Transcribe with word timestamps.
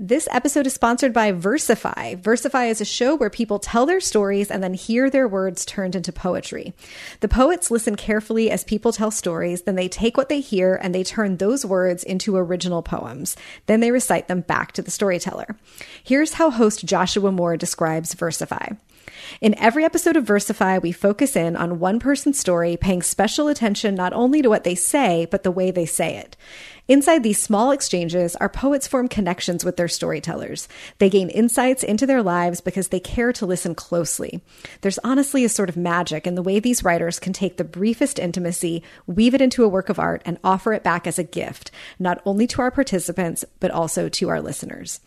This 0.00 0.28
episode 0.30 0.64
is 0.68 0.74
sponsored 0.74 1.12
by 1.12 1.32
Versify. 1.32 2.22
Versify 2.22 2.70
is 2.70 2.80
a 2.80 2.84
show 2.84 3.16
where 3.16 3.28
people 3.28 3.58
tell 3.58 3.84
their 3.84 3.98
stories 3.98 4.48
and 4.48 4.62
then 4.62 4.74
hear 4.74 5.10
their 5.10 5.26
words 5.26 5.64
turned 5.64 5.96
into 5.96 6.12
poetry. 6.12 6.72
The 7.18 7.26
poets 7.26 7.68
listen 7.68 7.96
carefully 7.96 8.48
as 8.48 8.62
people 8.62 8.92
tell 8.92 9.10
stories, 9.10 9.62
then 9.62 9.74
they 9.74 9.88
take 9.88 10.16
what 10.16 10.28
they 10.28 10.38
hear 10.38 10.76
and 10.76 10.94
they 10.94 11.02
turn 11.02 11.38
those 11.38 11.66
words 11.66 12.04
into 12.04 12.36
original 12.36 12.80
poems. 12.80 13.34
Then 13.66 13.80
they 13.80 13.90
recite 13.90 14.28
them 14.28 14.42
back 14.42 14.70
to 14.74 14.82
the 14.82 14.92
storyteller. 14.92 15.56
Here's 16.04 16.34
how 16.34 16.50
host 16.50 16.84
Joshua 16.84 17.32
Moore 17.32 17.56
describes 17.56 18.14
Versify. 18.14 18.76
In 19.40 19.58
every 19.58 19.84
episode 19.84 20.16
of 20.16 20.24
Versify, 20.24 20.80
we 20.80 20.92
focus 20.92 21.34
in 21.34 21.56
on 21.56 21.80
one 21.80 21.98
person's 21.98 22.38
story, 22.38 22.76
paying 22.76 23.02
special 23.02 23.48
attention 23.48 23.96
not 23.96 24.12
only 24.12 24.42
to 24.42 24.48
what 24.48 24.62
they 24.62 24.76
say, 24.76 25.26
but 25.28 25.42
the 25.42 25.50
way 25.50 25.72
they 25.72 25.86
say 25.86 26.16
it. 26.16 26.36
Inside 26.88 27.22
these 27.22 27.40
small 27.40 27.70
exchanges, 27.70 28.34
our 28.36 28.48
poets 28.48 28.88
form 28.88 29.08
connections 29.08 29.62
with 29.62 29.76
their 29.76 29.88
storytellers. 29.88 30.68
They 30.96 31.10
gain 31.10 31.28
insights 31.28 31.82
into 31.82 32.06
their 32.06 32.22
lives 32.22 32.62
because 32.62 32.88
they 32.88 32.98
care 32.98 33.30
to 33.34 33.44
listen 33.44 33.74
closely. 33.74 34.40
There's 34.80 34.98
honestly 35.04 35.44
a 35.44 35.50
sort 35.50 35.68
of 35.68 35.76
magic 35.76 36.26
in 36.26 36.34
the 36.34 36.42
way 36.42 36.60
these 36.60 36.82
writers 36.82 37.18
can 37.18 37.34
take 37.34 37.58
the 37.58 37.62
briefest 37.62 38.18
intimacy, 38.18 38.82
weave 39.06 39.34
it 39.34 39.42
into 39.42 39.64
a 39.64 39.68
work 39.68 39.90
of 39.90 39.98
art, 39.98 40.22
and 40.24 40.38
offer 40.42 40.72
it 40.72 40.82
back 40.82 41.06
as 41.06 41.18
a 41.18 41.24
gift, 41.24 41.70
not 41.98 42.22
only 42.24 42.46
to 42.46 42.62
our 42.62 42.70
participants, 42.70 43.44
but 43.60 43.70
also 43.70 44.08
to 44.08 44.30
our 44.30 44.40
listeners. 44.40 45.00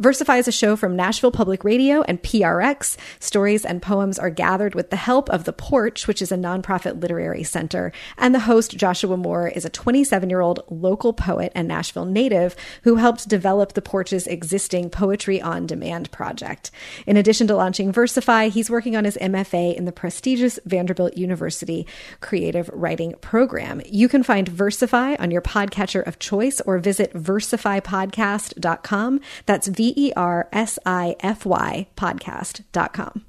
Versify 0.00 0.38
is 0.38 0.48
a 0.48 0.52
show 0.52 0.76
from 0.76 0.96
Nashville 0.96 1.30
Public 1.30 1.62
Radio 1.62 2.00
and 2.00 2.22
PRX. 2.22 2.96
Stories 3.18 3.66
and 3.66 3.82
poems 3.82 4.18
are 4.18 4.30
gathered 4.30 4.74
with 4.74 4.88
the 4.88 4.96
help 4.96 5.28
of 5.28 5.44
The 5.44 5.52
Porch, 5.52 6.08
which 6.08 6.22
is 6.22 6.32
a 6.32 6.36
nonprofit 6.36 7.02
literary 7.02 7.42
center. 7.42 7.92
And 8.16 8.34
the 8.34 8.40
host, 8.40 8.78
Joshua 8.78 9.18
Moore, 9.18 9.48
is 9.48 9.66
a 9.66 9.70
27 9.70 10.30
year 10.30 10.40
old 10.40 10.64
local 10.70 11.12
poet 11.12 11.52
and 11.54 11.68
Nashville 11.68 12.06
native 12.06 12.56
who 12.82 12.94
helped 12.94 13.28
develop 13.28 13.74
The 13.74 13.82
Porch's 13.82 14.26
existing 14.26 14.88
Poetry 14.88 15.38
on 15.38 15.66
Demand 15.66 16.10
project. 16.10 16.70
In 17.06 17.18
addition 17.18 17.46
to 17.48 17.54
launching 17.54 17.92
Versify, 17.92 18.48
he's 18.48 18.70
working 18.70 18.96
on 18.96 19.04
his 19.04 19.18
MFA 19.18 19.76
in 19.76 19.84
the 19.84 19.92
prestigious 19.92 20.58
Vanderbilt 20.64 21.18
University 21.18 21.86
Creative 22.22 22.70
Writing 22.72 23.16
Program. 23.20 23.82
You 23.84 24.08
can 24.08 24.22
find 24.22 24.50
Versify 24.50 25.20
on 25.20 25.30
your 25.30 25.42
podcatcher 25.42 26.06
of 26.06 26.18
choice 26.18 26.62
or 26.62 26.78
visit 26.78 27.12
versifypodcast.com. 27.12 29.20
That's 29.44 29.68
V 29.68 29.89
E 29.96 30.12
R 30.16 30.48
S 30.52 30.78
I 30.84 31.16
F 31.20 31.44
Y 31.44 31.86
podcast.com. 31.96 33.24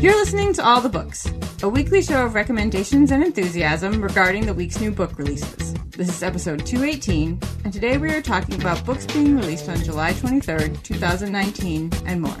You're 0.00 0.14
listening 0.14 0.52
to 0.52 0.64
All 0.64 0.80
the 0.80 0.90
Books, 0.90 1.26
a 1.62 1.68
weekly 1.68 2.02
show 2.02 2.24
of 2.24 2.34
recommendations 2.34 3.10
and 3.10 3.24
enthusiasm 3.24 4.00
regarding 4.00 4.46
the 4.46 4.54
week's 4.54 4.78
new 4.80 4.92
book 4.92 5.18
releases. 5.18 5.74
This 5.96 6.10
is 6.10 6.22
episode 6.22 6.66
218, 6.66 7.40
and 7.64 7.72
today 7.72 7.96
we 7.96 8.10
are 8.10 8.20
talking 8.20 8.60
about 8.60 8.84
books 8.84 9.06
being 9.06 9.36
released 9.36 9.68
on 9.68 9.82
July 9.82 10.12
23rd, 10.12 10.82
2019, 10.82 11.90
and 12.04 12.20
more. 12.20 12.36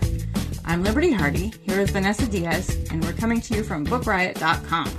I'm 0.68 0.82
Liberty 0.82 1.12
Hardy, 1.12 1.52
here 1.62 1.80
is 1.80 1.90
Vanessa 1.90 2.26
Diaz, 2.26 2.76
and 2.90 3.02
we're 3.04 3.12
coming 3.12 3.40
to 3.40 3.54
you 3.54 3.62
from 3.62 3.86
BookRiot.com. 3.86 4.90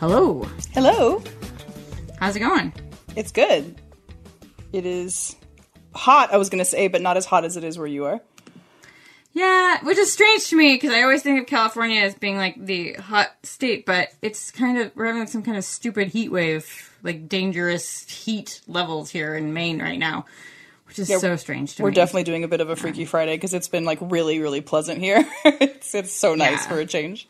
Hello. 0.00 0.48
Hello. 0.72 1.22
How's 2.18 2.36
it 2.36 2.40
going? 2.40 2.72
It's 3.16 3.32
good. 3.32 3.78
It 4.72 4.86
is 4.86 5.36
hot, 5.94 6.32
I 6.32 6.38
was 6.38 6.48
going 6.48 6.60
to 6.60 6.64
say, 6.64 6.88
but 6.88 7.02
not 7.02 7.18
as 7.18 7.26
hot 7.26 7.44
as 7.44 7.58
it 7.58 7.64
is 7.64 7.76
where 7.76 7.86
you 7.86 8.06
are. 8.06 8.22
Yeah, 9.34 9.84
which 9.84 9.98
is 9.98 10.10
strange 10.10 10.48
to 10.48 10.56
me 10.56 10.74
because 10.74 10.90
I 10.90 11.02
always 11.02 11.22
think 11.22 11.38
of 11.38 11.46
California 11.46 12.00
as 12.00 12.14
being 12.14 12.38
like 12.38 12.56
the 12.58 12.94
hot 12.94 13.32
state, 13.42 13.84
but 13.84 14.08
it's 14.22 14.50
kind 14.50 14.78
of, 14.78 14.90
we're 14.96 15.04
having 15.04 15.26
some 15.26 15.42
kind 15.42 15.58
of 15.58 15.64
stupid 15.64 16.08
heat 16.08 16.32
wave, 16.32 16.96
like 17.02 17.28
dangerous 17.28 18.08
heat 18.08 18.62
levels 18.66 19.10
here 19.10 19.34
in 19.34 19.52
Maine 19.52 19.82
right 19.82 19.98
now 19.98 20.24
which 20.86 20.98
is 20.98 21.10
yeah, 21.10 21.18
so 21.18 21.36
strange 21.36 21.74
to 21.74 21.82
me. 21.82 21.84
we're 21.84 21.90
me. 21.90 21.96
definitely 21.96 22.24
doing 22.24 22.44
a 22.44 22.48
bit 22.48 22.60
of 22.60 22.70
a 22.70 22.76
Freaky 22.76 23.00
yeah. 23.00 23.06
Friday 23.06 23.34
because 23.34 23.54
it's 23.54 23.68
been 23.68 23.84
like 23.84 23.98
really, 24.00 24.38
really 24.38 24.60
pleasant 24.60 25.00
here. 25.00 25.26
it's 25.44 25.94
it's 25.94 26.12
so 26.12 26.34
nice 26.34 26.62
yeah. 26.64 26.68
for 26.68 26.78
a 26.78 26.86
change. 26.86 27.28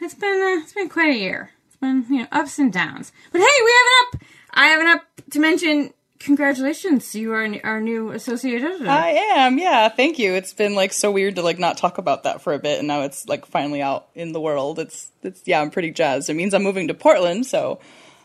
It's 0.00 0.14
been 0.14 0.30
uh, 0.30 0.62
it's 0.62 0.72
been 0.72 0.88
quite 0.88 1.10
a 1.10 1.18
year. 1.18 1.50
It's 1.68 1.76
been 1.76 2.04
you 2.08 2.22
know 2.22 2.28
ups 2.32 2.58
and 2.58 2.72
downs. 2.72 3.12
But 3.32 3.40
hey, 3.40 3.64
we 3.64 3.70
have 3.70 3.86
an 3.86 3.92
up. 4.00 4.22
I 4.52 4.66
have 4.66 4.80
an 4.80 4.86
up 4.88 5.04
to 5.30 5.40
mention. 5.40 5.92
Congratulations, 6.20 7.14
you 7.14 7.32
are 7.32 7.48
our 7.62 7.80
new 7.80 8.10
associate 8.10 8.60
editor. 8.60 8.90
I 8.90 9.10
am, 9.36 9.56
yeah. 9.56 9.88
Thank 9.88 10.18
you. 10.18 10.34
It's 10.34 10.52
been 10.52 10.74
like 10.74 10.92
so 10.92 11.12
weird 11.12 11.36
to 11.36 11.42
like 11.42 11.60
not 11.60 11.78
talk 11.78 11.98
about 11.98 12.24
that 12.24 12.42
for 12.42 12.54
a 12.54 12.58
bit, 12.58 12.80
and 12.80 12.88
now 12.88 13.02
it's 13.02 13.28
like 13.28 13.46
finally 13.46 13.80
out 13.80 14.08
in 14.16 14.32
the 14.32 14.40
world. 14.40 14.80
It's 14.80 15.12
it's 15.22 15.42
yeah, 15.46 15.60
I'm 15.60 15.70
pretty 15.70 15.92
jazzed. 15.92 16.28
It 16.28 16.34
means 16.34 16.54
I'm 16.54 16.64
moving 16.64 16.88
to 16.88 16.94
Portland, 16.94 17.46
so 17.46 17.78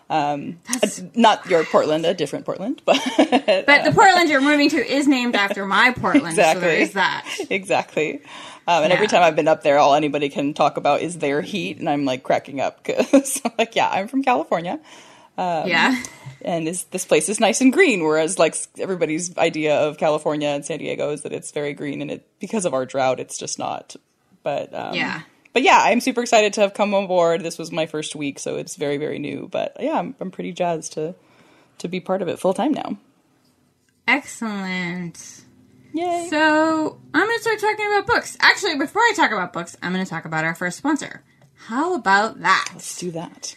um, 0.09 0.59
not 1.15 1.45
your 1.49 1.63
Portland, 1.63 2.05
a 2.05 2.13
different 2.13 2.45
Portland, 2.45 2.81
but 2.85 3.01
but 3.17 3.83
the 3.83 3.91
Portland 3.93 4.29
you're 4.29 4.41
moving 4.41 4.69
to 4.69 4.77
is 4.77 5.07
named 5.07 5.35
after 5.35 5.65
my 5.65 5.91
Portland. 5.91 6.27
exactly. 6.27 6.61
So 6.61 6.67
there 6.67 6.77
is 6.77 6.93
that. 6.93 7.27
Exactly. 7.49 8.21
Um, 8.67 8.83
and 8.83 8.89
yeah. 8.89 8.95
every 8.95 9.07
time 9.07 9.23
I've 9.23 9.35
been 9.35 9.47
up 9.47 9.63
there, 9.63 9.77
all 9.77 9.93
anybody 9.93 10.29
can 10.29 10.53
talk 10.53 10.77
about 10.77 11.01
is 11.01 11.17
their 11.17 11.41
heat, 11.41 11.79
and 11.79 11.89
I'm 11.89 12.05
like 12.05 12.23
cracking 12.23 12.61
up 12.61 12.83
because 12.83 13.41
I'm 13.45 13.51
like, 13.57 13.75
yeah, 13.75 13.89
I'm 13.89 14.07
from 14.07 14.23
California. 14.23 14.79
Um, 15.37 15.67
yeah. 15.67 16.01
And 16.41 16.67
is, 16.67 16.83
this 16.85 17.05
place 17.05 17.29
is 17.29 17.39
nice 17.39 17.61
and 17.61 17.73
green, 17.73 18.03
whereas 18.03 18.37
like 18.37 18.55
everybody's 18.77 19.35
idea 19.37 19.75
of 19.75 19.97
California 19.97 20.49
and 20.49 20.65
San 20.65 20.79
Diego 20.79 21.11
is 21.11 21.23
that 21.23 21.33
it's 21.33 21.51
very 21.51 21.73
green, 21.73 22.01
and 22.01 22.11
it 22.11 22.27
because 22.39 22.65
of 22.65 22.73
our 22.73 22.85
drought, 22.85 23.19
it's 23.19 23.37
just 23.37 23.59
not. 23.59 23.95
But 24.43 24.73
um, 24.73 24.93
yeah, 24.93 25.21
but 25.53 25.61
yeah, 25.61 25.79
I'm 25.81 25.99
super 25.99 26.21
excited 26.21 26.53
to 26.53 26.61
have 26.61 26.73
come 26.73 26.93
on 26.93 27.07
board. 27.07 27.41
This 27.41 27.57
was 27.57 27.71
my 27.71 27.85
first 27.85 28.15
week, 28.15 28.39
so 28.39 28.57
it's 28.57 28.75
very, 28.75 28.97
very 28.97 29.19
new. 29.19 29.47
But 29.51 29.77
yeah, 29.79 29.99
I'm, 29.99 30.15
I'm 30.19 30.31
pretty 30.31 30.51
jazzed 30.51 30.93
to 30.93 31.15
to 31.79 31.87
be 31.87 31.99
part 31.99 32.21
of 32.21 32.27
it 32.27 32.39
full 32.39 32.53
time 32.53 32.73
now. 32.73 32.97
Excellent. 34.07 35.43
Yay. 35.93 36.27
So 36.29 36.99
I'm 37.13 37.27
going 37.27 37.37
to 37.37 37.41
start 37.41 37.59
talking 37.59 37.85
about 37.85 38.07
books. 38.07 38.35
Actually, 38.39 38.77
before 38.77 39.01
I 39.01 39.13
talk 39.15 39.31
about 39.31 39.53
books, 39.53 39.77
I'm 39.81 39.93
going 39.93 40.03
to 40.03 40.09
talk 40.09 40.25
about 40.25 40.43
our 40.43 40.55
first 40.55 40.77
sponsor. 40.77 41.23
How 41.67 41.93
about 41.93 42.41
that? 42.41 42.69
Let's 42.73 42.97
do 42.97 43.11
that. 43.11 43.55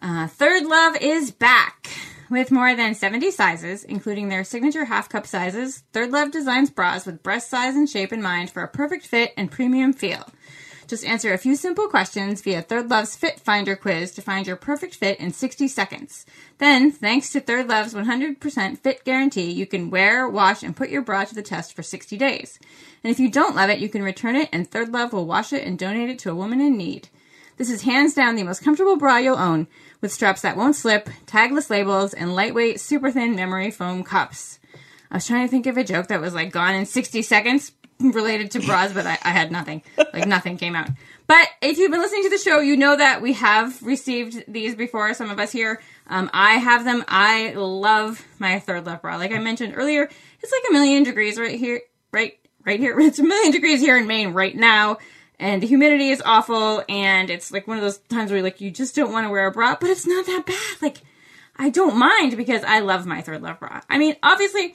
Uh, 0.00 0.26
Third 0.26 0.64
Love 0.64 0.96
is 1.00 1.30
back. 1.30 1.88
With 2.28 2.50
more 2.50 2.74
than 2.74 2.94
70 2.94 3.30
sizes, 3.30 3.84
including 3.84 4.30
their 4.30 4.42
signature 4.42 4.86
half 4.86 5.10
cup 5.10 5.26
sizes, 5.26 5.84
Third 5.92 6.10
Love 6.10 6.30
designs 6.30 6.70
bras 6.70 7.04
with 7.04 7.22
breast 7.22 7.50
size 7.50 7.76
and 7.76 7.88
shape 7.88 8.10
in 8.12 8.22
mind 8.22 8.50
for 8.50 8.62
a 8.62 8.68
perfect 8.68 9.06
fit 9.06 9.32
and 9.36 9.50
premium 9.50 9.92
feel. 9.92 10.26
Just 10.92 11.06
answer 11.06 11.32
a 11.32 11.38
few 11.38 11.56
simple 11.56 11.88
questions 11.88 12.42
via 12.42 12.60
Third 12.60 12.90
Love's 12.90 13.16
Fit 13.16 13.40
Finder 13.40 13.76
quiz 13.76 14.10
to 14.10 14.20
find 14.20 14.46
your 14.46 14.56
perfect 14.56 14.94
fit 14.94 15.18
in 15.18 15.32
60 15.32 15.66
seconds. 15.66 16.26
Then, 16.58 16.92
thanks 16.92 17.30
to 17.30 17.40
Third 17.40 17.66
Love's 17.66 17.94
100% 17.94 18.78
fit 18.78 19.02
guarantee, 19.02 19.50
you 19.50 19.64
can 19.64 19.88
wear, 19.88 20.28
wash, 20.28 20.62
and 20.62 20.76
put 20.76 20.90
your 20.90 21.00
bra 21.00 21.24
to 21.24 21.34
the 21.34 21.40
test 21.40 21.72
for 21.72 21.82
60 21.82 22.18
days. 22.18 22.58
And 23.02 23.10
if 23.10 23.18
you 23.18 23.30
don't 23.30 23.56
love 23.56 23.70
it, 23.70 23.78
you 23.78 23.88
can 23.88 24.02
return 24.02 24.36
it 24.36 24.50
and 24.52 24.70
Third 24.70 24.92
Love 24.92 25.14
will 25.14 25.24
wash 25.24 25.54
it 25.54 25.66
and 25.66 25.78
donate 25.78 26.10
it 26.10 26.18
to 26.18 26.30
a 26.30 26.34
woman 26.34 26.60
in 26.60 26.76
need. 26.76 27.08
This 27.56 27.70
is 27.70 27.84
hands 27.84 28.12
down 28.12 28.36
the 28.36 28.42
most 28.42 28.62
comfortable 28.62 28.96
bra 28.96 29.16
you'll 29.16 29.38
own, 29.38 29.68
with 30.02 30.12
straps 30.12 30.42
that 30.42 30.58
won't 30.58 30.76
slip, 30.76 31.08
tagless 31.24 31.70
labels, 31.70 32.12
and 32.12 32.34
lightweight, 32.34 32.80
super 32.80 33.10
thin 33.10 33.34
memory 33.34 33.70
foam 33.70 34.04
cups. 34.04 34.58
I 35.10 35.16
was 35.16 35.26
trying 35.26 35.46
to 35.46 35.50
think 35.50 35.66
of 35.66 35.78
a 35.78 35.84
joke 35.84 36.08
that 36.08 36.20
was 36.20 36.34
like 36.34 36.52
gone 36.52 36.74
in 36.74 36.84
60 36.84 37.22
seconds, 37.22 37.72
related 38.10 38.50
to 38.52 38.60
bras, 38.60 38.92
but 38.92 39.06
I, 39.06 39.18
I 39.22 39.30
had 39.30 39.52
nothing. 39.52 39.82
Like 39.96 40.26
nothing 40.26 40.56
came 40.56 40.74
out. 40.74 40.88
But 41.26 41.48
if 41.62 41.78
you've 41.78 41.90
been 41.90 42.00
listening 42.00 42.24
to 42.24 42.30
the 42.30 42.38
show, 42.38 42.60
you 42.60 42.76
know 42.76 42.96
that 42.96 43.22
we 43.22 43.34
have 43.34 43.82
received 43.82 44.44
these 44.48 44.74
before. 44.74 45.14
Some 45.14 45.30
of 45.30 45.38
us 45.38 45.52
here, 45.52 45.80
um, 46.08 46.28
I 46.32 46.54
have 46.54 46.84
them. 46.84 47.04
I 47.08 47.52
love 47.52 48.26
my 48.38 48.58
third 48.58 48.86
love 48.86 49.02
bra. 49.02 49.16
Like 49.16 49.32
I 49.32 49.38
mentioned 49.38 49.74
earlier, 49.76 50.10
it's 50.40 50.52
like 50.52 50.62
a 50.68 50.72
million 50.72 51.04
degrees 51.04 51.38
right 51.38 51.58
here, 51.58 51.80
right, 52.12 52.38
right 52.66 52.80
here. 52.80 52.98
It's 53.00 53.18
a 53.18 53.24
million 53.24 53.52
degrees 53.52 53.80
here 53.80 53.96
in 53.96 54.06
Maine 54.06 54.32
right 54.32 54.54
now, 54.54 54.98
and 55.38 55.62
the 55.62 55.66
humidity 55.66 56.10
is 56.10 56.22
awful. 56.24 56.82
And 56.88 57.30
it's 57.30 57.52
like 57.52 57.66
one 57.66 57.78
of 57.78 57.82
those 57.82 57.98
times 57.98 58.30
where 58.30 58.42
like 58.42 58.60
you 58.60 58.70
just 58.70 58.94
don't 58.94 59.12
want 59.12 59.26
to 59.26 59.30
wear 59.30 59.46
a 59.46 59.52
bra, 59.52 59.76
but 59.80 59.90
it's 59.90 60.06
not 60.06 60.26
that 60.26 60.44
bad. 60.46 60.82
Like 60.82 60.98
I 61.56 61.70
don't 61.70 61.96
mind 61.96 62.36
because 62.36 62.64
I 62.64 62.80
love 62.80 63.06
my 63.06 63.22
third 63.22 63.42
love 63.42 63.60
bra. 63.60 63.80
I 63.88 63.98
mean, 63.98 64.16
obviously, 64.22 64.74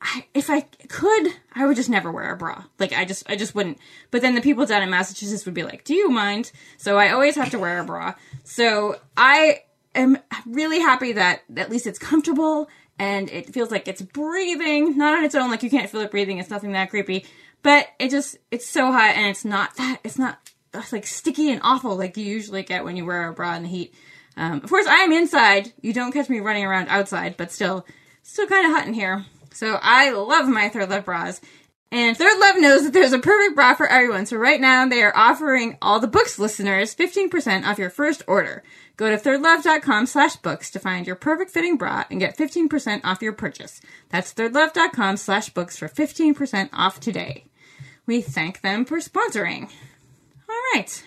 I, 0.00 0.26
if 0.34 0.50
I 0.50 0.62
could, 0.62 1.32
I 1.54 1.66
would 1.66 1.76
just 1.76 1.88
never 1.88 2.12
wear 2.12 2.32
a 2.32 2.36
bra. 2.36 2.64
Like 2.78 2.92
I 2.92 3.04
just, 3.04 3.28
I 3.28 3.36
just 3.36 3.54
wouldn't. 3.54 3.78
But 4.10 4.22
then 4.22 4.34
the 4.34 4.40
people 4.40 4.66
down 4.66 4.82
in 4.82 4.90
Massachusetts 4.90 5.44
would 5.44 5.54
be 5.54 5.62
like, 5.62 5.84
"Do 5.84 5.94
you 5.94 6.10
mind?" 6.10 6.52
So 6.76 6.98
I 6.98 7.10
always 7.10 7.36
have 7.36 7.50
to 7.50 7.58
wear 7.58 7.78
a 7.80 7.84
bra. 7.84 8.14
So 8.44 9.00
I 9.16 9.62
am 9.94 10.18
really 10.46 10.80
happy 10.80 11.12
that 11.12 11.42
at 11.56 11.70
least 11.70 11.86
it's 11.86 11.98
comfortable 11.98 12.68
and 12.98 13.30
it 13.30 13.52
feels 13.52 13.70
like 13.70 13.88
it's 13.88 14.02
breathing, 14.02 14.96
not 14.96 15.16
on 15.16 15.24
its 15.24 15.34
own. 15.34 15.50
Like 15.50 15.62
you 15.62 15.70
can't 15.70 15.90
feel 15.90 16.00
it 16.02 16.10
breathing. 16.10 16.38
It's 16.38 16.50
nothing 16.50 16.72
that 16.72 16.90
creepy, 16.90 17.26
but 17.62 17.88
it 17.98 18.10
just, 18.10 18.36
it's 18.50 18.68
so 18.68 18.92
hot 18.92 19.16
and 19.16 19.26
it's 19.26 19.44
not 19.44 19.76
that, 19.76 20.00
it's 20.04 20.18
not 20.18 20.38
it's 20.74 20.92
like 20.92 21.06
sticky 21.06 21.50
and 21.50 21.60
awful 21.62 21.96
like 21.96 22.16
you 22.16 22.24
usually 22.24 22.62
get 22.62 22.84
when 22.84 22.96
you 22.96 23.04
wear 23.04 23.28
a 23.28 23.32
bra 23.32 23.54
in 23.54 23.62
the 23.62 23.68
heat. 23.68 23.94
Um, 24.36 24.60
of 24.62 24.68
course, 24.68 24.86
I 24.86 24.98
am 24.98 25.12
inside. 25.12 25.72
You 25.80 25.92
don't 25.92 26.12
catch 26.12 26.28
me 26.28 26.40
running 26.40 26.64
around 26.64 26.88
outside, 26.88 27.36
but 27.36 27.52
still, 27.52 27.86
still 28.22 28.48
kind 28.48 28.66
of 28.66 28.72
hot 28.72 28.86
in 28.88 28.94
here. 28.94 29.24
So 29.54 29.78
I 29.80 30.10
love 30.10 30.48
my 30.48 30.68
Third 30.68 30.90
Love 30.90 31.04
bras. 31.04 31.40
And 31.90 32.16
Third 32.16 32.38
Love 32.40 32.56
knows 32.58 32.82
that 32.82 32.92
there's 32.92 33.12
a 33.12 33.20
perfect 33.20 33.54
bra 33.54 33.74
for 33.74 33.86
everyone. 33.86 34.26
So 34.26 34.36
right 34.36 34.60
now 34.60 34.86
they 34.86 35.02
are 35.02 35.16
offering 35.16 35.78
all 35.80 36.00
the 36.00 36.08
books 36.08 36.38
listeners 36.38 36.94
15% 36.94 37.64
off 37.64 37.78
your 37.78 37.90
first 37.90 38.22
order. 38.26 38.64
Go 38.96 39.10
to 39.10 39.16
thirdlove.com 39.16 40.06
slash 40.06 40.36
books 40.36 40.70
to 40.72 40.80
find 40.80 41.06
your 41.06 41.16
perfect 41.16 41.52
fitting 41.52 41.76
bra 41.76 42.04
and 42.10 42.18
get 42.18 42.36
15% 42.36 43.02
off 43.04 43.22
your 43.22 43.32
purchase. 43.32 43.80
That's 44.10 44.34
thirdlove.com 44.34 45.16
slash 45.18 45.50
books 45.50 45.76
for 45.76 45.88
15% 45.88 46.70
off 46.72 46.98
today. 46.98 47.44
We 48.06 48.20
thank 48.22 48.60
them 48.60 48.84
for 48.84 48.98
sponsoring. 48.98 49.70
All 50.48 50.60
right. 50.74 51.04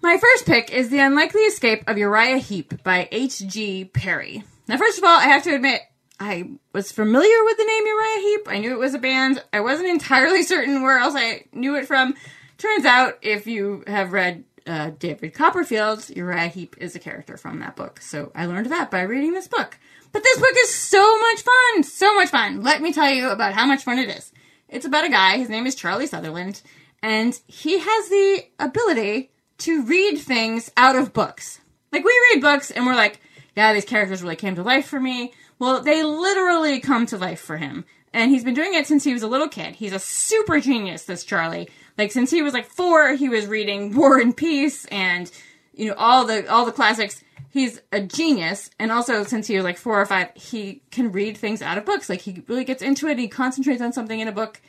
My 0.00 0.16
first 0.16 0.46
pick 0.46 0.70
is 0.70 0.90
The 0.90 1.00
Unlikely 1.00 1.42
Escape 1.42 1.84
of 1.86 1.98
Uriah 1.98 2.38
Heep 2.38 2.82
by 2.82 3.08
H.G. 3.10 3.86
Parry. 3.86 4.44
Now, 4.68 4.76
first 4.76 4.98
of 4.98 5.04
all, 5.04 5.18
I 5.18 5.24
have 5.24 5.42
to 5.44 5.54
admit, 5.54 5.80
I 6.20 6.50
was 6.72 6.90
familiar 6.90 7.44
with 7.44 7.56
the 7.56 7.64
name 7.64 7.86
Uriah 7.86 8.20
Heep. 8.20 8.48
I 8.48 8.58
knew 8.58 8.72
it 8.72 8.78
was 8.78 8.94
a 8.94 8.98
band. 8.98 9.42
I 9.52 9.60
wasn't 9.60 9.88
entirely 9.88 10.42
certain 10.44 10.82
where 10.82 10.98
else 10.98 11.14
I 11.16 11.44
knew 11.52 11.76
it 11.76 11.86
from. 11.86 12.14
Turns 12.56 12.84
out, 12.84 13.18
if 13.22 13.46
you 13.46 13.84
have 13.86 14.12
read 14.12 14.44
uh, 14.66 14.90
David 14.98 15.32
Copperfield, 15.34 16.10
Uriah 16.10 16.48
Heep 16.48 16.76
is 16.78 16.96
a 16.96 16.98
character 16.98 17.36
from 17.36 17.60
that 17.60 17.76
book. 17.76 18.00
So 18.00 18.32
I 18.34 18.46
learned 18.46 18.70
that 18.70 18.90
by 18.90 19.02
reading 19.02 19.32
this 19.32 19.48
book. 19.48 19.78
But 20.10 20.22
this 20.22 20.38
book 20.38 20.54
is 20.62 20.74
so 20.74 21.18
much 21.20 21.42
fun! 21.42 21.82
So 21.84 22.14
much 22.14 22.30
fun! 22.30 22.62
Let 22.62 22.82
me 22.82 22.92
tell 22.92 23.10
you 23.10 23.28
about 23.28 23.52
how 23.52 23.66
much 23.66 23.84
fun 23.84 23.98
it 23.98 24.08
is. 24.08 24.32
It's 24.68 24.86
about 24.86 25.04
a 25.04 25.10
guy, 25.10 25.38
his 25.38 25.48
name 25.48 25.66
is 25.66 25.74
Charlie 25.74 26.06
Sutherland, 26.06 26.62
and 27.02 27.38
he 27.46 27.78
has 27.78 28.08
the 28.08 28.44
ability 28.58 29.30
to 29.58 29.84
read 29.84 30.16
things 30.16 30.70
out 30.76 30.96
of 30.96 31.12
books. 31.12 31.60
Like, 31.92 32.04
we 32.04 32.20
read 32.32 32.42
books 32.42 32.70
and 32.70 32.86
we're 32.86 32.94
like, 32.94 33.20
yeah, 33.56 33.72
these 33.72 33.84
characters 33.84 34.22
really 34.22 34.36
came 34.36 34.54
to 34.54 34.62
life 34.62 34.86
for 34.86 35.00
me. 35.00 35.32
Well, 35.58 35.82
they 35.82 36.02
literally 36.02 36.80
come 36.80 37.06
to 37.06 37.16
life 37.16 37.40
for 37.40 37.56
him. 37.56 37.84
And 38.12 38.30
he's 38.30 38.44
been 38.44 38.54
doing 38.54 38.74
it 38.74 38.86
since 38.86 39.04
he 39.04 39.12
was 39.12 39.22
a 39.22 39.28
little 39.28 39.48
kid. 39.48 39.76
He's 39.76 39.92
a 39.92 39.98
super 39.98 40.60
genius, 40.60 41.04
this 41.04 41.24
Charlie. 41.24 41.68
Like 41.98 42.12
since 42.12 42.30
he 42.30 42.42
was 42.42 42.54
like 42.54 42.66
four, 42.66 43.14
he 43.14 43.28
was 43.28 43.46
reading 43.46 43.94
War 43.94 44.18
and 44.18 44.36
Peace 44.36 44.86
and 44.86 45.30
you 45.74 45.88
know 45.88 45.94
all 45.96 46.24
the 46.24 46.50
all 46.50 46.64
the 46.64 46.72
classics. 46.72 47.22
He's 47.50 47.80
a 47.92 48.00
genius, 48.00 48.70
and 48.78 48.92
also 48.92 49.24
since 49.24 49.46
he 49.46 49.56
was 49.56 49.64
like 49.64 49.78
four 49.78 50.00
or 50.00 50.06
five, 50.06 50.30
he 50.34 50.82
can 50.90 51.12
read 51.12 51.36
things 51.36 51.62
out 51.62 51.78
of 51.78 51.86
books. 51.86 52.08
Like 52.08 52.20
he 52.20 52.42
really 52.46 52.64
gets 52.64 52.82
into 52.82 53.08
it. 53.08 53.18
He 53.18 53.26
concentrates 53.26 53.82
on 53.82 53.92
something 53.92 54.20
in 54.20 54.28
a 54.28 54.32
book, 54.32 54.60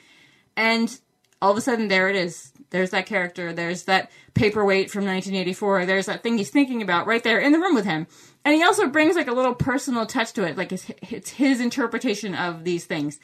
and 0.56 1.00
all 1.42 1.52
of 1.52 1.58
a 1.58 1.62
sudden 1.62 1.88
there 1.88 2.10
it 2.10 2.16
is. 2.16 2.52
There's 2.72 2.92
that 2.92 3.06
character. 3.06 3.52
There's 3.54 3.84
that 3.84 4.12
paperweight 4.34 4.92
from 4.92 5.06
1984. 5.06 5.86
There's 5.86 6.06
that 6.06 6.24
thing 6.24 6.38
he's 6.38 6.52
thinking 6.52 6.82
about 6.82 7.08
right 7.08 7.24
there 7.24 7.40
in 7.40 7.52
the 7.52 7.60
room 7.60 7.76
with 7.76 7.86
him. 7.86 8.08
And 8.46 8.56
he 8.56 8.64
also 8.64 8.88
brings 8.88 9.16
like 9.16 9.28
a 9.28 9.34
little 9.34 9.54
personal 9.54 10.06
touch 10.06 10.34
to 10.34 10.44
it, 10.44 10.58
like 10.58 10.72
it's, 10.72 10.90
it's 11.12 11.30
his 11.30 11.60
interpretation 11.60 12.36
of 12.36 12.64
these 12.64 12.86
things. 12.86 13.20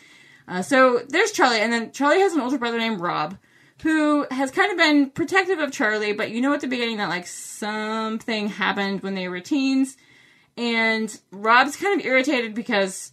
Uh, 0.48 0.62
so 0.62 1.02
there's 1.10 1.32
Charlie, 1.32 1.60
and 1.60 1.74
then 1.74 1.92
Charlie 1.92 2.20
has 2.20 2.34
an 2.34 2.42
older 2.42 2.58
brother 2.58 2.78
named 2.78 3.00
Rob, 3.00 3.38
who 3.82 4.28
has 4.30 4.52
kind 4.52 4.72
of 4.72 4.78
been 4.78 5.10
protective 5.10 5.60
of 5.60 5.72
Charlie, 5.72 6.14
but 6.14 6.32
you 6.32 6.42
know 6.42 6.54
at 6.54 6.62
the 6.62 6.68
beginning 6.68 6.98
that 6.98 7.10
like 7.10 7.28
something 7.28 8.50
happened 8.50 9.02
when 9.02 9.16
they 9.16 9.28
were 9.28 9.40
teens, 9.40 9.98
and 10.58 11.18
Rob's 11.32 11.76
kind 11.76 12.00
of 12.00 12.06
irritated 12.06 12.54
because 12.54 13.12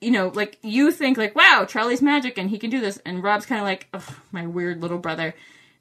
you 0.00 0.10
know, 0.10 0.28
like 0.34 0.58
you 0.62 0.90
think 0.92 1.16
like, 1.16 1.34
wow, 1.34 1.64
Charlie's 1.66 2.02
magic 2.02 2.38
and 2.38 2.50
he 2.50 2.58
can 2.58 2.70
do 2.70 2.80
this, 2.80 2.98
and 3.04 3.22
Rob's 3.22 3.46
kind 3.46 3.60
of 3.60 3.66
like, 3.66 3.88
my 4.32 4.46
weird 4.46 4.82
little 4.82 4.98
brother. 4.98 5.34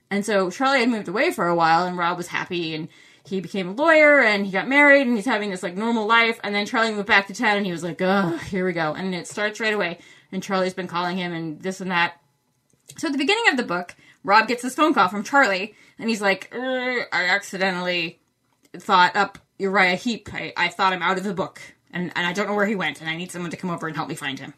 And 0.09 0.25
so 0.25 0.49
Charlie 0.49 0.79
had 0.79 0.89
moved 0.89 1.07
away 1.07 1.31
for 1.31 1.47
a 1.47 1.55
while, 1.55 1.85
and 1.85 1.97
Rob 1.97 2.17
was 2.17 2.27
happy, 2.27 2.75
and 2.75 2.87
he 3.27 3.41
became 3.41 3.69
a 3.69 3.73
lawyer, 3.73 4.21
and 4.21 4.45
he 4.45 4.51
got 4.51 4.67
married, 4.67 5.07
and 5.07 5.15
he's 5.15 5.25
having 5.25 5.51
this 5.51 5.63
like 5.63 5.75
normal 5.75 6.05
life. 6.05 6.39
And 6.43 6.53
then 6.53 6.65
Charlie 6.65 6.93
moved 6.93 7.07
back 7.07 7.27
to 7.27 7.33
town, 7.33 7.57
and 7.57 7.65
he 7.65 7.71
was 7.71 7.83
like, 7.83 8.01
oh, 8.01 8.37
here 8.37 8.65
we 8.65 8.73
go, 8.73 8.93
and 8.93 9.13
it 9.15 9.27
starts 9.27 9.59
right 9.59 9.73
away. 9.73 9.99
And 10.31 10.43
Charlie's 10.43 10.73
been 10.73 10.87
calling 10.87 11.17
him 11.17 11.33
and 11.33 11.61
this 11.61 11.81
and 11.81 11.91
that. 11.91 12.19
So 12.97 13.07
at 13.07 13.11
the 13.11 13.17
beginning 13.17 13.49
of 13.49 13.57
the 13.57 13.63
book, 13.63 13.95
Rob 14.23 14.47
gets 14.47 14.63
this 14.63 14.75
phone 14.75 14.93
call 14.93 15.07
from 15.07 15.23
Charlie, 15.23 15.75
and 15.97 16.09
he's 16.09 16.21
like, 16.21 16.49
I 16.53 17.05
accidentally 17.11 18.19
thought 18.73 19.15
up 19.15 19.37
Uriah 19.57 19.95
Heep. 19.95 20.29
I, 20.33 20.53
I 20.57 20.67
thought 20.69 20.93
him 20.93 21.01
out 21.01 21.17
of 21.17 21.23
the 21.23 21.33
book, 21.33 21.61
and, 21.91 22.11
and 22.15 22.27
I 22.27 22.33
don't 22.33 22.47
know 22.47 22.55
where 22.55 22.65
he 22.65 22.75
went, 22.75 23.01
and 23.01 23.09
I 23.09 23.15
need 23.15 23.31
someone 23.31 23.51
to 23.51 23.57
come 23.57 23.69
over 23.69 23.87
and 23.87 23.95
help 23.95 24.09
me 24.09 24.15
find 24.15 24.39
him. 24.39 24.53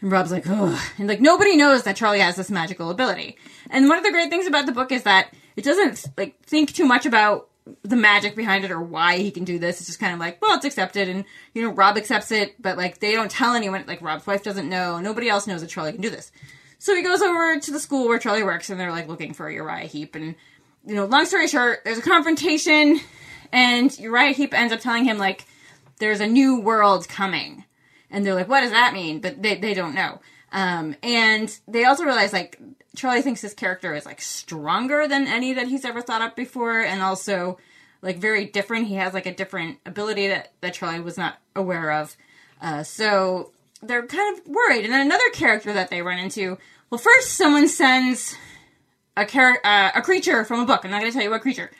And 0.00 0.10
Rob's 0.10 0.32
like, 0.32 0.44
oh, 0.46 0.82
and 0.96 1.06
like 1.06 1.20
nobody 1.20 1.56
knows 1.56 1.82
that 1.82 1.94
Charlie 1.94 2.20
has 2.20 2.36
this 2.36 2.50
magical 2.50 2.90
ability. 2.90 3.36
And 3.68 3.86
one 3.88 3.98
of 3.98 4.04
the 4.04 4.10
great 4.10 4.30
things 4.30 4.46
about 4.46 4.64
the 4.64 4.72
book 4.72 4.92
is 4.92 5.02
that 5.02 5.34
it 5.56 5.64
doesn't 5.64 6.06
like 6.16 6.40
think 6.42 6.72
too 6.72 6.86
much 6.86 7.04
about 7.04 7.49
the 7.82 7.96
magic 7.96 8.36
behind 8.36 8.64
it 8.64 8.70
or 8.70 8.80
why 8.80 9.18
he 9.18 9.30
can 9.30 9.44
do 9.44 9.58
this. 9.58 9.78
It's 9.78 9.86
just 9.86 10.00
kind 10.00 10.12
of 10.14 10.20
like, 10.20 10.40
well, 10.40 10.56
it's 10.56 10.64
accepted, 10.64 11.08
and 11.08 11.24
you 11.54 11.62
know, 11.62 11.70
Rob 11.70 11.96
accepts 11.96 12.30
it, 12.32 12.60
but 12.60 12.76
like 12.76 13.00
they 13.00 13.12
don't 13.12 13.30
tell 13.30 13.54
anyone. 13.54 13.84
Like 13.86 14.02
Rob's 14.02 14.26
wife 14.26 14.42
doesn't 14.42 14.68
know. 14.68 14.98
Nobody 15.00 15.28
else 15.28 15.46
knows 15.46 15.60
that 15.60 15.70
Charlie 15.70 15.92
can 15.92 16.00
do 16.00 16.10
this. 16.10 16.32
So 16.78 16.94
he 16.94 17.02
goes 17.02 17.20
over 17.20 17.60
to 17.60 17.70
the 17.70 17.80
school 17.80 18.08
where 18.08 18.18
Charlie 18.18 18.42
works, 18.42 18.70
and 18.70 18.80
they're 18.80 18.90
like 18.90 19.08
looking 19.08 19.34
for 19.34 19.50
Uriah 19.50 19.86
Heep. 19.86 20.14
And 20.14 20.34
you 20.86 20.94
know, 20.94 21.04
long 21.04 21.26
story 21.26 21.46
short, 21.46 21.80
there's 21.84 21.98
a 21.98 22.02
confrontation, 22.02 23.00
and 23.52 23.96
Uriah 23.98 24.32
Heep 24.32 24.54
ends 24.54 24.72
up 24.72 24.80
telling 24.80 25.04
him 25.04 25.18
like, 25.18 25.44
"There's 25.98 26.20
a 26.20 26.26
new 26.26 26.60
world 26.60 27.08
coming," 27.08 27.64
and 28.10 28.24
they're 28.24 28.34
like, 28.34 28.48
"What 28.48 28.62
does 28.62 28.70
that 28.70 28.94
mean?" 28.94 29.20
But 29.20 29.42
they 29.42 29.56
they 29.56 29.74
don't 29.74 29.94
know. 29.94 30.20
Um, 30.52 30.96
and 31.02 31.56
they 31.68 31.84
also 31.84 32.04
realize 32.04 32.32
like 32.32 32.58
Charlie 33.00 33.22
thinks 33.22 33.40
his 33.40 33.54
character 33.54 33.94
is 33.94 34.04
like 34.04 34.20
stronger 34.20 35.08
than 35.08 35.26
any 35.26 35.54
that 35.54 35.68
he's 35.68 35.86
ever 35.86 36.02
thought 36.02 36.20
up 36.20 36.36
before, 36.36 36.80
and 36.80 37.00
also 37.00 37.56
like 38.02 38.18
very 38.18 38.44
different. 38.44 38.88
He 38.88 38.96
has 38.96 39.14
like 39.14 39.24
a 39.24 39.34
different 39.34 39.78
ability 39.86 40.28
that 40.28 40.52
that 40.60 40.74
Charlie 40.74 41.00
was 41.00 41.16
not 41.16 41.38
aware 41.56 41.92
of. 41.92 42.14
Uh, 42.60 42.82
so 42.82 43.52
they're 43.82 44.06
kind 44.06 44.36
of 44.36 44.46
worried. 44.46 44.84
And 44.84 44.92
then 44.92 45.06
another 45.06 45.30
character 45.32 45.72
that 45.72 45.88
they 45.88 46.02
run 46.02 46.18
into. 46.18 46.58
Well, 46.90 46.98
first 46.98 47.32
someone 47.38 47.68
sends 47.68 48.36
a 49.16 49.24
char- 49.24 49.60
uh, 49.64 49.92
a 49.94 50.02
creature 50.02 50.44
from 50.44 50.60
a 50.60 50.66
book. 50.66 50.84
I'm 50.84 50.90
not 50.90 51.00
going 51.00 51.10
to 51.10 51.16
tell 51.16 51.24
you 51.24 51.30
what 51.30 51.40
creature, 51.40 51.70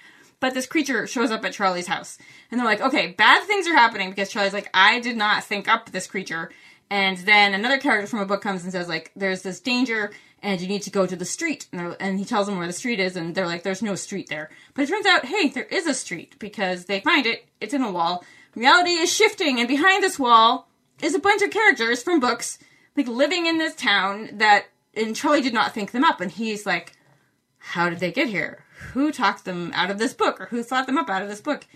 but 0.41 0.55
this 0.55 0.65
creature 0.65 1.07
shows 1.07 1.31
up 1.31 1.45
at 1.45 1.53
Charlie's 1.53 1.87
house, 1.87 2.17
and 2.51 2.59
they're 2.59 2.67
like, 2.67 2.81
"Okay, 2.81 3.09
bad 3.09 3.45
things 3.45 3.67
are 3.67 3.75
happening," 3.75 4.09
because 4.09 4.31
Charlie's 4.31 4.55
like, 4.55 4.71
"I 4.73 5.01
did 5.01 5.19
not 5.19 5.45
think 5.45 5.69
up 5.69 5.91
this 5.91 6.07
creature." 6.07 6.51
And 6.91 7.19
then 7.19 7.55
another 7.55 7.79
character 7.79 8.09
from 8.09 8.21
a 8.21 8.27
book 8.27 8.43
comes 8.43 8.65
and 8.65 8.73
says, 8.73 8.89
like, 8.89 9.13
"There's 9.15 9.43
this 9.43 9.61
danger." 9.61 10.11
And 10.43 10.61
you 10.61 10.69
need 10.69 10.83
to 10.83 10.91
go 10.91 11.07
to 11.07 11.17
the 11.17 11.27
street, 11.27 11.67
and, 11.71 11.95
and 12.01 12.19
he 12.19 12.25
tells 12.25 12.47
them 12.47 12.57
where 12.57 12.67
the 12.67 12.73
street 12.73 12.99
is, 12.99 13.15
and 13.15 13.35
they're 13.35 13.47
like, 13.47 13.63
"There's 13.63 13.83
no 13.83 13.95
street 13.95 14.29
there." 14.29 14.51
But 14.75 14.83
it 14.83 14.89
turns 14.89 15.07
out, 15.07 15.27
hey, 15.27 15.49
there 15.49 15.65
is 15.65 15.87
a 15.87 15.95
street 15.95 16.39
because 16.39 16.87
they 16.87 17.01
find 17.01 17.27
it. 17.27 17.45
It's 17.61 17.75
in 17.75 17.83
a 17.83 17.93
wall. 17.93 18.25
Reality 18.55 18.93
is 18.93 19.13
shifting, 19.13 19.59
and 19.59 19.69
behind 19.69 20.03
this 20.03 20.19
wall 20.19 20.69
is 21.03 21.15
a 21.15 21.21
bunch 21.21 21.43
of 21.43 21.51
characters 21.51 22.03
from 22.03 22.21
books 22.21 22.59
like 22.97 23.09
living 23.09 23.47
in 23.47 23.59
this 23.59 23.75
town 23.75 24.31
that 24.35 24.67
and 24.95 25.15
Charlie 25.15 25.41
did 25.41 25.55
not 25.55 25.73
think 25.73 25.93
them 25.93 26.05
up 26.05 26.21
and 26.21 26.31
he's 26.31 26.67
like 26.67 26.93
how 27.59 27.89
did 27.89 28.01
they 28.01 28.13
get 28.13 28.29
here 28.29 28.65
who 28.93 29.13
talked 29.13 29.45
them 29.45 29.71
out 29.75 29.91
of 29.91 29.99
this 29.99 30.15
book 30.15 30.41
or 30.41 30.47
who 30.47 30.63
thought 30.63 30.87
them 30.87 30.99
up 30.99 31.11
out 31.11 31.23
of 31.23 31.29
this 31.29 31.41
book 31.41 31.67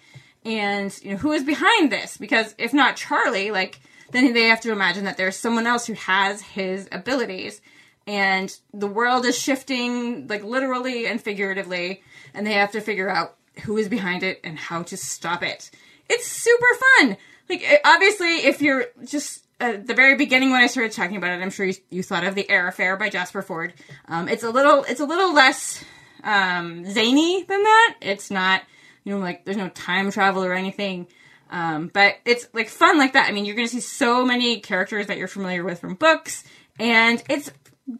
and 0.45 0.99
you 1.03 1.13
know 1.13 1.17
who 1.17 1.33
is 1.33 1.45
behind 1.45 1.91
this 1.91 2.17
because 2.17 2.55
if 2.59 2.73
not 2.73 2.97
Charlie 2.97 3.51
like 3.51 3.81
then 4.11 4.33
they 4.33 4.45
have 4.45 4.61
to 4.61 4.73
imagine 4.73 5.05
that 5.05 5.17
there's 5.17 5.37
someone 5.37 5.67
else 5.67 5.87
who 5.87 5.95
has 5.95 6.43
his 6.43 6.89
abilities 6.93 7.61
and 8.07 8.59
the 8.73 8.87
world 8.87 9.25
is 9.25 9.39
shifting 9.39 10.27
like 10.27 10.45
literally 10.45 11.07
and 11.07 11.21
figuratively 11.21 12.03
and 12.35 12.47
they 12.47 12.53
have 12.53 12.73
to 12.73 12.81
figure 12.81 13.09
out 13.09 13.37
who 13.63 13.77
is 13.77 13.89
behind 13.89 14.23
it 14.23 14.41
and 14.45 14.59
how 14.59 14.83
to 14.83 14.97
stop 14.97 15.43
it 15.43 15.71
it's 16.09 16.27
super 16.27 16.67
fun 16.99 17.17
like 17.49 17.63
obviously 17.85 18.39
if 18.47 18.61
you're 18.61 18.87
just 19.05 19.45
at 19.61 19.87
the 19.87 19.95
very 19.95 20.17
beginning 20.17 20.51
when 20.51 20.61
I 20.61 20.67
started 20.67 20.93
talking 20.93 21.17
about 21.17 21.31
it, 21.31 21.43
I'm 21.43 21.51
sure 21.51 21.67
you, 21.67 21.75
you 21.91 22.03
thought 22.03 22.25
of 22.25 22.35
the 22.35 22.49
Eyre 22.51 22.69
Affair 22.69 22.97
by 22.97 23.09
Jasper 23.09 23.43
Fforde. 23.43 23.73
Um, 24.07 24.29
it's 24.29 24.43
a 24.43 24.51
little 24.51 24.85
it's 24.85 25.01
a 25.01 25.07
little 25.07 25.33
less 25.33 25.85
um, 26.23 26.85
zany 26.91 27.45
than 27.45 27.63
that. 27.63 27.97
It's 28.01 28.31
not 28.31 28.63
you 29.05 29.15
know 29.15 29.21
like 29.21 29.45
there's 29.45 29.57
no 29.57 29.69
time 29.69 30.11
travel 30.11 30.45
or 30.45 30.55
anything. 30.55 31.07
Um, 31.55 31.89
but 31.95 32.17
it's 32.25 32.49
like 32.53 32.69
fun 32.69 32.99
like 32.99 33.13
that. 33.13 33.29
I 33.29 33.33
mean, 33.33 33.45
you're 33.45 33.55
going 33.55 33.69
to 33.69 33.73
see 33.73 33.81
so 33.81 34.25
many 34.25 34.59
characters 34.59 35.07
that 35.07 35.19
you're 35.19 35.29
familiar 35.29 35.63
with 35.63 35.79
from 35.79 35.95
books, 35.95 36.43
and 36.81 37.23
it's 37.31 37.49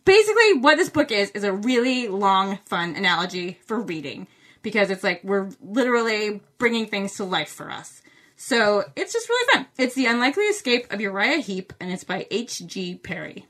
basically 0.05 0.55
what 0.55 0.77
this 0.77 0.91
book 0.91 1.13
is 1.13 1.31
is 1.31 1.45
a 1.45 1.53
really 1.53 2.09
long, 2.09 2.59
fun 2.67 2.97
analogy 2.97 3.61
for 3.65 3.81
reading 3.81 4.27
because 4.63 4.91
it's 4.91 5.05
like 5.05 5.23
we're 5.23 5.51
literally 5.63 6.41
bringing 6.59 6.87
things 6.87 7.15
to 7.15 7.25
life 7.25 7.51
for 7.51 7.71
us. 7.71 8.03
So 8.35 8.83
it's 8.97 9.13
just 9.13 9.29
really 9.29 9.53
fun. 9.53 9.67
It's 9.79 9.95
The 9.95 10.07
Unlikely 10.07 10.47
Escape 10.47 10.93
of 10.93 11.01
Uriah 11.01 11.39
Heep, 11.39 11.73
and 11.79 11.93
it's 11.93 12.03
by 12.03 12.27
H.G. 12.33 12.97
Parry. 12.97 13.47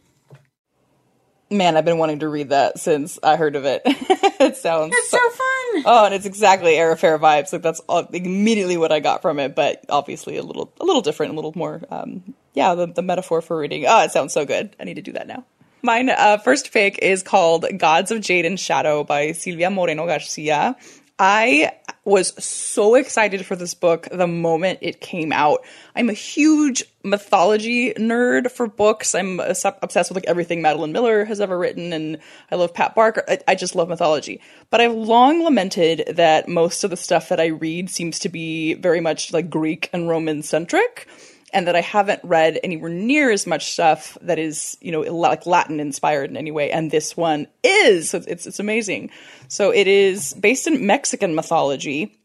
Man, 1.54 1.76
I've 1.76 1.84
been 1.84 1.98
wanting 1.98 2.18
to 2.18 2.28
read 2.28 2.48
that 2.50 2.78
since 2.78 3.18
I 3.22 3.36
heard 3.36 3.54
of 3.54 3.64
it. 3.64 3.82
it 3.86 4.56
sounds 4.56 4.92
It's 4.94 5.10
so 5.10 5.18
fun. 5.30 5.82
Oh, 5.86 6.02
and 6.04 6.14
it's 6.14 6.26
exactly 6.26 6.74
Fair 6.96 7.18
vibes. 7.18 7.52
Like 7.52 7.62
that's 7.62 7.80
all, 7.88 8.06
immediately 8.12 8.76
what 8.76 8.90
I 8.90 9.00
got 9.00 9.22
from 9.22 9.38
it, 9.38 9.54
but 9.54 9.84
obviously 9.88 10.36
a 10.36 10.42
little 10.42 10.72
a 10.80 10.84
little 10.84 11.02
different, 11.02 11.32
a 11.32 11.36
little 11.36 11.52
more 11.54 11.80
um 11.90 12.34
yeah, 12.54 12.74
the, 12.74 12.86
the 12.86 13.02
metaphor 13.02 13.40
for 13.40 13.56
reading. 13.56 13.84
Oh, 13.86 14.02
it 14.02 14.10
sounds 14.10 14.32
so 14.32 14.44
good. 14.44 14.74
I 14.80 14.84
need 14.84 14.94
to 14.94 15.02
do 15.02 15.12
that 15.12 15.26
now. 15.26 15.44
Mine 15.82 16.08
uh, 16.08 16.38
first 16.38 16.72
pick 16.72 16.98
is 17.00 17.22
called 17.22 17.66
Gods 17.76 18.10
of 18.10 18.20
Jade 18.20 18.46
and 18.46 18.58
Shadow 18.58 19.04
by 19.04 19.32
Silvia 19.32 19.70
Moreno 19.70 20.06
Garcia. 20.06 20.76
I 21.18 21.72
was 22.04 22.34
so 22.44 22.96
excited 22.96 23.46
for 23.46 23.54
this 23.56 23.72
book 23.72 24.08
the 24.10 24.26
moment 24.26 24.80
it 24.82 25.00
came 25.00 25.32
out. 25.32 25.64
I'm 25.94 26.10
a 26.10 26.14
huge 26.14 26.84
mythology 27.04 27.94
nerd 27.94 28.50
for 28.50 28.66
books. 28.66 29.14
I'm 29.14 29.38
obsessed 29.38 30.10
with 30.10 30.16
like 30.16 30.26
everything 30.26 30.60
Madeline 30.60 30.92
Miller 30.92 31.24
has 31.24 31.40
ever 31.40 31.56
written, 31.56 31.92
and 31.92 32.18
I 32.50 32.56
love 32.56 32.74
Pat 32.74 32.94
Barker. 32.94 33.24
I, 33.28 33.38
I 33.46 33.54
just 33.54 33.76
love 33.76 33.88
mythology. 33.88 34.40
But 34.70 34.80
I've 34.80 34.94
long 34.94 35.44
lamented 35.44 36.04
that 36.16 36.48
most 36.48 36.82
of 36.82 36.90
the 36.90 36.96
stuff 36.96 37.28
that 37.28 37.40
I 37.40 37.46
read 37.46 37.90
seems 37.90 38.18
to 38.20 38.28
be 38.28 38.74
very 38.74 39.00
much 39.00 39.32
like 39.32 39.48
Greek 39.48 39.88
and 39.92 40.08
Roman 40.08 40.42
centric 40.42 41.06
and 41.54 41.68
that 41.68 41.76
I 41.76 41.80
haven't 41.80 42.20
read 42.24 42.58
anywhere 42.62 42.90
near 42.90 43.30
as 43.30 43.46
much 43.46 43.72
stuff 43.72 44.18
that 44.20 44.38
is, 44.38 44.76
you 44.80 44.92
know, 44.92 45.00
like 45.00 45.46
Latin 45.46 45.80
inspired 45.80 46.28
in 46.28 46.36
any 46.36 46.50
way. 46.50 46.70
And 46.70 46.90
this 46.90 47.16
one 47.16 47.46
is. 47.62 48.10
So 48.10 48.22
it's 48.26 48.46
it's 48.46 48.58
amazing. 48.58 49.10
So 49.48 49.70
it 49.70 49.86
is 49.86 50.34
based 50.34 50.66
in 50.66 50.86
Mexican 50.86 51.34
mythology. 51.34 52.18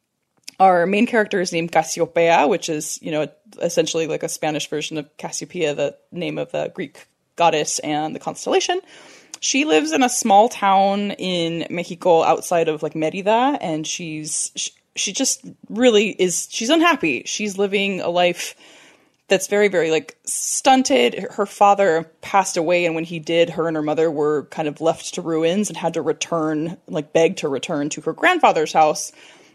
Our 0.59 0.85
main 0.85 1.05
character 1.05 1.39
is 1.39 1.53
named 1.53 1.71
Casiopea, 1.71 2.49
which 2.49 2.67
is, 2.67 2.99
you 3.01 3.11
know, 3.11 3.27
essentially 3.61 4.07
like 4.07 4.23
a 4.23 4.29
Spanish 4.29 4.69
version 4.69 4.97
of 4.97 5.15
Cassiopeia, 5.15 5.73
the 5.73 5.95
name 6.11 6.37
of 6.37 6.51
the 6.51 6.69
Greek 6.73 7.07
goddess 7.37 7.79
and 7.79 8.13
the 8.13 8.19
constellation. 8.19 8.81
She 9.39 9.63
lives 9.63 9.93
in 9.93 10.03
a 10.03 10.09
small 10.09 10.49
town 10.49 11.11
in 11.11 11.65
Mexico 11.69 12.23
outside 12.23 12.67
of 12.67 12.83
like 12.83 12.95
Merida, 12.95 13.57
and 13.61 13.87
she's 13.87 14.51
she, 14.55 14.71
she 14.95 15.13
just 15.13 15.45
really 15.69 16.09
is 16.09 16.47
she's 16.51 16.69
unhappy. 16.69 17.23
She's 17.25 17.57
living 17.57 18.01
a 18.01 18.09
life 18.09 18.55
that's 19.29 19.47
very 19.47 19.67
very 19.67 19.91
like 19.91 20.17
stunted. 20.25 21.13
Her 21.31 21.45
father 21.45 22.11
passed 22.21 22.57
away 22.57 22.85
and 22.85 22.95
when 22.95 23.03
he 23.03 23.19
did 23.19 23.51
her 23.51 23.67
and 23.67 23.75
her 23.75 23.83
mother 23.83 24.09
were 24.11 24.45
kind 24.45 24.67
of 24.67 24.81
left 24.81 25.13
to 25.15 25.21
ruins 25.21 25.69
and 25.69 25.77
had 25.77 25.93
to 25.93 26.01
return 26.01 26.77
like 26.87 27.13
beg 27.13 27.37
to 27.37 27.47
return 27.47 27.89
to 27.89 28.01
her 28.01 28.13
grandfather's 28.13 28.73
house. 28.73 29.11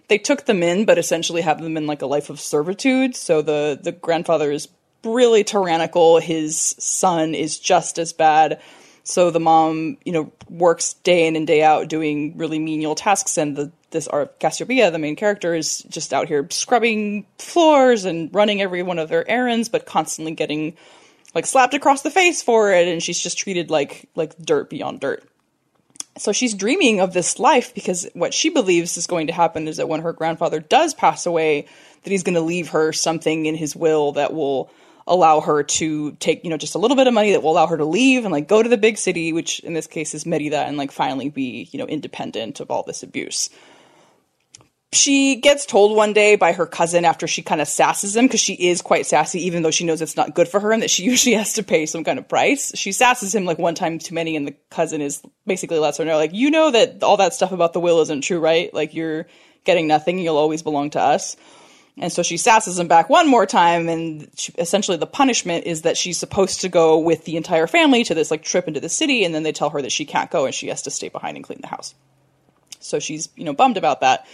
They 0.09 0.19
took 0.19 0.47
them 0.47 0.63
in 0.63 0.85
but 0.85 0.99
essentially 0.99 1.43
have 1.43 1.61
them 1.61 1.77
in 1.77 1.87
like 1.87 2.03
a 2.03 2.07
life 2.07 2.31
of 2.31 2.41
servitude. 2.41 3.17
So 3.17 3.43
the 3.43 3.79
the 3.81 3.93
grandfather 3.93 4.51
is 4.51 4.69
really 5.05 5.45
tyrannical. 5.45 6.19
His 6.19 6.75
son 6.79 7.35
is 7.35 7.59
just 7.59 7.99
as 7.99 8.13
bad. 8.13 8.61
So 9.03 9.31
the 9.31 9.41
mom 9.41 9.99
you 10.05 10.13
know 10.13 10.33
works 10.49 10.95
day 10.95 11.27
in 11.27 11.37
and 11.37 11.47
day 11.47 11.63
out 11.63 11.89
doing 11.89 12.37
really 12.39 12.59
menial 12.59 12.95
tasks 12.95 13.37
and 13.37 13.57
the 13.57 13.73
this 13.95 14.07
our 14.09 14.27
Casiopea, 14.27 14.93
the 14.93 14.99
main 14.99 15.17
character, 15.17 15.55
is 15.55 15.79
just 15.89 16.13
out 16.13 16.29
here 16.29 16.47
scrubbing 16.51 17.25
floors 17.39 18.05
and 18.05 18.35
running 18.35 18.61
every 18.61 18.83
one 18.83 18.99
of 18.99 19.09
their 19.09 19.27
errands, 19.27 19.71
but 19.71 19.87
constantly 19.87 20.35
getting 20.35 20.77
like 21.35 21.47
slapped 21.47 21.73
across 21.73 22.03
the 22.03 22.11
face 22.11 22.43
for 22.43 22.71
it, 22.71 22.87
and 22.87 23.03
she's 23.03 23.19
just 23.19 23.39
treated 23.39 23.71
like 23.71 24.07
like 24.15 24.37
dirt 24.37 24.69
beyond 24.69 25.01
dirt. 25.01 25.27
So 26.19 26.33
she's 26.33 26.55
dreaming 26.55 27.01
of 27.01 27.13
this 27.13 27.39
life 27.39 27.75
because 27.75 28.07
what 28.15 28.35
she 28.35 28.51
believes 28.51 28.97
is 28.99 29.07
going 29.07 29.29
to 29.29 29.33
happen 29.33 29.67
is 29.67 29.79
that 29.79 29.89
when 29.89 30.03
her 30.03 30.13
grandfather 30.13 30.61
does 30.61 30.95
pass 30.95 31.27
away, 31.27 31.67
that 32.03 32.11
he's 32.11 32.23
going 32.23 32.37
to 32.37 32.41
leave 32.41 32.69
her 32.69 32.93
something 32.93 33.47
in 33.47 33.57
his 33.57 33.75
will 33.75 34.13
that 34.13 34.33
will 34.33 34.71
allow 35.07 35.41
her 35.41 35.65
to 35.65 36.13
take, 36.13 36.45
you 36.45 36.51
know, 36.51 36.57
just 36.57 36.77
a 36.77 36.79
little 36.79 36.97
bit 36.97 37.09
of 37.09 37.15
money 37.15 37.33
that 37.33 37.43
will 37.43 37.51
allow 37.51 37.67
her 37.67 37.77
to 37.77 37.85
leave 37.85 38.25
and 38.25 38.33
like 38.33 38.47
go 38.47 38.63
to 38.63 38.69
the 38.69 38.77
big 38.77 38.97
city, 38.97 39.33
which 39.33 39.59
in 39.61 39.75
this 39.75 39.89
case 39.89 40.15
is 40.15 40.25
Merida, 40.25 40.61
and 40.61 40.77
like 40.77 40.93
finally 40.93 41.31
be, 41.31 41.69
you 41.73 41.79
know, 41.79 41.87
independent 41.87 42.61
of 42.61 42.71
all 42.71 42.85
this 42.85 43.03
abuse 43.03 43.51
she 44.95 45.37
gets 45.37 45.67
told 45.67 45.97
one 45.97 46.13
day 46.13 46.37
by 46.37 46.53
her 46.53 46.67
cousin 46.67 47.05
after 47.05 47.27
she 47.27 47.43
kind 47.43 47.61
of 47.61 47.69
sasses 47.69 48.17
him 48.17 48.27
because 48.27 48.41
she 48.41 48.55
is 48.55 48.83
quite 48.83 49.07
sassy 49.07 49.47
even 49.47 49.63
though 49.63 49.71
she 49.71 49.85
knows 49.85 50.03
it's 50.03 50.17
not 50.17 50.35
good 50.35 50.49
for 50.49 50.61
her 50.61 50.73
and 50.73 50.83
that 50.83 50.91
she 50.91 51.05
usually 51.11 51.35
has 51.35 51.55
to 51.55 51.63
pay 51.63 51.87
some 51.87 52.05
kind 52.05 52.19
of 52.19 52.29
price. 52.29 52.73
She 52.75 52.91
sasses 52.91 53.35
him 53.35 53.45
like 53.45 53.59
one 53.59 53.75
time 53.75 53.99
too 53.99 54.15
many 54.15 54.37
and 54.37 54.47
the 54.47 54.55
cousin 54.71 55.01
is 55.01 55.23
basically 55.47 55.79
lets 55.79 55.99
her 55.99 56.05
know 56.05 56.17
like 56.17 56.35
you 56.35 56.51
know 56.51 56.71
that 56.71 57.03
all 57.03 57.17
that 57.19 57.35
stuff 57.35 57.53
about 57.53 57.73
the 57.73 57.81
will 57.81 58.01
isn't 58.01 58.23
true 58.23 58.41
right? 58.41 58.73
Like 58.73 58.95
you're 58.95 59.27
getting 59.65 59.87
nothing 59.87 60.19
you'll 60.19 60.37
always 60.37 60.63
belong 60.63 60.91
to 60.91 61.01
us. 61.01 61.37
And 61.97 62.13
so 62.13 62.25
she 62.25 62.37
sasses 62.37 62.79
him 62.79 62.89
back 62.89 63.09
one 63.09 63.29
more 63.29 63.47
time 63.47 63.89
and 63.89 64.29
she, 64.37 64.53
essentially 64.59 64.97
the 64.97 65.07
punishment 65.07 65.67
is 65.67 65.83
that 65.83 65.97
she's 65.97 66.19
supposed 66.19 66.63
to 66.63 66.69
go 66.69 66.99
with 66.99 67.25
the 67.25 67.37
entire 67.37 67.69
family 67.69 68.03
to 68.05 68.15
this 68.15 68.31
like 68.31 68.43
trip 68.43 68.67
into 68.67 68.81
the 68.81 68.89
city 68.89 69.25
and 69.25 69.35
then 69.35 69.45
they 69.45 69.53
tell 69.53 69.71
her 69.71 69.81
that 69.81 69.93
she 69.93 70.05
can't 70.05 70.31
go 70.31 70.45
and 70.45 70.55
she 70.55 70.67
has 70.69 70.83
to 70.83 70.91
stay 70.91 71.09
behind 71.09 71.37
and 71.37 71.45
clean 71.45 71.61
the 71.61 71.69
house. 71.69 71.95
So 72.81 72.99
she's 72.99 73.29
you 73.37 73.45
know 73.45 73.55
bummed 73.55 73.77
about 73.77 74.01
that 74.01 74.27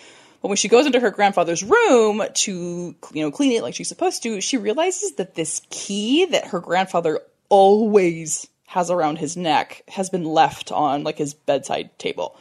but 0.42 0.48
when 0.48 0.56
she 0.56 0.68
goes 0.68 0.86
into 0.86 1.00
her 1.00 1.10
grandfather's 1.10 1.62
room 1.62 2.22
to, 2.32 2.94
you 3.12 3.22
know, 3.22 3.30
clean 3.30 3.52
it 3.52 3.62
like 3.62 3.74
she's 3.74 3.88
supposed 3.88 4.22
to, 4.22 4.40
she 4.40 4.56
realizes 4.56 5.12
that 5.16 5.34
this 5.34 5.60
key 5.70 6.24
that 6.26 6.48
her 6.48 6.60
grandfather 6.60 7.20
always 7.48 8.46
has 8.66 8.90
around 8.90 9.18
his 9.18 9.36
neck 9.36 9.82
has 9.88 10.08
been 10.08 10.24
left 10.24 10.72
on 10.72 11.04
like 11.04 11.18
his 11.18 11.34
bedside 11.34 11.90
table. 11.98 12.36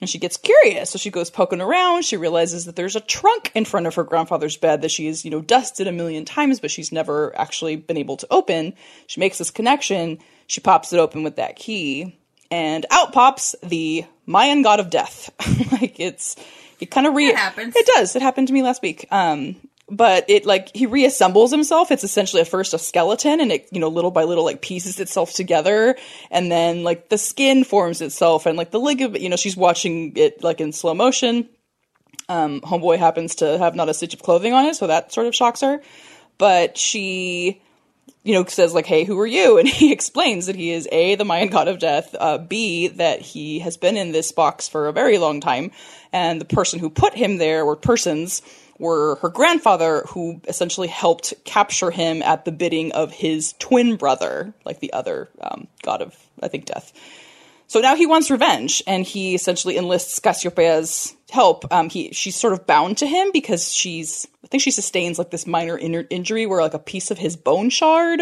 And 0.00 0.10
she 0.10 0.18
gets 0.18 0.36
curious, 0.36 0.90
so 0.90 0.98
she 0.98 1.10
goes 1.10 1.30
poking 1.30 1.62
around. 1.62 2.04
She 2.04 2.18
realizes 2.18 2.66
that 2.66 2.76
there's 2.76 2.96
a 2.96 3.00
trunk 3.00 3.50
in 3.54 3.64
front 3.64 3.86
of 3.86 3.94
her 3.94 4.04
grandfather's 4.04 4.56
bed 4.56 4.82
that 4.82 4.90
she 4.90 5.06
has, 5.06 5.24
you 5.24 5.30
know, 5.30 5.40
dusted 5.40 5.86
a 5.86 5.92
million 5.92 6.24
times, 6.24 6.60
but 6.60 6.70
she's 6.70 6.92
never 6.92 7.36
actually 7.38 7.76
been 7.76 7.96
able 7.96 8.18
to 8.18 8.26
open. 8.30 8.74
She 9.06 9.20
makes 9.20 9.38
this 9.38 9.50
connection. 9.50 10.18
She 10.46 10.60
pops 10.60 10.92
it 10.92 10.98
open 10.98 11.22
with 11.22 11.36
that 11.36 11.56
key, 11.56 12.18
and 12.50 12.84
out 12.90 13.12
pops 13.12 13.54
the 13.62 14.04
Mayan 14.26 14.62
god 14.62 14.80
of 14.80 14.90
death. 14.90 15.30
like 15.72 15.98
it's 15.98 16.36
it 16.80 16.90
kind 16.90 17.06
of 17.06 17.14
re 17.14 17.28
it 17.28 17.36
happens. 17.36 17.74
It 17.76 17.86
does. 17.86 18.16
It 18.16 18.22
happened 18.22 18.48
to 18.48 18.54
me 18.54 18.62
last 18.62 18.82
week. 18.82 19.06
Um, 19.10 19.56
but 19.90 20.24
it 20.28 20.46
like 20.46 20.74
he 20.74 20.86
reassembles 20.86 21.50
himself. 21.50 21.90
It's 21.90 22.04
essentially 22.04 22.40
at 22.40 22.48
first 22.48 22.74
a 22.74 22.78
skeleton, 22.78 23.40
and 23.40 23.52
it 23.52 23.68
you 23.70 23.80
know 23.80 23.88
little 23.88 24.10
by 24.10 24.24
little 24.24 24.44
like 24.44 24.62
pieces 24.62 24.98
itself 24.98 25.32
together, 25.32 25.96
and 26.30 26.50
then 26.50 26.84
like 26.84 27.08
the 27.08 27.18
skin 27.18 27.64
forms 27.64 28.00
itself, 28.00 28.46
and 28.46 28.56
like 28.56 28.70
the 28.70 28.80
ligament. 28.80 29.22
You 29.22 29.28
know, 29.28 29.36
she's 29.36 29.56
watching 29.56 30.12
it 30.16 30.42
like 30.42 30.60
in 30.60 30.72
slow 30.72 30.94
motion. 30.94 31.48
Um, 32.28 32.62
homeboy 32.62 32.98
happens 32.98 33.34
to 33.36 33.58
have 33.58 33.74
not 33.74 33.90
a 33.90 33.94
stitch 33.94 34.14
of 34.14 34.22
clothing 34.22 34.54
on 34.54 34.64
it, 34.64 34.76
so 34.76 34.86
that 34.86 35.12
sort 35.12 35.26
of 35.26 35.34
shocks 35.34 35.60
her. 35.60 35.82
But 36.38 36.78
she 36.78 37.60
you 38.22 38.32
know, 38.32 38.44
says 38.46 38.74
like, 38.74 38.86
"Hey, 38.86 39.04
who 39.04 39.18
are 39.20 39.26
you?" 39.26 39.58
And 39.58 39.68
he 39.82 39.92
explains 39.92 40.46
that 40.46 40.56
he 40.56 40.70
is 40.70 40.88
a 40.90 41.14
the 41.14 41.24
Mayan 41.24 41.48
god 41.48 41.68
of 41.68 41.78
death, 41.78 42.14
uh, 42.18 42.38
b 42.38 42.88
that 42.88 43.20
he 43.20 43.60
has 43.60 43.76
been 43.76 43.96
in 43.96 44.12
this 44.12 44.32
box 44.32 44.68
for 44.68 44.88
a 44.88 44.92
very 44.92 45.18
long 45.18 45.40
time, 45.40 45.70
and 46.12 46.40
the 46.40 46.46
person 46.46 46.78
who 46.78 46.90
put 46.90 47.14
him 47.14 47.36
there, 47.36 47.62
or 47.64 47.76
persons, 47.76 48.42
were 48.78 49.16
her 49.16 49.28
grandfather, 49.28 50.04
who 50.08 50.40
essentially 50.48 50.88
helped 50.88 51.34
capture 51.44 51.90
him 51.90 52.22
at 52.22 52.44
the 52.44 52.52
bidding 52.52 52.92
of 52.92 53.12
his 53.12 53.54
twin 53.58 53.96
brother, 53.96 54.54
like 54.64 54.80
the 54.80 54.92
other 54.92 55.28
um, 55.40 55.68
god 55.82 56.02
of 56.02 56.16
I 56.42 56.48
think 56.48 56.64
death. 56.64 56.92
So 57.66 57.80
now 57.80 57.96
he 57.96 58.06
wants 58.06 58.30
revenge, 58.30 58.82
and 58.86 59.04
he 59.04 59.34
essentially 59.34 59.76
enlists 59.76 60.20
Casiopea's 60.20 61.14
help. 61.34 61.70
Um, 61.70 61.90
he 61.90 62.12
she's 62.12 62.36
sort 62.36 62.52
of 62.54 62.66
bound 62.66 62.98
to 62.98 63.06
him 63.06 63.30
because 63.32 63.72
she's 63.72 64.26
I 64.42 64.46
think 64.46 64.62
she 64.62 64.70
sustains 64.70 65.18
like 65.18 65.30
this 65.30 65.46
minor 65.46 65.76
in- 65.76 66.06
injury 66.08 66.46
where 66.46 66.62
like 66.62 66.74
a 66.74 66.78
piece 66.78 67.10
of 67.10 67.18
his 67.18 67.36
bone 67.36 67.68
shard 67.68 68.20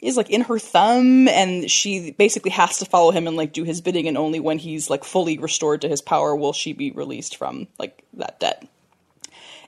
is 0.00 0.16
like 0.16 0.30
in 0.30 0.42
her 0.42 0.58
thumb, 0.58 1.26
and 1.28 1.70
she 1.70 2.12
basically 2.12 2.50
has 2.50 2.78
to 2.78 2.84
follow 2.84 3.10
him 3.10 3.26
and 3.26 3.36
like 3.36 3.52
do 3.52 3.64
his 3.64 3.80
bidding, 3.80 4.06
and 4.06 4.18
only 4.18 4.38
when 4.38 4.58
he's 4.58 4.90
like 4.90 5.02
fully 5.02 5.38
restored 5.38 5.80
to 5.80 5.88
his 5.88 6.02
power 6.02 6.36
will 6.36 6.52
she 6.52 6.72
be 6.72 6.92
released 6.92 7.36
from 7.36 7.66
like 7.78 8.04
that 8.14 8.38
debt. 8.38 8.68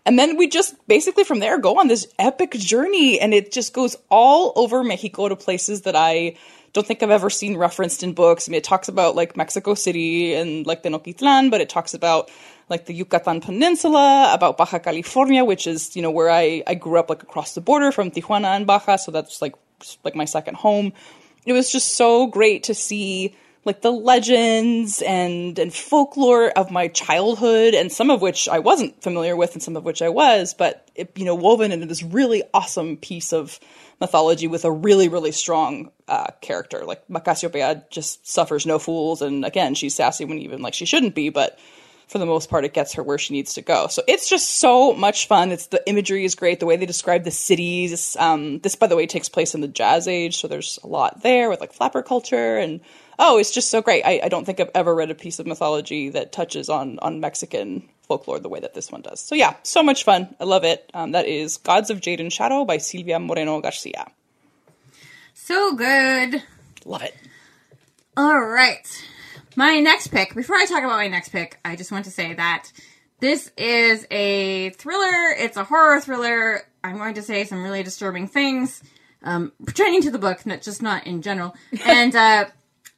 And 0.04 0.16
then 0.16 0.37
we 0.37 0.47
just 0.47 0.75
basically 0.87 1.25
from 1.25 1.40
there 1.40 1.59
go 1.59 1.80
on 1.80 1.88
this 1.88 2.06
epic 2.18 2.52
journey, 2.52 3.18
and 3.18 3.35
it 3.35 3.50
just 3.50 3.73
goes 3.73 3.97
all 4.11 4.52
over 4.54 4.85
Mexico 4.85 5.28
to 5.28 5.37
places 5.37 5.83
that 5.83 5.97
I 5.97 6.37
don't 6.75 6.87
think 6.87 7.02
I've 7.02 7.11
ever 7.11 7.30
seen 7.30 7.56
referenced 7.56 8.02
in 8.02 8.12
books. 8.12 8.49
I 8.49 8.50
mean, 8.50 8.59
it 8.59 8.64
talks 8.64 8.88
about 8.88 9.16
like 9.16 9.37
Mexico 9.37 9.75
City 9.75 10.35
and 10.35 10.66
like 10.66 10.83
Tenochtitlan, 10.83 11.50
but 11.50 11.62
it 11.62 11.71
talks 11.71 11.95
about 11.95 12.30
like 12.68 12.87
the 12.87 12.94
Yucatan 12.94 13.40
Peninsula, 13.40 14.30
about 14.35 14.56
Baja 14.56 14.78
California, 14.78 15.44
which 15.44 15.66
is, 15.66 15.94
you 15.94 16.02
know, 16.02 16.11
where 16.11 16.30
I, 16.30 16.62
I 16.66 16.75
grew 16.75 16.99
up 16.99 17.08
like 17.08 17.23
across 17.23 17.54
the 17.54 17.61
border 17.61 17.92
from 17.92 18.11
Tijuana 18.11 18.56
and 18.56 18.66
Baja. 18.66 18.96
So 18.96 19.12
that's 19.12 19.40
like, 19.40 19.54
like 20.04 20.16
my 20.16 20.25
second 20.25 20.56
home. 20.56 20.92
It 21.44 21.52
was 21.52 21.70
just 21.70 21.94
so 21.94 22.26
great 22.26 22.64
to 22.64 22.75
see 22.75 23.37
like 23.66 23.82
the 23.82 23.90
legends 23.90 25.02
and 25.02 25.58
and 25.58 25.75
folklore 25.75 26.50
of 26.50 26.70
my 26.70 26.87
childhood 26.88 27.75
and 27.75 27.90
some 27.90 28.11
of 28.11 28.23
which 28.23 28.49
I 28.49 28.61
wasn't 28.61 29.02
familiar 29.02 29.37
with 29.37 29.54
and 29.54 29.62
some 29.62 29.76
of 29.76 29.85
which 29.85 30.00
I 30.00 30.08
was 30.08 30.54
but 30.54 30.88
it, 30.94 31.11
you 31.16 31.25
know 31.25 31.35
woven 31.35 31.73
into 31.73 31.85
this 31.85 32.02
really 32.02 32.44
awesome 32.54 32.96
piece 32.96 33.32
of 33.32 33.58
mythology 34.00 34.46
with 34.46 34.64
a 34.64 34.70
really 34.70 35.08
really 35.08 35.32
strong 35.32 35.90
uh, 36.06 36.28
character 36.40 36.85
like 36.85 37.06
Casiopea 37.08 37.90
just 37.90 38.26
suffers 38.26 38.66
no 38.66 38.78
fools 38.78 39.20
and 39.20 39.44
again 39.44 39.75
she's 39.75 39.96
sassy 39.96 40.25
when 40.25 40.38
even 40.38 40.62
like 40.62 40.75
she 40.75 40.87
shouldn't 40.87 41.16
be 41.16 41.28
but 41.28 41.58
for 42.06 42.18
the 42.18 42.26
most 42.26 42.48
part, 42.48 42.64
it 42.64 42.72
gets 42.72 42.94
her 42.94 43.02
where 43.02 43.18
she 43.18 43.34
needs 43.34 43.54
to 43.54 43.62
go. 43.62 43.88
So 43.88 44.02
it's 44.06 44.28
just 44.28 44.58
so 44.58 44.92
much 44.92 45.26
fun. 45.26 45.50
It's 45.50 45.66
the 45.66 45.82
imagery 45.88 46.25
is 46.25 46.34
great. 46.34 46.60
The 46.60 46.66
way 46.66 46.76
they 46.76 46.86
describe 46.86 47.25
the 47.25 47.30
cities. 47.30 48.16
Um, 48.18 48.60
this, 48.60 48.76
by 48.76 48.86
the 48.86 48.96
way, 48.96 49.06
takes 49.06 49.28
place 49.28 49.54
in 49.54 49.60
the 49.60 49.68
Jazz 49.68 50.06
Age, 50.06 50.38
so 50.38 50.46
there's 50.46 50.78
a 50.84 50.86
lot 50.86 51.22
there 51.22 51.50
with 51.50 51.60
like 51.60 51.72
flapper 51.72 52.02
culture 52.02 52.58
and 52.58 52.80
oh, 53.18 53.38
it's 53.38 53.50
just 53.50 53.70
so 53.70 53.82
great. 53.82 54.04
I, 54.04 54.20
I 54.25 54.28
don't 54.28 54.44
think 54.44 54.60
I've 54.60 54.70
ever 54.75 54.94
read 54.94 55.10
a 55.10 55.14
piece 55.14 55.38
of 55.38 55.46
mythology 55.46 56.10
that 56.10 56.32
touches 56.32 56.68
on 56.68 56.98
on 57.00 57.20
Mexican 57.20 57.88
folklore 58.02 58.38
the 58.38 58.48
way 58.48 58.60
that 58.60 58.75
this 58.75 58.92
one 58.92 59.02
does. 59.02 59.20
So 59.20 59.34
yeah, 59.34 59.56
so 59.62 59.82
much 59.82 60.04
fun. 60.04 60.34
I 60.38 60.44
love 60.44 60.64
it. 60.64 60.88
Um, 60.94 61.12
that 61.12 61.26
is 61.26 61.56
Gods 61.56 61.90
of 61.90 62.00
Jade 62.00 62.20
and 62.20 62.32
Shadow 62.32 62.64
by 62.64 62.78
Silvia 62.78 63.18
Moreno 63.18 63.60
Garcia. 63.60 64.06
So 65.34 65.75
good. 65.75 66.42
Love 66.84 67.02
it. 67.02 67.14
All 68.16 68.40
right. 68.40 68.86
My 69.58 69.80
next 69.80 70.08
pick, 70.08 70.34
before 70.34 70.56
I 70.56 70.66
talk 70.66 70.84
about 70.84 70.98
my 70.98 71.08
next 71.08 71.30
pick, 71.30 71.58
I 71.64 71.76
just 71.76 71.90
want 71.90 72.04
to 72.04 72.10
say 72.10 72.34
that 72.34 72.70
this 73.20 73.50
is 73.56 74.06
a 74.10 74.68
thriller. 74.70 75.30
It's 75.38 75.56
a 75.56 75.64
horror 75.64 75.98
thriller. 76.02 76.60
I'm 76.84 76.98
going 76.98 77.14
to 77.14 77.22
say 77.22 77.44
some 77.44 77.64
really 77.64 77.82
disturbing 77.82 78.28
things, 78.28 78.82
um, 79.22 79.52
pertaining 79.64 80.02
to 80.02 80.10
the 80.10 80.18
book, 80.18 80.44
not 80.44 80.60
just 80.60 80.82
not 80.82 81.06
in 81.06 81.22
general. 81.22 81.56
And, 81.86 82.14
uh, 82.14 82.44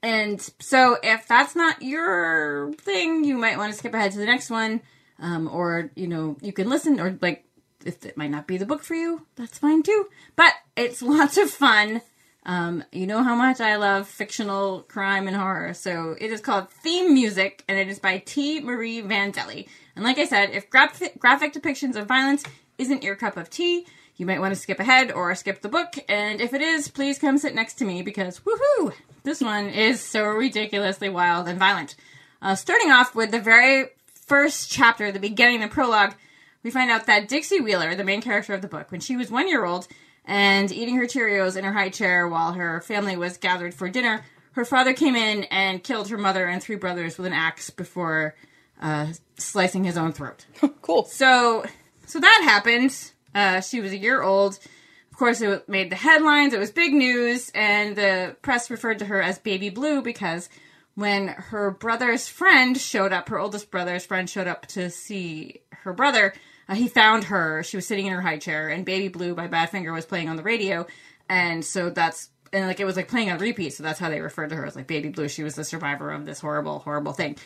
and 0.03 0.41
so 0.59 0.97
if 1.01 1.29
that's 1.29 1.55
not 1.55 1.81
your 1.81 2.73
thing, 2.75 3.23
you 3.23 3.39
might 3.39 3.57
want 3.57 3.73
to 3.73 3.79
skip 3.79 3.95
ahead 3.95 4.11
to 4.13 4.19
the 4.19 4.27
next 4.27 4.51
one. 4.51 4.81
Um, 5.21 5.49
or, 5.53 5.93
you 5.95 6.09
know, 6.09 6.37
you 6.43 6.53
can 6.53 6.69
listen 6.69 6.99
or 6.99 7.17
like, 7.23 7.45
if 7.85 8.05
it 8.05 8.17
might 8.17 8.33
not 8.33 8.49
be 8.49 8.57
the 8.57 8.67
book 8.67 8.83
for 8.83 8.95
you, 8.95 9.25
that's 9.37 9.59
fine 9.59 9.85
too. 9.85 10.09
But 10.35 10.55
it's 10.77 11.03
lots 11.03 11.37
of 11.37 11.51
fun. 11.51 12.03
Um, 12.49 12.83
you 12.93 13.07
know 13.07 13.23
how 13.23 13.35
much 13.35 13.61
I 13.61 13.77
love 13.77 14.09
fictional 14.09 14.81
crime 14.81 15.29
and 15.29 15.37
horror. 15.37 15.75
So 15.75 16.17
it 16.19 16.33
is 16.33 16.41
called 16.41 16.71
Theme 16.71 17.13
Music 17.13 17.63
and 17.69 17.79
it 17.79 17.89
is 17.89 17.99
by 17.99 18.23
T. 18.25 18.61
Marie 18.61 19.03
Vandelly. 19.03 19.69
And 19.95 20.03
like 20.03 20.19
I 20.19 20.25
said, 20.25 20.51
if 20.53 20.71
graphic, 20.71 21.19
graphic 21.19 21.53
depictions 21.53 21.95
of 21.95 22.07
violence 22.07 22.43
isn't 22.79 23.03
your 23.03 23.17
cup 23.17 23.37
of 23.37 23.51
tea, 23.51 23.87
you 24.17 24.25
might 24.25 24.41
want 24.41 24.55
to 24.55 24.61
skip 24.61 24.81
ahead 24.81 25.13
or 25.13 25.35
skip 25.35 25.61
the 25.61 25.69
book. 25.69 25.99
And 26.09 26.41
if 26.41 26.55
it 26.55 26.63
is, 26.63 26.89
please 26.89 27.19
come 27.19 27.37
sit 27.37 27.55
next 27.55 27.75
to 27.75 27.85
me 27.85 28.01
because 28.01 28.41
woohoo! 28.41 28.95
This 29.25 29.43
one 29.43 29.69
is 29.69 30.01
so 30.01 30.25
ridiculously 30.25 31.11
wild 31.11 31.49
and 31.49 31.59
violent. 31.59 31.97
Uh, 32.41 32.55
starting 32.55 32.91
off 32.91 33.15
with 33.15 33.31
the 33.31 33.41
very 33.41 33.89
first 34.27 34.71
chapter, 34.71 35.13
the 35.13 35.21
beginning, 35.21 35.61
the 35.61 35.69
prologue, 35.69 36.15
we 36.63 36.71
find 36.71 36.91
out 36.91 37.05
that 37.07 37.29
Dixie 37.29 37.61
Wheeler, 37.61 37.95
the 37.95 38.05
main 38.05 38.23
character 38.23 38.55
of 38.55 38.63
the 38.63 38.69
book, 38.69 38.91
when 38.91 39.01
she 39.01 39.17
was 39.19 39.31
one 39.31 39.49
year 39.49 39.67
old 39.67 39.87
and 40.29 40.71
eating 40.71 40.97
her 40.97 41.07
Cheerios 41.07 41.57
in 41.57 41.65
her 41.65 41.73
high 41.73 41.89
chair 41.89 42.29
while 42.29 42.53
her 42.53 42.83
family 42.83 43.17
was 43.17 43.39
gathered 43.39 43.73
for 43.73 43.89
dinner, 43.89 44.23
her 44.53 44.65
father 44.65 44.93
came 44.93 45.17
in 45.17 45.45
and 45.45 45.83
killed 45.83 46.09
her 46.11 46.19
mother 46.19 46.47
and 46.47 46.63
three 46.63 46.77
brothers 46.77 47.17
with 47.17 47.27
an 47.27 47.33
axe 47.33 47.71
before 47.71 48.35
uh, 48.81 49.07
slicing 49.39 49.85
his 49.85 49.97
own 49.97 50.13
throat. 50.13 50.45
cool. 50.83 51.05
So, 51.05 51.65
so 52.07 52.21
that 52.21 52.41
happened. 52.45 52.95
Uh, 53.35 53.63
she 53.63 53.81
was 53.81 53.93
a 53.93 53.97
year 53.97 54.23
old. 54.23 54.59
Of 55.11 55.17
course, 55.19 55.41
it 55.41 55.67
made 55.67 55.91
the 55.91 55.97
headlines. 55.97 56.53
It 56.53 56.61
was 56.61 56.71
big 56.71 56.93
news, 56.93 57.51
and 57.55 57.97
the 57.97 58.37
press 58.43 58.71
referred 58.71 58.99
to 58.99 59.07
her 59.07 59.23
as 59.23 59.39
Baby 59.39 59.71
Blue 59.71 60.03
because 60.03 60.51
when 60.95 61.29
her 61.29 61.71
brother's 61.71 62.29
friend 62.29 62.77
showed 62.77 63.13
up, 63.15 63.31
her 63.31 63.39
oldest 63.39 63.71
brother's 63.71 64.05
friend 64.05 64.29
showed 64.29 64.47
up 64.47 64.67
to 64.67 64.91
see 64.91 65.63
her 65.71 65.93
brother, 65.93 66.35
uh, 66.69 66.75
he 66.75 66.89
found 66.89 67.25
her. 67.25 67.63
She 67.63 67.77
was 67.77 67.87
sitting 67.87 68.07
in 68.07 68.13
her 68.13 68.21
high 68.21 68.39
chair, 68.39 68.69
and 68.69 68.85
Baby 68.85 69.09
Blue 69.09 69.35
by 69.35 69.49
Badfinger 69.49 69.93
was 69.93 70.05
playing 70.05 70.29
on 70.29 70.37
the 70.37 70.43
radio, 70.43 70.87
and 71.29 71.65
so 71.65 71.91
that's 71.91 72.31
and 72.53 72.67
like 72.67 72.81
it 72.81 72.85
was 72.85 72.97
like 72.97 73.09
playing 73.09 73.31
on 73.31 73.39
repeat. 73.39 73.75
So 73.75 73.83
that's 73.83 73.99
how 73.99 74.11
they 74.11 74.21
referred 74.21 74.51
to 74.51 74.57
her 74.57 74.67
as 74.67 74.77
like 74.77 74.87
Baby 74.87 75.09
Blue. 75.09 75.29
She 75.29 75.43
was 75.43 75.55
the 75.55 75.65
survivor 75.65 76.11
of 76.11 76.27
this 76.27 76.41
horrible, 76.41 76.81
horrible 76.81 77.13
thing, 77.13 77.37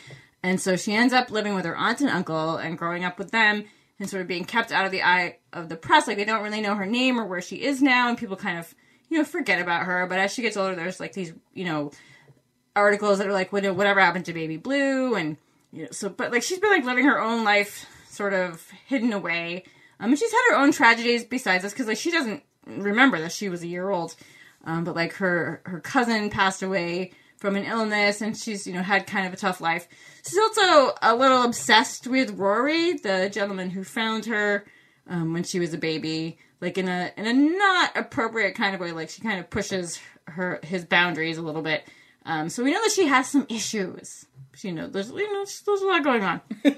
and 0.41 0.59
so 0.59 0.75
she 0.75 0.93
ends 0.93 1.13
up 1.13 1.31
living 1.31 1.55
with 1.55 1.65
her 1.65 1.75
aunt 1.75 2.01
and 2.01 2.09
uncle 2.09 2.57
and 2.57 2.77
growing 2.77 3.05
up 3.05 3.17
with 3.17 3.31
them 3.31 3.65
and 3.99 4.09
sort 4.09 4.21
of 4.21 4.27
being 4.27 4.45
kept 4.45 4.71
out 4.71 4.85
of 4.85 4.91
the 4.91 5.03
eye 5.03 5.37
of 5.53 5.69
the 5.69 5.77
press. 5.77 6.07
Like 6.07 6.17
they 6.17 6.25
don't 6.25 6.43
really 6.43 6.61
know 6.61 6.75
her 6.75 6.85
name 6.85 7.19
or 7.19 7.25
where 7.25 7.41
she 7.41 7.63
is 7.63 7.81
now, 7.81 8.09
and 8.09 8.17
people 8.17 8.35
kind 8.35 8.59
of 8.59 8.73
you 9.09 9.17
know 9.17 9.23
forget 9.23 9.61
about 9.61 9.83
her. 9.83 10.05
But 10.07 10.19
as 10.19 10.33
she 10.33 10.41
gets 10.41 10.57
older, 10.57 10.75
there's 10.75 10.99
like 10.99 11.13
these 11.13 11.33
you 11.53 11.63
know 11.63 11.91
articles 12.75 13.19
that 13.19 13.27
are 13.27 13.33
like 13.33 13.53
what 13.53 13.63
whatever 13.75 14.01
happened 14.01 14.25
to 14.25 14.33
Baby 14.33 14.57
Blue, 14.57 15.15
and 15.15 15.37
you 15.71 15.83
know 15.83 15.91
so 15.91 16.09
but 16.09 16.31
like 16.31 16.43
she's 16.43 16.59
been 16.59 16.71
like 16.71 16.83
living 16.83 17.05
her 17.05 17.21
own 17.21 17.45
life 17.45 17.85
sort 18.13 18.33
of 18.33 18.69
hidden 18.87 19.13
away. 19.13 19.63
Um, 19.99 20.11
and 20.11 20.19
she's 20.19 20.31
had 20.31 20.51
her 20.51 20.57
own 20.57 20.71
tragedies 20.71 21.23
besides 21.23 21.63
this 21.63 21.73
because 21.73 21.87
like 21.87 21.97
she 21.97 22.11
doesn't 22.11 22.43
remember 22.65 23.19
that 23.19 23.31
she 23.31 23.49
was 23.49 23.63
a 23.63 23.67
year 23.67 23.89
old. 23.89 24.15
Um, 24.65 24.83
but 24.83 24.95
like 24.95 25.13
her 25.13 25.61
her 25.65 25.79
cousin 25.79 26.29
passed 26.29 26.63
away 26.63 27.11
from 27.37 27.57
an 27.57 27.65
illness, 27.65 28.21
and 28.21 28.37
she's 28.37 28.65
you 28.65 28.73
know 28.73 28.81
had 28.81 29.05
kind 29.05 29.27
of 29.27 29.33
a 29.33 29.37
tough 29.37 29.59
life. 29.59 29.87
She's 30.25 30.37
also 30.37 30.95
a 31.01 31.15
little 31.15 31.43
obsessed 31.43 32.07
with 32.07 32.37
Rory, 32.39 32.93
the 32.93 33.29
gentleman 33.31 33.69
who 33.69 33.83
found 33.83 34.25
her 34.27 34.65
um, 35.09 35.33
when 35.33 35.43
she 35.43 35.59
was 35.59 35.73
a 35.73 35.77
baby, 35.77 36.37
like 36.61 36.77
in 36.77 36.87
a 36.87 37.11
in 37.17 37.27
a 37.27 37.33
not 37.33 37.97
appropriate 37.97 38.55
kind 38.55 38.73
of 38.73 38.79
way. 38.79 38.93
Like 38.93 39.09
she 39.09 39.21
kind 39.21 39.39
of 39.39 39.49
pushes 39.49 39.99
her 40.27 40.59
his 40.63 40.85
boundaries 40.85 41.37
a 41.37 41.41
little 41.41 41.61
bit. 41.61 41.83
Um, 42.25 42.47
so 42.47 42.63
we 42.63 42.71
know 42.71 42.81
that 42.81 42.93
she 42.93 43.07
has 43.07 43.29
some 43.29 43.45
issues. 43.49 44.25
You 44.61 44.71
know, 44.71 44.87
there's 44.87 45.09
you 45.09 45.33
know 45.33 45.45
there's 45.65 45.81
a 45.81 45.85
lot 45.85 46.03
going 46.03 46.23
on. 46.23 46.41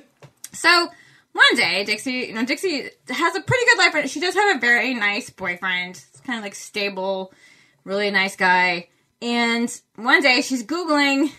so 0.51 0.89
one 1.35 1.55
day, 1.57 1.83
Dixie, 1.83 2.27
you 2.27 2.33
know, 2.33 2.45
Dixie 2.45 2.89
has 3.09 3.35
a 3.35 3.41
pretty 3.41 3.65
good 3.65 3.77
life. 3.77 4.09
She 4.09 4.21
does 4.21 4.35
have 4.35 4.55
a 4.55 4.59
very 4.59 4.93
nice 4.93 5.29
boyfriend. 5.29 6.01
It's 6.09 6.21
kind 6.21 6.39
of 6.39 6.43
like 6.43 6.55
stable, 6.55 7.33
really 7.83 8.09
nice 8.09 8.37
guy. 8.37 8.87
And 9.21 9.69
one 9.97 10.21
day 10.21 10.39
she's 10.39 10.63
Googling, 10.63 11.33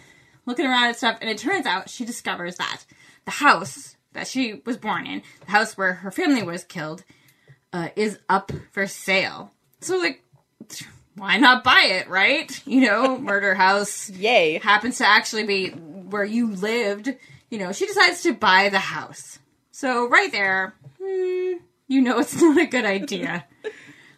looking 0.44 0.66
around 0.66 0.90
at 0.90 0.98
stuff, 0.98 1.16
and 1.22 1.30
it 1.30 1.38
turns 1.38 1.64
out 1.64 1.88
she 1.88 2.04
discovers 2.04 2.56
that 2.56 2.84
the 3.24 3.30
house 3.30 3.96
that 4.12 4.26
she 4.26 4.60
was 4.66 4.76
born 4.76 5.06
in, 5.06 5.22
the 5.46 5.50
house 5.50 5.78
where 5.78 5.94
her 5.94 6.10
family 6.10 6.42
was 6.42 6.62
killed, 6.62 7.02
uh, 7.72 7.88
is 7.96 8.18
up 8.28 8.52
for 8.72 8.86
sale. 8.86 9.50
So, 9.80 9.96
like, 9.96 10.22
why 11.14 11.38
not 11.38 11.64
buy 11.64 11.86
it, 11.86 12.08
right? 12.10 12.52
You 12.66 12.82
know, 12.82 13.18
murder 13.18 13.54
house. 13.54 14.10
Yay. 14.10 14.58
Happens 14.58 14.98
to 14.98 15.06
actually 15.06 15.44
be 15.44 15.70
where 15.70 16.24
you 16.24 16.52
lived. 16.52 17.16
You 17.48 17.58
know, 17.58 17.72
she 17.72 17.86
decides 17.86 18.22
to 18.24 18.34
buy 18.34 18.68
the 18.68 18.78
house. 18.78 19.38
So 19.78 20.08
right 20.08 20.32
there, 20.32 20.74
hmm, 20.98 21.58
you 21.86 22.00
know 22.00 22.18
it's 22.18 22.34
not 22.40 22.56
a 22.56 22.64
good 22.64 22.86
idea. 22.86 23.44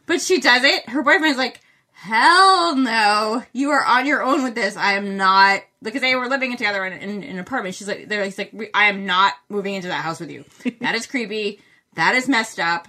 but 0.06 0.20
she 0.20 0.40
does 0.40 0.62
it. 0.62 0.88
Her 0.88 1.02
boyfriend's 1.02 1.36
like, 1.36 1.60
hell 1.94 2.76
no, 2.76 3.42
you 3.52 3.70
are 3.70 3.84
on 3.84 4.06
your 4.06 4.22
own 4.22 4.44
with 4.44 4.54
this. 4.54 4.76
I 4.76 4.92
am 4.92 5.16
not 5.16 5.62
because 5.82 6.00
they 6.00 6.14
were 6.14 6.28
living 6.28 6.52
together 6.52 6.84
in, 6.84 6.92
in, 6.92 7.24
in 7.24 7.30
an 7.30 7.38
apartment. 7.40 7.74
She's 7.74 7.88
like, 7.88 8.06
they're 8.06 8.24
like, 8.24 8.70
I 8.72 8.84
am 8.84 9.04
not 9.04 9.32
moving 9.48 9.74
into 9.74 9.88
that 9.88 10.04
house 10.04 10.20
with 10.20 10.30
you. 10.30 10.44
that 10.80 10.94
is 10.94 11.08
creepy. 11.08 11.60
That 11.94 12.14
is 12.14 12.28
messed 12.28 12.60
up. 12.60 12.86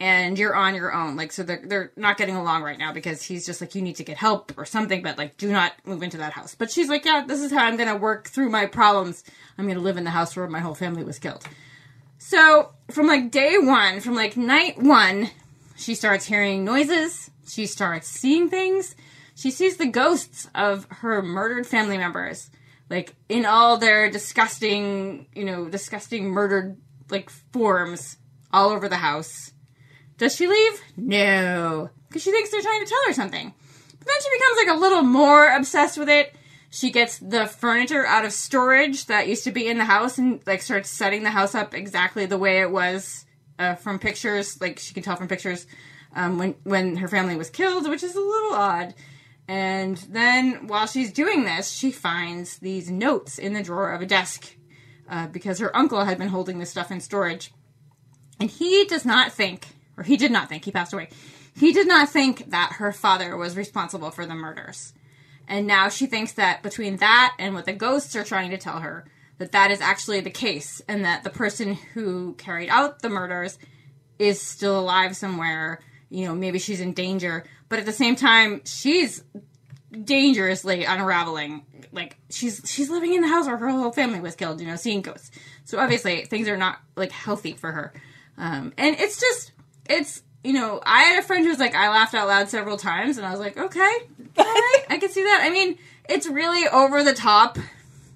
And 0.00 0.36
you're 0.36 0.56
on 0.56 0.74
your 0.74 0.92
own. 0.92 1.14
Like, 1.14 1.30
so 1.30 1.44
they're, 1.44 1.62
they're 1.64 1.92
not 1.94 2.16
getting 2.16 2.34
along 2.34 2.64
right 2.64 2.78
now 2.78 2.92
because 2.92 3.22
he's 3.22 3.46
just 3.46 3.60
like, 3.60 3.76
you 3.76 3.82
need 3.82 3.96
to 3.96 4.04
get 4.04 4.16
help 4.16 4.52
or 4.58 4.64
something, 4.64 5.00
but 5.00 5.16
like, 5.16 5.36
do 5.36 5.52
not 5.52 5.74
move 5.84 6.02
into 6.02 6.16
that 6.16 6.32
house. 6.32 6.56
But 6.56 6.72
she's 6.72 6.88
like, 6.88 7.04
yeah, 7.04 7.24
this 7.24 7.40
is 7.40 7.52
how 7.52 7.64
I'm 7.64 7.76
going 7.76 7.88
to 7.88 7.94
work 7.94 8.26
through 8.26 8.48
my 8.48 8.66
problems. 8.66 9.22
I'm 9.56 9.66
going 9.66 9.78
to 9.78 9.84
live 9.84 9.96
in 9.96 10.02
the 10.02 10.10
house 10.10 10.34
where 10.34 10.48
my 10.48 10.58
whole 10.58 10.74
family 10.74 11.04
was 11.04 11.20
killed. 11.20 11.46
So 12.22 12.74
from 12.90 13.06
like 13.06 13.30
day 13.30 13.56
one, 13.58 14.00
from 14.00 14.14
like 14.14 14.36
night 14.36 14.78
one, 14.78 15.30
she 15.74 15.94
starts 15.94 16.26
hearing 16.26 16.64
noises. 16.64 17.30
She 17.48 17.66
starts 17.66 18.06
seeing 18.06 18.48
things. 18.50 18.94
She 19.34 19.50
sees 19.50 19.78
the 19.78 19.86
ghosts 19.86 20.46
of 20.54 20.86
her 20.90 21.22
murdered 21.22 21.66
family 21.66 21.96
members, 21.96 22.50
like 22.90 23.14
in 23.30 23.46
all 23.46 23.78
their 23.78 24.10
disgusting, 24.10 25.26
you 25.34 25.44
know, 25.44 25.70
disgusting 25.70 26.28
murdered 26.28 26.76
like 27.08 27.30
forms 27.30 28.18
all 28.52 28.68
over 28.68 28.86
the 28.86 28.96
house. 28.96 29.52
Does 30.18 30.36
she 30.36 30.46
leave? 30.46 30.80
No, 30.98 31.88
because 32.06 32.22
she 32.22 32.32
thinks 32.32 32.50
they're 32.50 32.60
trying 32.60 32.84
to 32.84 32.90
tell 32.90 33.06
her 33.06 33.14
something. 33.14 33.54
But 33.98 34.06
then 34.06 34.16
she 34.22 34.38
becomes 34.38 34.56
like 34.58 34.76
a 34.76 34.80
little 34.80 35.02
more 35.02 35.48
obsessed 35.48 35.96
with 35.96 36.10
it 36.10 36.34
she 36.70 36.90
gets 36.92 37.18
the 37.18 37.46
furniture 37.46 38.06
out 38.06 38.24
of 38.24 38.32
storage 38.32 39.06
that 39.06 39.28
used 39.28 39.44
to 39.44 39.50
be 39.50 39.66
in 39.66 39.76
the 39.76 39.84
house 39.84 40.18
and 40.18 40.40
like 40.46 40.62
starts 40.62 40.88
setting 40.88 41.24
the 41.24 41.30
house 41.30 41.54
up 41.54 41.74
exactly 41.74 42.26
the 42.26 42.38
way 42.38 42.60
it 42.60 42.70
was 42.70 43.26
uh, 43.58 43.74
from 43.74 43.98
pictures. 43.98 44.60
Like 44.60 44.78
she 44.78 44.94
can 44.94 45.02
tell 45.02 45.16
from 45.16 45.28
pictures 45.28 45.66
um, 46.14 46.38
when 46.38 46.54
when 46.62 46.96
her 46.96 47.08
family 47.08 47.36
was 47.36 47.50
killed, 47.50 47.88
which 47.88 48.04
is 48.04 48.14
a 48.14 48.20
little 48.20 48.52
odd. 48.52 48.94
And 49.48 49.96
then 50.08 50.68
while 50.68 50.86
she's 50.86 51.12
doing 51.12 51.44
this, 51.44 51.72
she 51.72 51.90
finds 51.90 52.58
these 52.58 52.88
notes 52.88 53.36
in 53.36 53.52
the 53.52 53.64
drawer 53.64 53.90
of 53.90 54.00
a 54.00 54.06
desk 54.06 54.54
uh, 55.08 55.26
because 55.26 55.58
her 55.58 55.76
uncle 55.76 56.04
had 56.04 56.18
been 56.18 56.28
holding 56.28 56.60
this 56.60 56.70
stuff 56.70 56.92
in 56.92 57.00
storage, 57.00 57.52
and 58.38 58.48
he 58.48 58.84
does 58.84 59.04
not 59.04 59.32
think, 59.32 59.66
or 59.96 60.04
he 60.04 60.16
did 60.16 60.30
not 60.30 60.48
think, 60.48 60.64
he 60.64 60.70
passed 60.70 60.92
away. 60.92 61.08
He 61.56 61.72
did 61.72 61.88
not 61.88 62.08
think 62.08 62.50
that 62.50 62.74
her 62.74 62.92
father 62.92 63.36
was 63.36 63.56
responsible 63.56 64.12
for 64.12 64.24
the 64.24 64.36
murders. 64.36 64.92
And 65.50 65.66
now 65.66 65.88
she 65.88 66.06
thinks 66.06 66.32
that 66.34 66.62
between 66.62 66.98
that 66.98 67.34
and 67.36 67.54
what 67.54 67.66
the 67.66 67.72
ghosts 67.72 68.14
are 68.14 68.22
trying 68.22 68.50
to 68.50 68.56
tell 68.56 68.78
her, 68.78 69.04
that 69.38 69.50
that 69.50 69.72
is 69.72 69.80
actually 69.80 70.20
the 70.20 70.30
case, 70.30 70.80
and 70.86 71.04
that 71.04 71.24
the 71.24 71.30
person 71.30 71.74
who 71.74 72.34
carried 72.34 72.68
out 72.68 73.02
the 73.02 73.08
murders 73.08 73.58
is 74.18 74.40
still 74.40 74.78
alive 74.78 75.16
somewhere. 75.16 75.80
You 76.08 76.26
know, 76.26 76.34
maybe 76.36 76.60
she's 76.60 76.80
in 76.80 76.92
danger, 76.92 77.44
but 77.68 77.80
at 77.80 77.84
the 77.84 77.92
same 77.92 78.14
time, 78.14 78.60
she's 78.64 79.24
dangerously 80.04 80.84
unraveling. 80.84 81.66
Like 81.90 82.16
she's 82.30 82.62
she's 82.64 82.88
living 82.88 83.14
in 83.14 83.22
the 83.22 83.28
house 83.28 83.46
where 83.46 83.56
her 83.56 83.70
whole 83.70 83.90
family 83.90 84.20
was 84.20 84.36
killed. 84.36 84.60
You 84.60 84.68
know, 84.68 84.76
seeing 84.76 85.02
ghosts. 85.02 85.32
So 85.64 85.80
obviously 85.80 86.26
things 86.26 86.48
are 86.48 86.56
not 86.56 86.78
like 86.94 87.10
healthy 87.10 87.54
for 87.54 87.72
her. 87.72 87.92
Um, 88.38 88.72
and 88.78 88.94
it's 89.00 89.18
just 89.18 89.50
it's 89.88 90.22
you 90.42 90.52
know 90.52 90.80
I 90.84 91.02
had 91.02 91.18
a 91.18 91.26
friend 91.26 91.44
who 91.44 91.50
was 91.50 91.58
like 91.58 91.74
I 91.74 91.88
laughed 91.88 92.14
out 92.14 92.28
loud 92.28 92.48
several 92.48 92.76
times, 92.76 93.18
and 93.18 93.26
I 93.26 93.30
was 93.30 93.40
like, 93.40 93.56
okay, 93.56 93.92
I 94.38 94.98
can 95.00 95.10
see 95.10 95.22
that. 95.22 95.40
I 95.42 95.50
mean, 95.50 95.78
it's 96.08 96.26
really 96.26 96.68
over 96.68 97.02
the 97.02 97.14
top, 97.14 97.58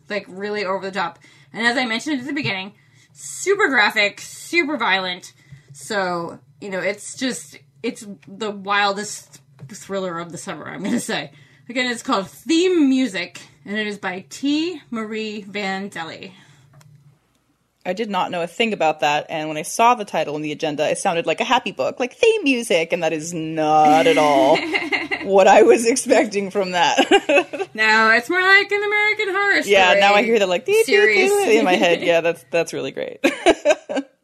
like 0.09 0.27
really 0.29 0.65
over 0.65 0.87
the 0.87 0.93
top. 0.95 1.19
And 1.53 1.67
as 1.67 1.77
I 1.77 1.87
mentioned 1.87 2.21
at 2.21 2.27
the 2.27 2.33
beginning, 2.33 2.75
super 3.13 3.69
graphic, 3.69 4.21
super 4.21 4.77
violent. 4.77 5.33
So 5.73 6.39
you 6.61 6.71
know, 6.71 6.81
it's 6.81 7.17
just 7.17 7.59
it's 7.83 8.07
the 8.27 8.51
wildest 8.51 9.41
thriller 9.69 10.19
of 10.19 10.33
the 10.33 10.39
summer. 10.39 10.67
I'm 10.67 10.83
gonna 10.83 11.01
say. 11.01 11.33
Again, 11.67 11.91
it's 11.91 12.03
called 12.03 12.29
Theme 12.29 12.91
Music, 12.91 13.41
and 13.65 13.79
it 13.79 13.87
is 13.87 13.97
by 13.97 14.27
T. 14.29 14.83
Marie 14.91 15.43
Vandelly. 15.43 16.33
I 17.87 17.93
did 17.93 18.09
not 18.09 18.31
know 18.31 18.43
a 18.43 18.47
thing 18.47 18.73
about 18.73 19.01
that, 19.01 19.27
and 19.29 19.49
when 19.49 19.59
I 19.59 19.63
saw 19.63 19.95
the 19.95 20.07
title 20.07 20.37
in 20.37 20.43
the 20.43 20.53
agenda, 20.53 20.89
it 20.91 20.99
sounded 20.99 21.27
like 21.27 21.41
a 21.41 21.45
happy 21.45 21.71
book, 21.71 22.01
like 22.01 22.15
theme 22.15 22.43
music, 22.43 22.93
and 22.93 23.03
that 23.03 23.13
is 23.13 23.35
not 23.35 24.07
at 24.07 24.17
all 24.17 24.57
what 25.25 25.47
I 25.47 25.63
was 25.63 25.87
expecting 25.87 26.51
from 26.51 26.71
that. 26.71 26.99
no, 27.75 28.11
it's 28.11 28.31
more 28.31 28.41
like 28.41 28.73
an 28.73 28.83
American 28.83 29.29
Horror 29.29 29.63
Story. 29.63 29.73
Yeah, 29.73 29.95
now 29.95 30.15
I 30.15 30.23
hear 30.23 30.39
that 30.39 30.49
like 30.49 30.67
series 30.67 31.31
in 31.31 31.65
my 31.65 31.75
head. 31.75 32.03
Yeah, 32.03 32.23
that's 32.23 32.45
that's 32.51 32.73
really 32.73 32.91
great. 32.91 33.21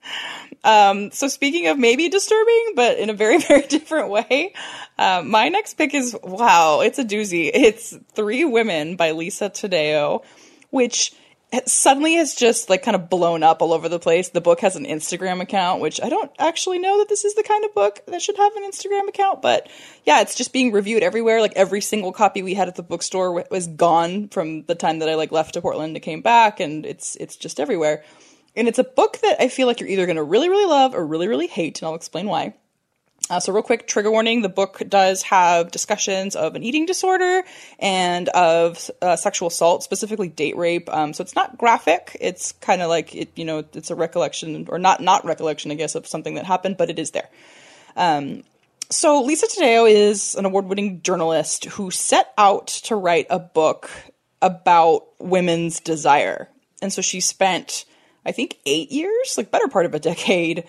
Um, 0.63 1.11
so 1.11 1.29
speaking 1.29 1.69
of 1.69 1.79
maybe 1.79 2.09
disturbing, 2.09 2.73
but 2.77 2.99
in 2.99 3.09
a 3.09 3.15
very, 3.15 3.39
very 3.39 3.63
different 3.63 4.11
way, 4.11 4.53
uh, 4.99 5.23
my 5.25 5.49
next 5.49 5.75
pick 5.75 5.95
is 5.95 6.17
wow, 6.23 6.81
it's 6.81 6.99
a 6.99 7.05
doozy. 7.05 7.51
It's 7.53 7.97
Three 8.13 8.45
Women 8.45 8.97
by 8.97 9.13
Lisa 9.13 9.49
Taddeo, 9.49 10.23
which 10.71 11.15
suddenly 11.67 12.15
has 12.15 12.35
just 12.35 12.71
like 12.71 12.83
kind 12.83 12.95
of 12.95 13.11
blown 13.11 13.43
up 13.43 13.61
all 13.61 13.73
over 13.73 13.89
the 13.89 13.99
place. 13.99 14.29
The 14.29 14.41
book 14.41 14.61
has 14.61 14.77
an 14.77 14.85
Instagram 14.85 15.41
account, 15.41 15.81
which 15.81 16.01
I 16.01 16.09
don't 16.09 16.31
actually 16.39 16.79
know 16.79 16.99
that 16.99 17.09
this 17.09 17.25
is 17.25 17.35
the 17.35 17.43
kind 17.43 17.65
of 17.65 17.75
book 17.75 18.01
that 18.07 18.23
should 18.23 18.37
have 18.37 18.55
an 18.55 18.71
Instagram 18.71 19.09
account, 19.09 19.43
but 19.43 19.69
yeah, 20.05 20.21
it's 20.21 20.37
just 20.37 20.53
being 20.53 20.73
reviewed 20.73 21.03
everywhere. 21.03 21.41
Like 21.41 21.55
every 21.57 21.81
single 21.81 22.13
copy 22.13 22.43
we 22.43 22.55
had 22.55 22.69
at 22.69 22.77
the 22.77 22.83
bookstore 22.83 23.45
was 23.51 23.67
gone 23.67 24.29
from 24.29 24.63
the 24.65 24.75
time 24.77 25.01
that 25.01 25.09
I 25.09 25.17
like 25.17 25.33
left 25.33 25.55
to 25.55 25.61
Portland 25.61 25.97
and 25.97 26.05
came 26.05 26.23
back, 26.23 26.61
and 26.61 26.87
it's 26.87 27.17
it's 27.17 27.37
just 27.37 27.59
everywhere. 27.59 28.05
And 28.57 28.69
it's 28.69 28.79
a 28.79 28.85
book 28.85 29.19
that 29.23 29.41
I 29.41 29.49
feel 29.49 29.67
like 29.67 29.81
you're 29.81 29.89
either 29.89 30.07
going 30.07 30.17
to 30.17 30.23
really, 30.23 30.49
really 30.49 30.67
love 30.67 30.95
or 30.95 31.07
really, 31.07 31.29
really 31.29 31.47
hate, 31.47 31.81
and 31.81 31.89
I'll 31.89 31.95
explain 31.95 32.27
why. 32.27 32.55
Uh, 33.31 33.39
so, 33.39 33.53
real 33.53 33.63
quick, 33.63 33.87
trigger 33.87 34.11
warning 34.11 34.43
the 34.43 34.49
book 34.49 34.83
does 34.89 35.23
have 35.23 35.71
discussions 35.71 36.35
of 36.35 36.57
an 36.57 36.65
eating 36.65 36.85
disorder 36.85 37.45
and 37.79 38.29
of 38.31 38.91
uh, 39.01 39.15
sexual 39.15 39.47
assault, 39.47 39.85
specifically 39.85 40.27
date 40.27 40.57
rape. 40.57 40.93
Um, 40.93 41.13
so, 41.13 41.23
it's 41.23 41.37
not 41.37 41.57
graphic. 41.57 42.17
It's 42.21 42.51
kind 42.51 42.83
of 42.83 42.89
like, 42.89 43.15
it, 43.15 43.31
you 43.37 43.45
know, 43.45 43.65
it's 43.73 43.91
a 43.91 43.95
recollection, 43.95 44.67
or 44.69 44.81
not, 44.81 45.01
not 45.01 45.25
recollection, 45.25 45.71
I 45.71 45.77
guess, 45.77 45.95
of 45.95 46.09
something 46.09 46.35
that 46.35 46.45
happened, 46.45 46.77
but 46.77 46.91
it 46.91 46.99
is 46.99 47.13
there. 47.13 47.29
Um, 47.95 48.43
so, 48.91 49.23
Lisa 49.23 49.47
Taddeo 49.47 49.89
is 49.89 50.35
an 50.35 50.45
award 50.45 50.67
winning 50.67 51.01
journalist 51.03 51.67
who 51.67 51.93
set 51.93 52.35
out 52.37 52.67
to 52.67 52.97
write 52.97 53.29
a 53.31 53.39
book 53.39 53.89
about 54.43 55.07
women's 55.21 55.79
desire. 55.79 56.49
And 56.83 56.93
so, 56.93 57.01
she 57.01 57.21
spent 57.21 57.85
I 58.25 58.33
think 58.33 58.59
eight 58.67 58.91
years, 58.91 59.37
like 59.37 59.51
better 59.51 59.69
part 59.69 59.87
of 59.87 59.95
a 59.95 59.99
decade, 59.99 60.65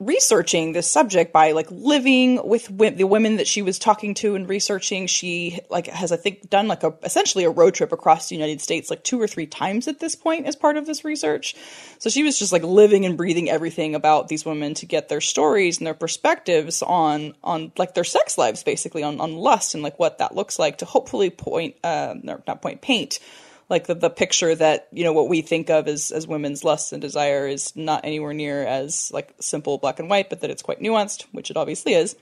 researching 0.00 0.72
this 0.72 0.90
subject 0.90 1.32
by 1.32 1.52
like 1.52 1.70
living 1.70 2.46
with 2.46 2.66
w- 2.68 2.90
the 2.90 3.06
women 3.06 3.36
that 3.36 3.46
she 3.46 3.62
was 3.62 3.78
talking 3.78 4.14
to 4.14 4.34
and 4.34 4.48
researching. 4.48 5.06
She 5.06 5.60
like 5.70 5.86
has 5.86 6.12
I 6.12 6.16
think 6.16 6.50
done 6.50 6.68
like 6.68 6.82
a 6.82 6.94
essentially 7.02 7.44
a 7.44 7.50
road 7.50 7.74
trip 7.74 7.92
across 7.92 8.28
the 8.28 8.34
United 8.34 8.60
States 8.60 8.90
like 8.90 9.04
two 9.04 9.20
or 9.20 9.26
three 9.26 9.46
times 9.46 9.86
at 9.86 10.00
this 10.00 10.16
point 10.16 10.46
as 10.46 10.56
part 10.56 10.76
of 10.76 10.86
this 10.86 11.04
research. 11.04 11.54
So 11.98 12.10
she 12.10 12.22
was 12.22 12.38
just 12.38 12.52
like 12.52 12.62
living 12.62 13.06
and 13.06 13.16
breathing 13.16 13.48
everything 13.48 13.94
about 13.94 14.28
these 14.28 14.44
women 14.44 14.74
to 14.74 14.86
get 14.86 15.08
their 15.08 15.20
stories 15.20 15.78
and 15.78 15.86
their 15.86 15.94
perspectives 15.94 16.82
on 16.82 17.34
on 17.44 17.72
like 17.78 17.94
their 17.94 18.04
sex 18.04 18.36
lives 18.36 18.62
basically 18.62 19.02
on 19.02 19.20
on 19.20 19.36
lust 19.36 19.74
and 19.74 19.82
like 19.82 19.98
what 19.98 20.18
that 20.18 20.34
looks 20.34 20.58
like 20.58 20.78
to 20.78 20.84
hopefully 20.84 21.30
point 21.30 21.76
uh 21.84 22.14
not 22.22 22.60
point 22.60 22.80
paint 22.80 23.20
like 23.68 23.86
the, 23.86 23.94
the 23.94 24.10
picture 24.10 24.54
that 24.54 24.88
you 24.92 25.04
know 25.04 25.12
what 25.12 25.28
we 25.28 25.42
think 25.42 25.70
of 25.70 25.88
as 25.88 26.10
as 26.10 26.26
women's 26.26 26.64
lust 26.64 26.92
and 26.92 27.00
desire 27.00 27.46
is 27.46 27.74
not 27.76 28.04
anywhere 28.04 28.32
near 28.32 28.64
as 28.64 29.10
like 29.12 29.34
simple 29.40 29.78
black 29.78 29.98
and 29.98 30.08
white 30.10 30.28
but 30.30 30.40
that 30.40 30.50
it's 30.50 30.62
quite 30.62 30.80
nuanced 30.80 31.22
which 31.32 31.50
it 31.50 31.56
obviously 31.56 31.94
is. 31.94 32.16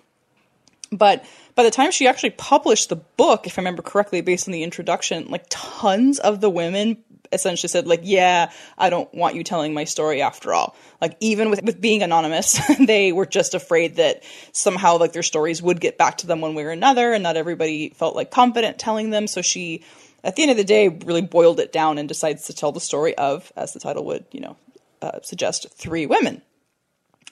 But 0.90 1.24
by 1.55 1.62
the 1.62 1.70
time 1.70 1.90
she 1.90 2.07
actually 2.07 2.31
published 2.31 2.88
the 2.88 2.96
book 2.96 3.46
if 3.46 3.59
i 3.59 3.62
remember 3.62 3.83
correctly 3.83 4.20
based 4.20 4.48
on 4.48 4.52
the 4.52 4.62
introduction 4.62 5.28
like 5.28 5.46
tons 5.48 6.18
of 6.18 6.40
the 6.40 6.50
women 6.50 7.02
essentially 7.33 7.68
said 7.68 7.87
like 7.87 8.00
yeah 8.02 8.50
i 8.76 8.90
don't 8.90 9.12
want 9.14 9.35
you 9.35 9.42
telling 9.42 9.72
my 9.72 9.85
story 9.85 10.20
after 10.20 10.52
all. 10.52 10.76
Like 11.00 11.16
even 11.20 11.50
with, 11.50 11.62
with 11.62 11.81
being 11.81 12.02
anonymous 12.02 12.61
they 12.87 13.11
were 13.11 13.26
just 13.26 13.55
afraid 13.55 13.96
that 13.96 14.22
somehow 14.52 14.98
like 14.98 15.12
their 15.12 15.22
stories 15.22 15.62
would 15.62 15.81
get 15.81 15.98
back 15.98 16.18
to 16.18 16.26
them 16.26 16.40
one 16.40 16.55
way 16.55 16.64
or 16.64 16.70
another 16.70 17.12
and 17.12 17.22
not 17.22 17.37
everybody 17.37 17.90
felt 17.90 18.14
like 18.14 18.31
confident 18.31 18.78
telling 18.78 19.11
them. 19.11 19.26
So 19.26 19.42
she 19.42 19.83
at 20.24 20.37
the 20.37 20.42
end 20.42 20.50
of 20.50 20.56
the 20.56 20.64
day, 20.64 20.88
really 20.88 21.22
boiled 21.22 21.61
it 21.61 21.72
down 21.72 21.98
and 21.98 22.08
decides 22.08 22.46
to 22.46 22.52
tell 22.52 22.72
the 22.72 22.80
story 22.80 23.16
of, 23.16 23.52
as 23.56 23.72
the 23.72 23.80
title 23.80 24.04
would, 24.06 24.24
you 24.30 24.40
know, 24.40 24.56
uh, 25.00 25.20
suggest, 25.22 25.66
three 25.74 26.06
women. 26.06 26.42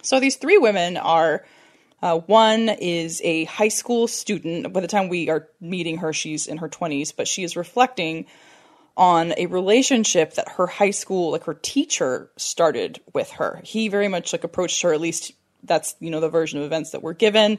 So 0.03 0.19
these 0.19 0.37
three 0.37 0.59
women 0.59 0.97
are 0.97 1.45
uh, 2.03 2.19
one 2.19 2.69
is 2.69 3.21
a 3.23 3.45
high 3.45 3.69
school 3.69 4.09
student. 4.09 4.73
By 4.73 4.81
the 4.81 4.89
time 4.89 5.09
we 5.09 5.29
are 5.29 5.49
meeting 5.61 5.99
her, 5.99 6.13
she's 6.13 6.47
in 6.47 6.59
her 6.59 6.69
20s, 6.69 7.15
but 7.15 7.29
she 7.29 7.45
is 7.45 7.57
reflecting 7.57 8.27
on 8.97 9.35
a 9.37 9.47
relationship 9.47 10.35
that 10.35 10.49
her 10.49 10.67
high 10.67 10.91
school, 10.91 11.33
like 11.33 11.45
her 11.45 11.55
teacher, 11.55 12.31
started 12.37 13.01
with 13.15 13.31
her. 13.33 13.61
He 13.65 13.89
very 13.89 14.09
much 14.09 14.33
like 14.33 14.45
approached 14.45 14.83
her, 14.83 14.93
at 14.93 15.01
least 15.01 15.33
that's, 15.63 15.95
you 16.01 16.11
know, 16.11 16.21
the 16.21 16.29
version 16.29 16.59
of 16.59 16.65
events 16.65 16.91
that 16.91 17.03
we're 17.03 17.13
given 17.13 17.59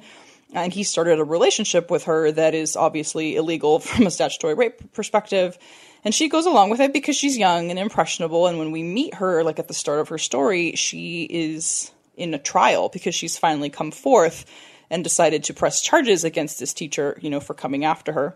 and 0.54 0.74
he 0.74 0.84
started 0.84 1.20
a 1.20 1.24
relationship 1.24 1.90
with 1.90 2.06
her 2.06 2.32
that 2.32 2.54
is 2.54 2.76
obviously 2.76 3.36
illegal 3.36 3.80
from 3.80 4.08
a 4.08 4.12
statutory 4.12 4.54
rape 4.54 4.94
perspective. 4.94 5.58
And 6.04 6.14
she 6.14 6.30
goes 6.30 6.46
along 6.46 6.72
with 6.72 6.80
it 6.80 6.94
because 6.94 7.16
she's 7.16 7.38
young 7.38 7.70
and 7.70 7.78
impressionable. 7.78 8.48
And 8.48 8.58
when 8.58 8.72
we 8.72 8.84
meet 8.84 9.16
her 9.16 9.44
like 9.44 9.60
at 9.60 9.68
the 9.68 9.74
start 9.74 10.00
of 10.00 10.10
her 10.10 10.18
story 10.18 10.74
she 10.76 11.24
is 11.24 11.92
in 12.18 12.34
a 12.34 12.40
trial 12.40 12.90
because 12.90 13.16
she's 13.16 13.38
finally 13.38 13.70
come 13.70 13.92
forth 13.92 14.46
and 14.90 15.04
decided 15.04 15.46
to 15.46 15.54
press 15.54 15.82
charges 15.82 16.24
against 16.24 16.60
this 16.60 16.74
teacher 16.74 17.18
you 17.22 17.30
know 17.30 17.40
for 17.40 17.54
coming 17.54 17.86
after 17.86 18.12
her. 18.12 18.36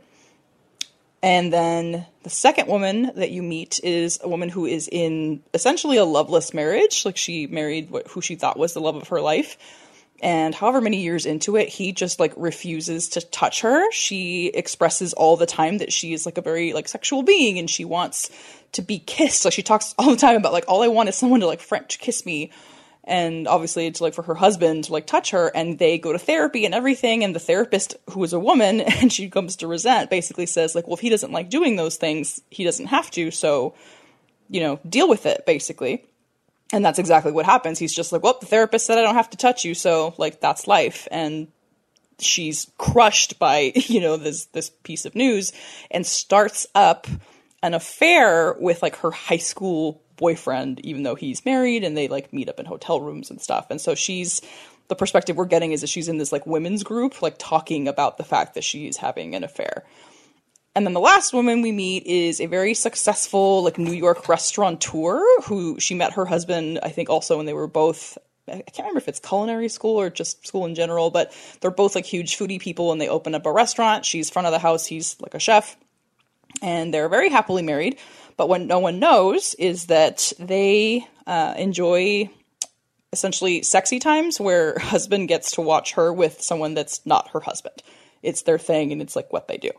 And 1.24 1.52
then 1.52 2.06
the 2.22 2.30
second 2.30 2.68
woman 2.68 3.12
that 3.16 3.32
you 3.32 3.42
meet 3.42 3.80
is 3.84 4.20
a 4.24 4.30
woman 4.30 4.48
who 4.48 4.68
is 4.68 4.88
in 4.88 5.42
essentially 5.56 5.98
a 5.98 6.06
loveless 6.06 6.54
marriage. 6.54 7.04
Like 7.04 7.18
she 7.18 7.48
married 7.48 7.90
who 8.10 8.22
she 8.22 8.36
thought 8.36 8.60
was 8.60 8.74
the 8.74 8.80
love 8.80 8.96
of 8.96 9.08
her 9.08 9.22
life 9.22 9.58
and 10.22 10.56
however 10.56 10.80
many 10.80 11.02
years 11.02 11.26
into 11.26 11.58
it 11.58 11.68
he 11.68 11.92
just 11.92 12.20
like 12.20 12.34
refuses 12.38 13.10
to 13.10 13.22
touch 13.22 13.62
her. 13.62 13.92
She 13.92 14.48
expresses 14.48 15.14
all 15.14 15.36
the 15.38 15.46
time 15.46 15.80
that 15.80 15.92
she 15.92 16.14
is 16.14 16.26
like 16.26 16.38
a 16.38 16.42
very 16.42 16.74
like 16.74 16.88
sexual 16.88 17.24
being 17.24 17.60
and 17.60 17.70
she 17.70 17.86
wants 17.86 18.30
to 18.74 18.82
be 18.82 19.00
kissed. 19.00 19.46
Like 19.46 19.54
she 19.54 19.64
talks 19.64 19.94
all 19.98 20.12
the 20.12 20.18
time 20.18 20.36
about 20.36 20.54
like 20.54 20.66
all 20.68 20.84
i 20.84 20.88
want 20.88 21.10
is 21.10 21.16
someone 21.16 21.42
to 21.42 21.48
like 21.48 21.60
french 21.60 22.00
kiss 22.00 22.26
me. 22.26 22.52
And 23.04 23.48
obviously 23.48 23.86
it's 23.86 24.02
like 24.02 24.16
for 24.16 24.24
her 24.24 24.34
husband 24.34 24.86
to 24.86 24.94
like 24.94 25.06
touch 25.06 25.32
her 25.32 25.52
and 25.54 25.78
they 25.78 26.00
go 26.00 26.12
to 26.12 26.18
therapy 26.18 26.66
and 26.66 26.74
everything 26.74 27.24
and 27.24 27.36
the 27.36 27.40
therapist 27.40 27.96
who 28.10 28.24
is 28.24 28.34
a 28.34 28.40
woman 28.40 28.82
and 29.02 29.12
she 29.12 29.30
comes 29.30 29.58
to 29.58 29.68
resent 29.68 30.10
basically 30.10 30.46
says 30.46 30.76
like 30.76 30.88
well 30.88 30.96
if 30.96 31.02
he 31.02 31.10
doesn't 31.10 31.32
like 31.32 31.50
doing 31.50 31.76
those 31.76 31.98
things 31.98 32.42
he 32.50 32.64
doesn't 32.64 32.88
have 32.88 33.12
to. 33.12 33.32
So 33.32 33.76
you 34.50 34.62
know 34.62 34.80
deal 34.88 35.10
with 35.10 35.26
it 35.26 35.46
basically 35.46 36.06
and 36.74 36.84
that's 36.84 37.00
exactly 37.00 37.32
what 37.32 37.46
happens. 37.46 37.80
He's 37.80 37.94
just 37.94 38.12
like, 38.12 38.24
well, 38.24 38.38
the 38.40 38.48
therapist 38.48 38.86
said 38.86 38.98
I 38.98 39.02
don't 39.02 39.16
have 39.16 39.30
to 39.32 39.38
touch 39.38 39.66
you, 39.66 39.74
so 39.74 40.14
like 40.18 40.42
that's 40.42 40.68
life. 40.68 41.08
And 41.12 41.48
she's 42.20 42.72
crushed 42.78 43.40
by, 43.40 43.72
you 43.76 44.02
know, 44.02 44.18
this 44.18 44.46
this 44.48 44.70
piece 44.70 45.06
of 45.06 45.16
news 45.16 45.54
and 45.92 46.06
starts 46.06 46.68
up 46.76 47.08
an 47.62 47.74
affair 47.74 48.56
with 48.60 48.82
like 48.82 48.98
her 48.98 49.12
high 49.12 49.38
school 49.38 50.02
boyfriend, 50.18 50.80
even 50.86 51.04
though 51.04 51.16
he's 51.16 51.46
married 51.46 51.84
and 51.84 51.96
they 51.96 52.08
like 52.08 52.34
meet 52.34 52.50
up 52.50 52.60
in 52.60 52.66
hotel 52.66 53.02
rooms 53.02 53.30
and 53.30 53.42
stuff. 53.42 53.68
And 53.70 53.82
so 53.82 53.96
she's 53.96 54.42
the 54.88 54.96
perspective 54.96 55.36
we're 55.36 55.46
getting 55.46 55.72
is 55.72 55.82
that 55.82 55.88
she's 55.88 56.08
in 56.08 56.18
this 56.18 56.32
like 56.32 56.46
women's 56.46 56.84
group, 56.84 57.22
like 57.22 57.36
talking 57.38 57.88
about 57.88 58.18
the 58.18 58.24
fact 58.24 58.54
that 58.54 58.64
she's 58.64 58.98
having 58.98 59.36
an 59.36 59.44
affair. 59.44 59.84
And 60.76 60.86
then 60.86 60.94
the 60.94 61.00
last 61.00 61.34
woman 61.34 61.62
we 61.62 61.72
meet 61.72 62.06
is 62.06 62.42
a 62.42 62.48
very 62.48 62.74
successful, 62.74 63.64
like 63.64 63.78
New 63.78 63.94
York 63.94 64.28
restaurateur 64.28 65.24
who 65.44 65.80
she 65.80 65.96
met 65.96 66.14
her 66.14 66.26
husband, 66.26 66.80
I 66.84 66.90
think, 66.90 67.10
also 67.10 67.38
when 67.38 67.46
they 67.46 67.54
were 67.54 67.68
both. 67.68 68.18
I 68.48 68.58
can't 68.58 68.80
remember 68.80 69.00
if 69.00 69.08
it's 69.08 69.20
culinary 69.20 69.70
school 69.70 70.00
or 70.00 70.10
just 70.10 70.46
school 70.46 70.66
in 70.66 70.76
general, 70.76 71.10
but 71.10 71.34
they're 71.62 71.72
both 71.72 71.96
like 71.96 72.06
huge 72.06 72.38
foodie 72.38 72.60
people 72.60 72.92
and 72.92 73.02
they 73.02 73.08
open 73.08 73.34
up 73.34 73.46
a 73.46 73.52
restaurant. 73.52 74.06
She's 74.06 74.30
front 74.30 74.46
of 74.48 74.52
the 74.52 74.60
house, 74.60 74.86
he's 74.86 75.20
like 75.22 75.34
a 75.34 75.40
chef. 75.40 75.78
And 76.62 76.94
they're 76.94 77.10
very 77.10 77.30
happily 77.30 77.64
married. 77.64 77.98
But 78.38 78.50
what 78.50 78.62
no 78.62 78.80
one 78.80 79.00
knows 79.00 79.56
is 79.56 79.86
that 79.86 80.32
they 80.38 81.08
uh, 81.26 81.56
enjoy 81.58 82.30
essentially 83.14 83.64
sexy 83.64 83.98
times 83.98 84.40
where 84.40 84.74
her 84.74 84.80
husband 84.80 85.30
gets 85.30 85.52
to 85.52 85.62
watch 85.62 85.94
her 85.94 86.14
with 86.14 86.42
someone 86.42 86.74
that's 86.74 87.04
not 87.06 87.30
her 87.30 87.40
husband. 87.40 87.82
It's 88.22 88.42
their 88.42 88.60
thing 88.60 88.92
and 88.92 89.02
it's 89.02 89.16
like 89.16 89.32
what 89.32 89.48
they 89.48 89.58
do. 89.58 89.72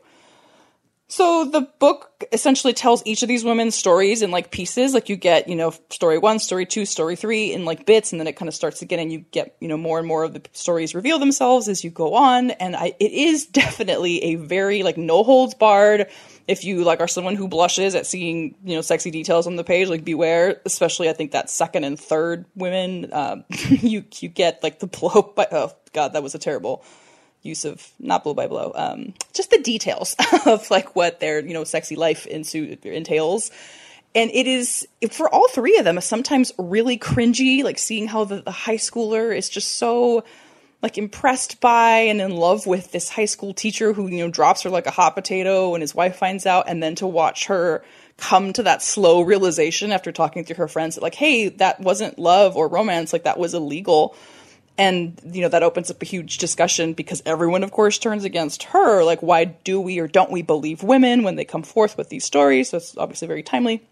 So 1.09 1.45
the 1.45 1.61
book 1.79 2.25
essentially 2.33 2.73
tells 2.73 3.01
each 3.07 3.23
of 3.23 3.29
these 3.29 3.45
women's 3.45 3.77
stories 3.77 4.23
in 4.23 4.33
like 4.33 4.51
pieces. 4.51 4.92
Like 4.92 5.09
you 5.09 5.14
get, 5.14 5.49
you 5.49 5.55
know, 5.55 5.73
story 5.88 6.19
one, 6.19 6.40
story 6.40 6.66
two, 6.66 6.85
story 6.85 7.14
three 7.14 7.53
in 7.53 7.64
like 7.64 7.87
bits, 7.87 8.11
and 8.11 8.21
then 8.21 8.27
it 8.27 8.35
kind 8.35 8.49
of 8.49 8.55
starts 8.55 8.83
again, 8.83 8.99
and 8.99 9.12
you 9.12 9.21
get, 9.31 9.55
you 9.61 9.69
know, 9.69 9.77
more 9.77 9.99
and 10.01 10.09
more 10.09 10.25
of 10.25 10.33
the 10.33 10.42
stories 10.53 10.97
reveal 10.97 11.21
themselves 11.21 11.69
as 11.69 11.85
you 11.85 11.90
go 11.90 12.14
on. 12.14 12.51
And 12.53 12.75
I, 12.75 12.95
it 12.99 13.12
is 13.12 13.47
definitely 13.62 14.23
a 14.25 14.35
very 14.35 14.83
like 14.83 14.97
no 14.97 15.23
holds 15.23 15.55
barred. 15.55 16.09
If 16.49 16.64
you 16.64 16.83
like 16.83 17.01
are 17.01 17.09
someone 17.09 17.37
who 17.37 17.47
blushes 17.47 17.95
at 17.95 18.07
seeing, 18.07 18.57
you 18.64 18.75
know, 18.75 18.81
sexy 18.81 19.12
details 19.12 19.47
on 19.47 19.55
the 19.55 19.64
page, 19.64 19.88
like 19.88 20.05
beware. 20.05 20.61
Especially, 20.64 21.09
I 21.09 21.12
think 21.12 21.31
that 21.33 21.51
second 21.51 21.85
and 21.85 21.99
third 21.99 22.47
women, 22.57 23.12
um, 23.12 23.45
you 23.69 24.05
you 24.19 24.29
get 24.29 24.61
like 24.64 24.81
the 24.81 24.88
blow. 24.88 25.33
By, 25.37 25.47
oh 25.53 25.73
God, 25.92 26.14
that 26.14 26.25
was 26.25 26.35
a 26.35 26.38
terrible 26.40 26.85
use 27.46 27.64
of 27.64 27.90
not 27.98 28.24
blow 28.24 28.35
by 28.35 28.46
blow, 28.46 28.72
um, 28.74 29.14
just 29.32 29.50
the 29.50 29.59
details 29.59 30.14
of 30.46 30.70
like 30.70 30.94
what 30.94 31.20
their 31.20 31.40
you 31.40 31.54
know 31.54 31.64
sexy 31.64 31.96
life 31.96 32.26
ensu- 32.30 32.85
entails. 32.85 33.50
And 34.14 34.30
it 34.32 34.46
is 34.46 34.88
for 35.11 35.28
all 35.28 35.46
three 35.48 35.76
of 35.78 35.85
them, 35.85 36.00
sometimes 36.00 36.50
really 36.59 36.98
cringy, 36.98 37.62
like 37.62 37.78
seeing 37.78 38.09
how 38.09 38.24
the, 38.24 38.40
the 38.40 38.50
high 38.50 38.76
schooler 38.76 39.37
is 39.37 39.50
just 39.50 39.72
so 39.72 40.24
like 40.82 40.98
impressed 40.98 41.61
by 41.61 41.98
and 41.98 42.20
in 42.20 42.37
love 42.37 42.66
with 42.66 42.92
this 42.92 43.09
high 43.09 43.24
school 43.24 43.54
teacher 43.54 43.92
who 43.92 44.09
you 44.09 44.18
know 44.18 44.30
drops 44.30 44.62
her 44.62 44.70
like 44.70 44.87
a 44.87 44.90
hot 44.90 45.14
potato 45.14 45.74
and 45.74 45.82
his 45.82 45.94
wife 45.94 46.16
finds 46.16 46.46
out 46.46 46.68
and 46.68 46.82
then 46.82 46.94
to 46.94 47.06
watch 47.06 47.46
her 47.46 47.82
come 48.18 48.52
to 48.52 48.62
that 48.62 48.82
slow 48.82 49.22
realization 49.22 49.90
after 49.90 50.12
talking 50.12 50.44
to 50.44 50.54
her 50.54 50.68
friends 50.68 50.94
that 50.94 51.02
like 51.02 51.14
hey 51.14 51.48
that 51.48 51.80
wasn't 51.80 52.18
love 52.18 52.56
or 52.56 52.68
romance 52.68 53.12
like 53.12 53.24
that 53.24 53.38
was 53.38 53.54
illegal 53.54 54.14
and 54.78 55.20
you 55.24 55.42
know 55.42 55.48
that 55.48 55.62
opens 55.62 55.90
up 55.90 56.02
a 56.02 56.06
huge 56.06 56.38
discussion 56.38 56.92
because 56.92 57.22
everyone 57.24 57.62
of 57.62 57.70
course 57.70 57.98
turns 57.98 58.24
against 58.24 58.64
her. 58.64 59.02
Like 59.02 59.22
why 59.22 59.44
do 59.44 59.80
we 59.80 59.98
or 59.98 60.08
don't 60.08 60.30
we 60.30 60.42
believe 60.42 60.82
women 60.82 61.22
when 61.22 61.36
they 61.36 61.44
come 61.44 61.62
forth 61.62 61.96
with 61.96 62.08
these 62.08 62.24
stories? 62.24 62.70
So 62.70 62.78
it's 62.78 62.96
obviously 62.96 63.28
very 63.28 63.42
timely. 63.42 63.86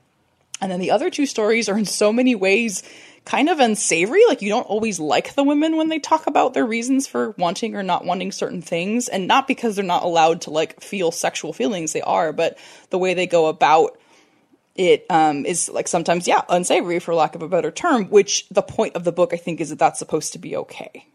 And 0.60 0.70
then 0.70 0.80
the 0.80 0.92
other 0.92 1.10
two 1.10 1.26
stories 1.26 1.68
are 1.68 1.76
in 1.76 1.84
so 1.84 2.12
many 2.12 2.34
ways 2.34 2.82
kind 3.24 3.48
of 3.48 3.58
unsavory. 3.58 4.22
Like 4.28 4.42
you 4.42 4.50
don't 4.50 4.66
always 4.66 5.00
like 5.00 5.34
the 5.34 5.44
women 5.44 5.76
when 5.76 5.88
they 5.88 5.98
talk 5.98 6.26
about 6.26 6.54
their 6.54 6.66
reasons 6.66 7.06
for 7.06 7.30
wanting 7.38 7.74
or 7.74 7.82
not 7.82 8.04
wanting 8.04 8.32
certain 8.32 8.62
things. 8.62 9.08
And 9.08 9.26
not 9.26 9.48
because 9.48 9.76
they're 9.76 9.84
not 9.84 10.04
allowed 10.04 10.42
to 10.42 10.50
like 10.50 10.80
feel 10.80 11.10
sexual 11.10 11.52
feelings 11.52 11.92
they 11.92 12.02
are. 12.02 12.32
But 12.32 12.58
the 12.90 12.98
way 12.98 13.14
they 13.14 13.26
go 13.26 13.46
about 13.46 13.98
it 14.74 15.06
um, 15.10 15.46
is 15.46 15.68
like 15.68 15.88
sometimes 15.88 16.26
yeah 16.26 16.42
unsavory 16.48 16.98
for 16.98 17.14
lack 17.14 17.34
of 17.34 17.42
a 17.42 17.48
better 17.48 17.70
term 17.70 18.04
which 18.06 18.48
the 18.48 18.62
point 18.62 18.96
of 18.96 19.04
the 19.04 19.12
book 19.12 19.32
i 19.32 19.36
think 19.36 19.60
is 19.60 19.70
that 19.70 19.78
that's 19.78 19.98
supposed 19.98 20.32
to 20.32 20.38
be 20.38 20.56
okay. 20.56 21.06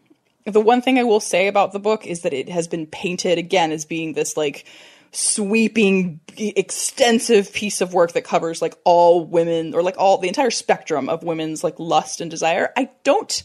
The 0.46 0.60
one 0.60 0.82
thing 0.82 0.98
i 0.98 1.04
will 1.04 1.20
say 1.20 1.46
about 1.46 1.72
the 1.72 1.78
book 1.78 2.06
is 2.06 2.22
that 2.22 2.32
it 2.32 2.48
has 2.48 2.68
been 2.68 2.86
painted 2.86 3.38
again 3.38 3.72
as 3.72 3.84
being 3.84 4.12
this 4.12 4.36
like 4.36 4.64
sweeping 5.12 6.20
extensive 6.36 7.52
piece 7.52 7.80
of 7.80 7.92
work 7.92 8.12
that 8.12 8.22
covers 8.22 8.62
like 8.62 8.74
all 8.84 9.24
women 9.24 9.74
or 9.74 9.82
like 9.82 9.98
all 9.98 10.18
the 10.18 10.28
entire 10.28 10.50
spectrum 10.50 11.08
of 11.08 11.24
women's 11.24 11.64
like 11.64 11.78
lust 11.78 12.20
and 12.20 12.30
desire. 12.30 12.72
I 12.76 12.90
don't 13.02 13.42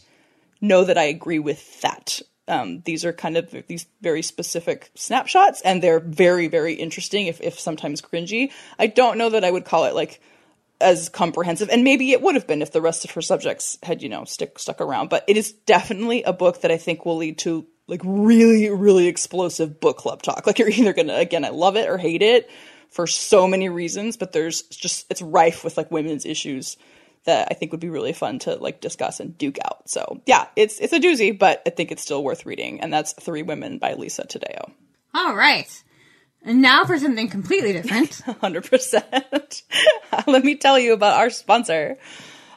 know 0.60 0.84
that 0.84 0.98
i 0.98 1.04
agree 1.04 1.38
with 1.38 1.80
that 1.82 2.20
um, 2.48 2.82
these 2.84 3.04
are 3.04 3.12
kind 3.12 3.36
of 3.36 3.54
these 3.66 3.86
very 4.00 4.22
specific 4.22 4.90
snapshots, 4.94 5.60
and 5.62 5.82
they're 5.82 6.00
very, 6.00 6.48
very 6.48 6.74
interesting, 6.74 7.26
if, 7.26 7.40
if 7.40 7.58
sometimes 7.58 8.00
cringy. 8.00 8.52
I 8.78 8.86
don't 8.86 9.18
know 9.18 9.30
that 9.30 9.44
I 9.44 9.50
would 9.50 9.64
call 9.64 9.84
it 9.84 9.94
like 9.94 10.20
as 10.80 11.08
comprehensive, 11.08 11.68
and 11.70 11.82
maybe 11.82 12.12
it 12.12 12.22
would 12.22 12.34
have 12.34 12.46
been 12.46 12.62
if 12.62 12.72
the 12.72 12.82
rest 12.82 13.04
of 13.04 13.10
her 13.12 13.22
subjects 13.22 13.78
had, 13.82 14.02
you 14.02 14.08
know, 14.08 14.24
stick 14.24 14.58
stuck 14.58 14.80
around. 14.80 15.10
But 15.10 15.24
it 15.26 15.36
is 15.36 15.52
definitely 15.52 16.22
a 16.22 16.32
book 16.32 16.60
that 16.60 16.70
I 16.70 16.76
think 16.76 17.04
will 17.04 17.16
lead 17.16 17.38
to 17.38 17.66
like 17.88 18.00
really, 18.04 18.68
really 18.70 19.06
explosive 19.06 19.80
book 19.80 19.98
club 19.98 20.22
talk. 20.22 20.46
Like 20.46 20.58
you're 20.58 20.70
either 20.70 20.92
gonna, 20.92 21.16
again, 21.16 21.44
I 21.44 21.50
love 21.50 21.76
it 21.76 21.88
or 21.88 21.98
hate 21.98 22.22
it 22.22 22.48
for 22.90 23.06
so 23.06 23.48
many 23.48 23.68
reasons, 23.68 24.16
but 24.16 24.32
there's 24.32 24.62
just 24.62 25.06
it's 25.10 25.22
rife 25.22 25.64
with 25.64 25.76
like 25.76 25.90
women's 25.90 26.24
issues 26.24 26.76
that 27.26 27.48
I 27.50 27.54
think 27.54 27.72
would 27.72 27.80
be 27.80 27.90
really 27.90 28.12
fun 28.12 28.38
to 28.40 28.54
like 28.56 28.80
discuss 28.80 29.20
and 29.20 29.36
duke 29.36 29.58
out. 29.64 29.88
So 29.88 30.22
yeah, 30.26 30.46
it's 30.56 30.80
it's 30.80 30.92
a 30.92 31.00
doozy, 31.00 31.36
but 31.36 31.62
I 31.66 31.70
think 31.70 31.92
it's 31.92 32.02
still 32.02 32.24
worth 32.24 32.46
reading. 32.46 32.80
And 32.80 32.92
that's 32.92 33.12
Three 33.12 33.42
Women 33.42 33.78
by 33.78 33.94
Lisa 33.94 34.24
Taddeo. 34.24 34.70
All 35.14 35.34
right. 35.34 35.82
And 36.42 36.62
now 36.62 36.84
for 36.84 36.98
something 36.98 37.28
completely 37.28 37.72
different. 37.72 38.10
100%. 38.26 39.62
Let 40.26 40.44
me 40.44 40.54
tell 40.54 40.78
you 40.78 40.92
about 40.92 41.18
our 41.18 41.30
sponsor. 41.30 41.98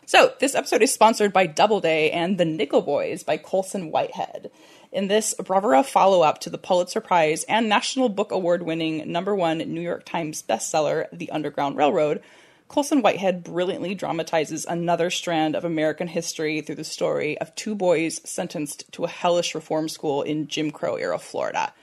So, 0.05 0.34
this 0.39 0.55
episode 0.55 0.82
is 0.82 0.93
sponsored 0.93 1.34
by 1.34 1.45
Doubleday 1.47 2.12
and 2.12 2.38
The 2.38 2.45
Nickel 2.45 2.82
Boys 2.82 3.23
by 3.23 3.38
Colson 3.38 3.91
Whitehead. 3.91 4.51
In 4.91 5.08
this 5.08 5.36
bravura 5.36 5.84
follow 5.84 6.21
up 6.21 6.39
to 6.39 6.49
the 6.49 6.58
Pulitzer 6.58 6.99
Prize 6.99 7.43
and 7.43 7.69
National 7.69 8.10
Book 8.10 8.32
Award 8.32 8.63
winning 8.63 9.12
number 9.12 9.36
one 9.36 9.60
New 9.60 9.82
York 9.82 10.05
Times 10.05 10.41
bestseller, 10.41 11.05
The 11.13 11.29
Underground 11.29 11.77
Railroad, 11.77 12.21
Colson 12.69 13.01
Whitehead 13.01 13.43
brilliantly 13.43 13.95
dramatizes 13.95 14.63
another 14.63 15.10
strand 15.10 15.55
of 15.55 15.65
American 15.65 16.08
history 16.08 16.62
through 16.62 16.75
the 16.75 16.84
story 16.84 17.36
of 17.39 17.53
two 17.55 17.73
boys 17.73 18.21
sentenced 18.23 18.86
to 18.91 19.05
a 19.05 19.10
hellish 19.10 19.55
reform 19.55 19.89
school 19.89 20.21
in 20.21 20.47
Jim 20.47 20.69
Crow 20.69 20.95
era 20.95 21.17
Florida. 21.17 21.73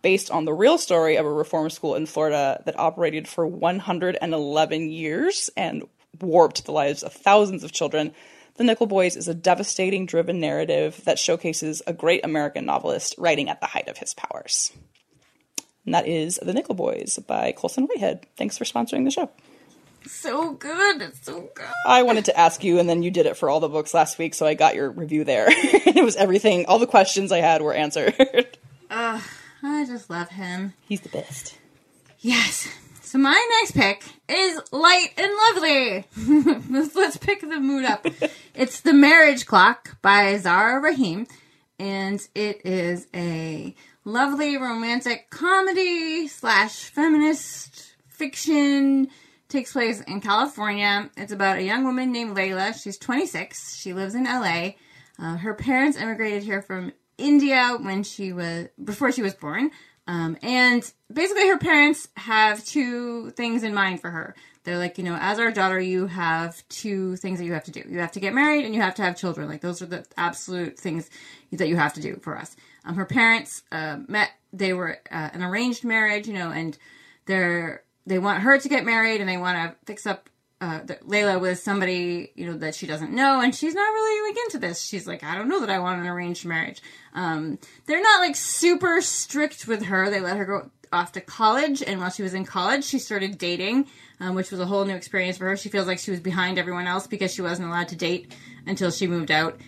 Based 0.00 0.30
on 0.30 0.44
the 0.44 0.54
real 0.54 0.78
story 0.78 1.16
of 1.16 1.26
a 1.26 1.32
reform 1.32 1.70
school 1.70 1.96
in 1.96 2.06
Florida 2.06 2.62
that 2.66 2.78
operated 2.78 3.26
for 3.26 3.48
111 3.48 4.90
years 4.90 5.50
and 5.56 5.82
warped 6.20 6.64
the 6.64 6.72
lives 6.72 7.02
of 7.02 7.12
thousands 7.12 7.64
of 7.64 7.72
children, 7.72 8.14
The 8.54 8.64
Nickel 8.64 8.86
Boys 8.86 9.16
is 9.16 9.26
a 9.26 9.34
devastating 9.34 10.06
driven 10.06 10.38
narrative 10.38 11.02
that 11.04 11.18
showcases 11.18 11.82
a 11.84 11.92
great 11.92 12.24
American 12.24 12.64
novelist 12.64 13.16
writing 13.18 13.48
at 13.48 13.60
the 13.60 13.66
height 13.66 13.88
of 13.88 13.98
his 13.98 14.14
powers. 14.14 14.70
And 15.84 15.94
that 15.94 16.06
is 16.06 16.38
The 16.40 16.54
Nickel 16.54 16.76
Boys 16.76 17.18
by 17.26 17.50
Colson 17.50 17.86
Whitehead. 17.86 18.24
Thanks 18.36 18.56
for 18.56 18.64
sponsoring 18.64 19.02
the 19.02 19.10
show 19.10 19.30
so 20.10 20.52
good. 20.52 21.02
It's 21.02 21.24
so 21.24 21.48
good. 21.54 21.66
I 21.86 22.02
wanted 22.02 22.26
to 22.26 22.38
ask 22.38 22.64
you, 22.64 22.78
and 22.78 22.88
then 22.88 23.02
you 23.02 23.10
did 23.10 23.26
it 23.26 23.36
for 23.36 23.48
all 23.48 23.60
the 23.60 23.68
books 23.68 23.94
last 23.94 24.18
week, 24.18 24.34
so 24.34 24.46
I 24.46 24.54
got 24.54 24.74
your 24.74 24.90
review 24.90 25.24
there. 25.24 25.46
it 25.50 26.04
was 26.04 26.16
everything. 26.16 26.66
All 26.66 26.78
the 26.78 26.86
questions 26.86 27.32
I 27.32 27.38
had 27.38 27.62
were 27.62 27.74
answered. 27.74 28.14
uh, 28.90 29.20
I 29.62 29.84
just 29.86 30.10
love 30.10 30.28
him. 30.30 30.74
He's 30.80 31.00
the 31.00 31.08
best. 31.08 31.58
Yes. 32.20 32.68
So 33.02 33.18
my 33.18 33.60
next 33.60 33.72
pick 33.72 34.04
is 34.28 34.60
light 34.70 35.10
and 35.16 35.32
lovely. 35.54 36.04
let's, 36.94 37.16
pick 37.16 37.40
the 37.40 37.58
mood 37.58 37.84
up. 37.84 38.06
it's 38.54 38.80
The 38.80 38.92
Marriage 38.92 39.46
Clock 39.46 39.96
by 40.02 40.36
Zara 40.36 40.78
Raheem, 40.80 41.26
and 41.78 42.20
it 42.34 42.66
is 42.66 43.06
a 43.14 43.74
lovely 44.04 44.58
romantic 44.58 45.30
comedy 45.30 46.28
slash 46.28 46.84
feminist 46.90 47.94
fiction 48.08 49.08
takes 49.48 49.72
place 49.72 50.00
in 50.02 50.20
California. 50.20 51.10
It's 51.16 51.32
about 51.32 51.58
a 51.58 51.62
young 51.62 51.84
woman 51.84 52.12
named 52.12 52.36
Layla. 52.36 52.80
She's 52.80 52.98
26. 52.98 53.76
She 53.76 53.92
lives 53.92 54.14
in 54.14 54.24
LA. 54.24 54.72
Uh, 55.18 55.36
her 55.36 55.54
parents 55.54 55.98
immigrated 55.98 56.42
here 56.42 56.62
from 56.62 56.92
India 57.16 57.76
when 57.80 58.02
she 58.02 58.32
was 58.32 58.68
before 58.82 59.10
she 59.10 59.22
was 59.22 59.34
born. 59.34 59.70
Um, 60.06 60.38
and 60.42 60.90
basically, 61.12 61.48
her 61.48 61.58
parents 61.58 62.08
have 62.16 62.64
two 62.64 63.30
things 63.30 63.62
in 63.62 63.74
mind 63.74 64.00
for 64.00 64.10
her. 64.10 64.34
They're 64.64 64.78
like, 64.78 64.98
you 64.98 65.04
know, 65.04 65.16
as 65.20 65.38
our 65.38 65.50
daughter, 65.50 65.80
you 65.80 66.06
have 66.06 66.66
two 66.68 67.16
things 67.16 67.38
that 67.38 67.44
you 67.44 67.52
have 67.52 67.64
to 67.64 67.70
do. 67.70 67.82
You 67.88 67.98
have 68.00 68.12
to 68.12 68.20
get 68.20 68.34
married 68.34 68.64
and 68.64 68.74
you 68.74 68.80
have 68.80 68.94
to 68.96 69.02
have 69.02 69.16
children. 69.16 69.48
Like, 69.48 69.60
those 69.60 69.82
are 69.82 69.86
the 69.86 70.06
absolute 70.16 70.78
things 70.78 71.10
that 71.52 71.68
you 71.68 71.76
have 71.76 71.94
to 71.94 72.00
do 72.00 72.16
for 72.22 72.36
us. 72.36 72.56
Um, 72.84 72.94
her 72.96 73.04
parents 73.04 73.62
uh, 73.72 73.98
met, 74.06 74.30
they 74.52 74.72
were 74.72 74.98
uh, 75.10 75.30
an 75.32 75.42
arranged 75.42 75.84
marriage, 75.84 76.26
you 76.26 76.34
know, 76.34 76.50
and 76.50 76.76
they're 77.26 77.82
they 78.08 78.18
want 78.18 78.42
her 78.42 78.58
to 78.58 78.68
get 78.68 78.84
married 78.84 79.20
and 79.20 79.28
they 79.28 79.36
want 79.36 79.56
to 79.56 79.86
fix 79.86 80.06
up 80.06 80.28
uh, 80.60 80.80
Layla 80.80 81.40
with 81.40 81.60
somebody 81.60 82.32
you 82.34 82.46
know 82.46 82.56
that 82.58 82.74
she 82.74 82.86
doesn't 82.86 83.12
know, 83.12 83.40
and 83.40 83.54
she's 83.54 83.74
not 83.74 83.92
really 83.92 84.30
like 84.30 84.38
into 84.44 84.58
this. 84.58 84.82
She's 84.82 85.06
like, 85.06 85.22
I 85.22 85.36
don't 85.36 85.48
know 85.48 85.60
that 85.60 85.70
I 85.70 85.78
want 85.78 86.00
an 86.00 86.06
arranged 86.08 86.44
marriage. 86.44 86.82
Um, 87.14 87.58
they're 87.86 88.02
not 88.02 88.20
like 88.20 88.34
super 88.34 89.00
strict 89.00 89.68
with 89.68 89.84
her. 89.84 90.10
They 90.10 90.20
let 90.20 90.36
her 90.36 90.44
go 90.44 90.70
off 90.92 91.12
to 91.12 91.20
college, 91.20 91.82
and 91.82 92.00
while 92.00 92.10
she 92.10 92.22
was 92.22 92.34
in 92.34 92.44
college, 92.44 92.84
she 92.84 92.98
started 92.98 93.38
dating, 93.38 93.86
um, 94.18 94.34
which 94.34 94.50
was 94.50 94.58
a 94.58 94.66
whole 94.66 94.84
new 94.84 94.94
experience 94.96 95.38
for 95.38 95.44
her. 95.46 95.56
She 95.56 95.68
feels 95.68 95.86
like 95.86 96.00
she 96.00 96.10
was 96.10 96.20
behind 96.20 96.58
everyone 96.58 96.88
else 96.88 97.06
because 97.06 97.32
she 97.32 97.42
wasn't 97.42 97.68
allowed 97.68 97.88
to 97.88 97.96
date 97.96 98.34
until 98.66 98.90
she 98.90 99.06
moved 99.06 99.30
out, 99.30 99.60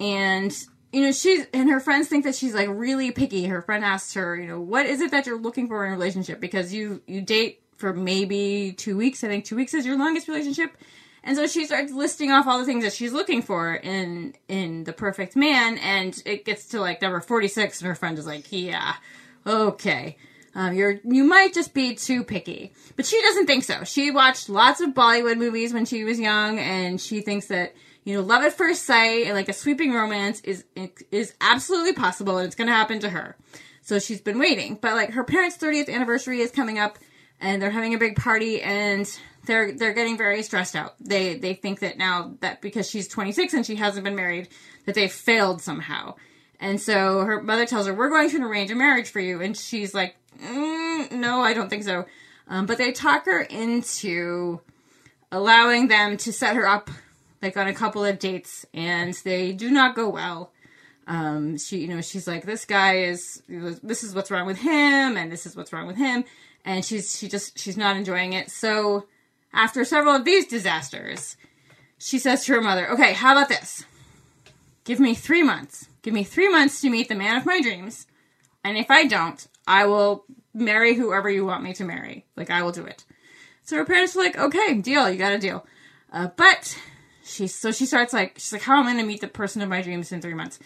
and 0.00 0.52
you 0.92 1.02
know 1.02 1.12
she's 1.12 1.46
and 1.54 1.70
her 1.70 1.78
friends 1.78 2.08
think 2.08 2.24
that 2.24 2.34
she's 2.34 2.54
like 2.54 2.68
really 2.68 3.12
picky. 3.12 3.44
Her 3.44 3.62
friend 3.62 3.84
asks 3.84 4.14
her, 4.14 4.36
you 4.36 4.48
know, 4.48 4.60
what 4.60 4.86
is 4.86 5.00
it 5.00 5.12
that 5.12 5.26
you're 5.26 5.38
looking 5.38 5.68
for 5.68 5.86
in 5.86 5.92
a 5.92 5.94
relationship 5.94 6.40
because 6.40 6.74
you 6.74 7.00
you 7.06 7.20
date 7.20 7.61
for 7.82 7.92
maybe 7.92 8.72
two 8.76 8.96
weeks. 8.96 9.24
I 9.24 9.28
think 9.28 9.44
two 9.44 9.56
weeks 9.56 9.74
is 9.74 9.84
your 9.84 9.98
longest 9.98 10.28
relationship. 10.28 10.76
And 11.24 11.36
so 11.36 11.48
she 11.48 11.66
starts 11.66 11.92
listing 11.92 12.30
off 12.30 12.46
all 12.46 12.60
the 12.60 12.64
things 12.64 12.84
that 12.84 12.92
she's 12.92 13.12
looking 13.12 13.42
for 13.42 13.74
in 13.74 14.34
in 14.48 14.84
the 14.84 14.92
perfect 14.92 15.34
man, 15.34 15.78
and 15.78 16.20
it 16.24 16.44
gets 16.44 16.66
to 16.68 16.80
like 16.80 17.02
number 17.02 17.20
forty 17.20 17.48
six, 17.48 17.80
and 17.80 17.88
her 17.88 17.96
friend 17.96 18.18
is 18.18 18.26
like, 18.26 18.46
"Yeah, 18.50 18.94
okay, 19.46 20.16
um, 20.54 20.74
you're 20.74 21.00
you 21.04 21.24
might 21.24 21.54
just 21.54 21.74
be 21.74 21.94
too 21.96 22.22
picky." 22.22 22.72
But 22.96 23.06
she 23.06 23.20
doesn't 23.20 23.46
think 23.46 23.64
so. 23.64 23.82
She 23.84 24.10
watched 24.12 24.48
lots 24.48 24.80
of 24.80 24.90
Bollywood 24.90 25.38
movies 25.38 25.72
when 25.72 25.84
she 25.84 26.04
was 26.04 26.18
young, 26.18 26.58
and 26.58 27.00
she 27.00 27.20
thinks 27.20 27.46
that 27.46 27.74
you 28.04 28.14
know 28.14 28.22
love 28.22 28.42
at 28.42 28.52
first 28.52 28.84
sight 28.84 29.26
and 29.26 29.34
like 29.34 29.48
a 29.48 29.52
sweeping 29.52 29.92
romance 29.92 30.40
is 30.40 30.64
is 31.10 31.34
absolutely 31.40 31.94
possible, 31.94 32.38
and 32.38 32.46
it's 32.46 32.56
going 32.56 32.68
to 32.68 32.74
happen 32.74 32.98
to 33.00 33.10
her. 33.10 33.36
So 33.82 33.98
she's 34.00 34.20
been 34.20 34.38
waiting, 34.40 34.78
but 34.80 34.94
like 34.94 35.10
her 35.10 35.24
parents' 35.24 35.56
thirtieth 35.56 35.88
anniversary 35.88 36.40
is 36.40 36.50
coming 36.50 36.80
up 36.80 36.98
and 37.42 37.60
they're 37.60 37.70
having 37.70 37.92
a 37.92 37.98
big 37.98 38.16
party 38.16 38.62
and 38.62 39.06
they're 39.44 39.72
they're 39.72 39.92
getting 39.92 40.16
very 40.16 40.42
stressed 40.42 40.76
out. 40.76 40.94
They 41.00 41.34
they 41.34 41.54
think 41.54 41.80
that 41.80 41.98
now 41.98 42.34
that 42.40 42.62
because 42.62 42.88
she's 42.88 43.08
26 43.08 43.52
and 43.52 43.66
she 43.66 43.74
hasn't 43.74 44.04
been 44.04 44.16
married 44.16 44.48
that 44.86 44.94
they 44.94 45.08
failed 45.08 45.60
somehow. 45.60 46.14
And 46.60 46.80
so 46.80 47.24
her 47.24 47.42
mother 47.42 47.66
tells 47.66 47.86
her, 47.88 47.94
"We're 47.94 48.08
going 48.08 48.30
to 48.30 48.42
arrange 48.42 48.70
a 48.70 48.76
marriage 48.76 49.10
for 49.10 49.18
you," 49.20 49.42
and 49.42 49.56
she's 49.56 49.92
like, 49.92 50.14
mm, 50.40 51.10
"No, 51.10 51.40
I 51.40 51.52
don't 51.52 51.68
think 51.68 51.82
so." 51.82 52.06
Um, 52.46 52.66
but 52.66 52.78
they 52.78 52.92
talk 52.92 53.26
her 53.26 53.40
into 53.40 54.60
allowing 55.32 55.88
them 55.88 56.16
to 56.18 56.32
set 56.32 56.54
her 56.54 56.68
up 56.68 56.90
like 57.40 57.56
on 57.56 57.66
a 57.66 57.74
couple 57.74 58.04
of 58.04 58.20
dates, 58.20 58.64
and 58.72 59.12
they 59.24 59.52
do 59.52 59.70
not 59.70 59.96
go 59.96 60.08
well. 60.08 60.52
Um, 61.06 61.58
she, 61.58 61.78
you 61.78 61.88
know, 61.88 62.00
she's 62.00 62.26
like, 62.26 62.44
"This 62.44 62.64
guy 62.64 62.98
is 62.98 63.42
this 63.48 64.04
is 64.04 64.14
what's 64.14 64.30
wrong 64.30 64.46
with 64.46 64.58
him, 64.58 65.16
and 65.16 65.30
this 65.30 65.46
is 65.46 65.56
what's 65.56 65.72
wrong 65.72 65.86
with 65.86 65.96
him," 65.96 66.24
and 66.64 66.84
she's 66.84 67.18
she 67.18 67.28
just 67.28 67.58
she's 67.58 67.76
not 67.76 67.96
enjoying 67.96 68.32
it. 68.32 68.50
So 68.50 69.06
after 69.52 69.84
several 69.84 70.14
of 70.14 70.24
these 70.24 70.46
disasters, 70.46 71.36
she 71.98 72.18
says 72.18 72.44
to 72.44 72.54
her 72.54 72.60
mother, 72.60 72.90
"Okay, 72.90 73.12
how 73.12 73.32
about 73.32 73.48
this? 73.48 73.84
Give 74.84 75.00
me 75.00 75.14
three 75.14 75.42
months." 75.42 75.88
Give 76.02 76.12
me 76.12 76.24
three 76.24 76.48
months 76.48 76.80
to 76.80 76.90
meet 76.90 77.08
the 77.08 77.14
man 77.14 77.36
of 77.36 77.46
my 77.46 77.60
dreams. 77.60 78.06
And 78.64 78.76
if 78.76 78.90
I 78.90 79.06
don't, 79.06 79.46
I 79.66 79.86
will 79.86 80.24
marry 80.52 80.94
whoever 80.94 81.30
you 81.30 81.46
want 81.46 81.62
me 81.62 81.72
to 81.74 81.84
marry. 81.84 82.26
Like, 82.36 82.50
I 82.50 82.62
will 82.62 82.72
do 82.72 82.84
it. 82.84 83.04
So 83.62 83.76
her 83.76 83.84
parents 83.84 84.14
were 84.14 84.22
like, 84.22 84.36
okay, 84.36 84.74
deal, 84.74 85.08
you 85.08 85.16
got 85.16 85.32
a 85.32 85.38
deal. 85.38 85.64
Uh, 86.12 86.28
but 86.36 86.76
she, 87.24 87.46
so 87.46 87.70
she 87.70 87.86
starts 87.86 88.12
like, 88.12 88.34
she's 88.34 88.52
like, 88.52 88.62
how 88.62 88.78
am 88.78 88.86
I 88.86 88.92
going 88.92 89.04
to 89.04 89.06
meet 89.06 89.20
the 89.20 89.28
person 89.28 89.62
of 89.62 89.68
my 89.68 89.80
dreams 89.80 90.10
in 90.10 90.20
three 90.20 90.34
months? 90.34 90.58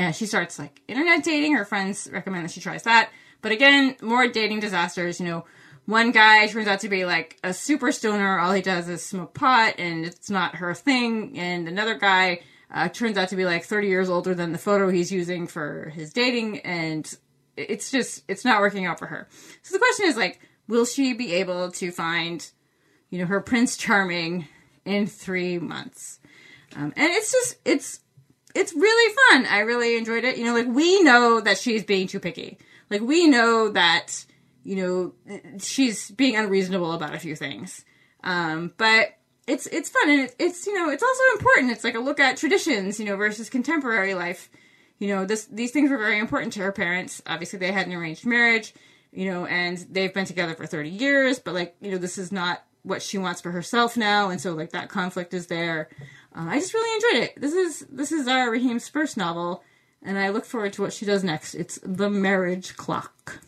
And 0.00 0.16
she 0.16 0.24
starts 0.24 0.58
like 0.58 0.80
internet 0.88 1.22
dating. 1.22 1.54
Her 1.54 1.66
friends 1.66 2.08
recommend 2.10 2.46
that 2.46 2.52
she 2.52 2.60
tries 2.62 2.84
that. 2.84 3.10
But 3.42 3.52
again, 3.52 3.96
more 4.00 4.26
dating 4.28 4.60
disasters, 4.60 5.20
you 5.20 5.26
know. 5.26 5.44
One 5.84 6.10
guy 6.10 6.46
turns 6.46 6.68
out 6.68 6.80
to 6.80 6.88
be 6.88 7.04
like 7.04 7.36
a 7.44 7.52
super 7.52 7.92
stoner. 7.92 8.38
All 8.38 8.52
he 8.52 8.62
does 8.62 8.88
is 8.88 9.04
smoke 9.04 9.34
pot 9.34 9.74
and 9.76 10.06
it's 10.06 10.30
not 10.30 10.56
her 10.56 10.72
thing. 10.72 11.38
And 11.38 11.68
another 11.68 11.96
guy 11.96 12.40
uh, 12.72 12.88
turns 12.88 13.18
out 13.18 13.28
to 13.28 13.36
be 13.36 13.44
like 13.44 13.64
30 13.64 13.88
years 13.88 14.08
older 14.08 14.34
than 14.34 14.52
the 14.52 14.58
photo 14.58 14.88
he's 14.88 15.12
using 15.12 15.46
for 15.46 15.90
his 15.94 16.14
dating, 16.14 16.60
and 16.60 17.14
it's 17.58 17.90
just 17.90 18.22
it's 18.26 18.44
not 18.44 18.60
working 18.60 18.86
out 18.86 18.98
for 18.98 19.06
her. 19.06 19.28
So 19.62 19.74
the 19.74 19.80
question 19.80 20.06
is 20.06 20.16
like, 20.16 20.40
will 20.66 20.86
she 20.86 21.12
be 21.12 21.34
able 21.34 21.72
to 21.72 21.90
find, 21.90 22.48
you 23.10 23.18
know, 23.18 23.26
her 23.26 23.42
Prince 23.42 23.76
Charming 23.76 24.48
in 24.86 25.06
three 25.06 25.58
months? 25.58 26.20
Um, 26.74 26.94
and 26.96 27.12
it's 27.12 27.32
just 27.32 27.56
it's 27.66 28.00
it's 28.54 28.74
really 28.74 29.14
fun. 29.30 29.46
I 29.46 29.60
really 29.60 29.96
enjoyed 29.96 30.24
it. 30.24 30.36
You 30.36 30.44
know, 30.44 30.54
like 30.54 30.66
we 30.66 31.02
know 31.02 31.40
that 31.40 31.58
she's 31.58 31.84
being 31.84 32.06
too 32.06 32.20
picky. 32.20 32.58
Like 32.90 33.00
we 33.00 33.28
know 33.28 33.70
that 33.70 34.24
you 34.64 34.76
know 34.76 35.40
she's 35.58 36.10
being 36.10 36.36
unreasonable 36.36 36.92
about 36.92 37.14
a 37.14 37.18
few 37.18 37.36
things. 37.36 37.84
Um, 38.22 38.72
but 38.76 39.16
it's 39.46 39.66
it's 39.66 39.88
fun 39.88 40.10
and 40.10 40.20
it, 40.22 40.36
it's 40.38 40.66
you 40.66 40.74
know 40.74 40.90
it's 40.90 41.02
also 41.02 41.22
important. 41.32 41.72
It's 41.72 41.84
like 41.84 41.94
a 41.94 42.00
look 42.00 42.20
at 42.20 42.36
traditions, 42.36 42.98
you 42.98 43.06
know, 43.06 43.16
versus 43.16 43.50
contemporary 43.50 44.14
life. 44.14 44.50
You 44.98 45.08
know, 45.08 45.24
this 45.24 45.46
these 45.46 45.70
things 45.70 45.90
were 45.90 45.98
very 45.98 46.18
important 46.18 46.52
to 46.54 46.60
her 46.60 46.72
parents. 46.72 47.22
Obviously, 47.26 47.58
they 47.58 47.72
had 47.72 47.86
an 47.86 47.94
arranged 47.94 48.26
marriage, 48.26 48.74
you 49.12 49.30
know, 49.30 49.46
and 49.46 49.78
they've 49.90 50.12
been 50.12 50.26
together 50.26 50.54
for 50.54 50.66
thirty 50.66 50.90
years. 50.90 51.38
But 51.38 51.54
like, 51.54 51.76
you 51.80 51.90
know, 51.90 51.98
this 51.98 52.18
is 52.18 52.30
not 52.30 52.62
what 52.82 53.02
she 53.02 53.18
wants 53.18 53.40
for 53.40 53.50
herself 53.50 53.96
now, 53.96 54.30
and 54.30 54.40
so 54.40 54.54
like 54.54 54.70
that 54.70 54.88
conflict 54.88 55.34
is 55.34 55.46
there. 55.48 55.88
Uh, 56.34 56.46
I 56.48 56.58
just 56.58 56.74
really 56.74 56.94
enjoyed 56.94 57.28
it. 57.28 57.40
This 57.40 57.52
is 57.52 57.86
this 57.90 58.12
is 58.12 58.24
Zara 58.24 58.50
Raheem's 58.50 58.88
first 58.88 59.16
novel, 59.16 59.62
and 60.02 60.18
I 60.18 60.30
look 60.30 60.44
forward 60.44 60.72
to 60.74 60.82
what 60.82 60.92
she 60.92 61.04
does 61.04 61.24
next. 61.24 61.54
It's 61.54 61.78
The 61.82 62.10
Marriage 62.10 62.76
Clock. 62.76 63.40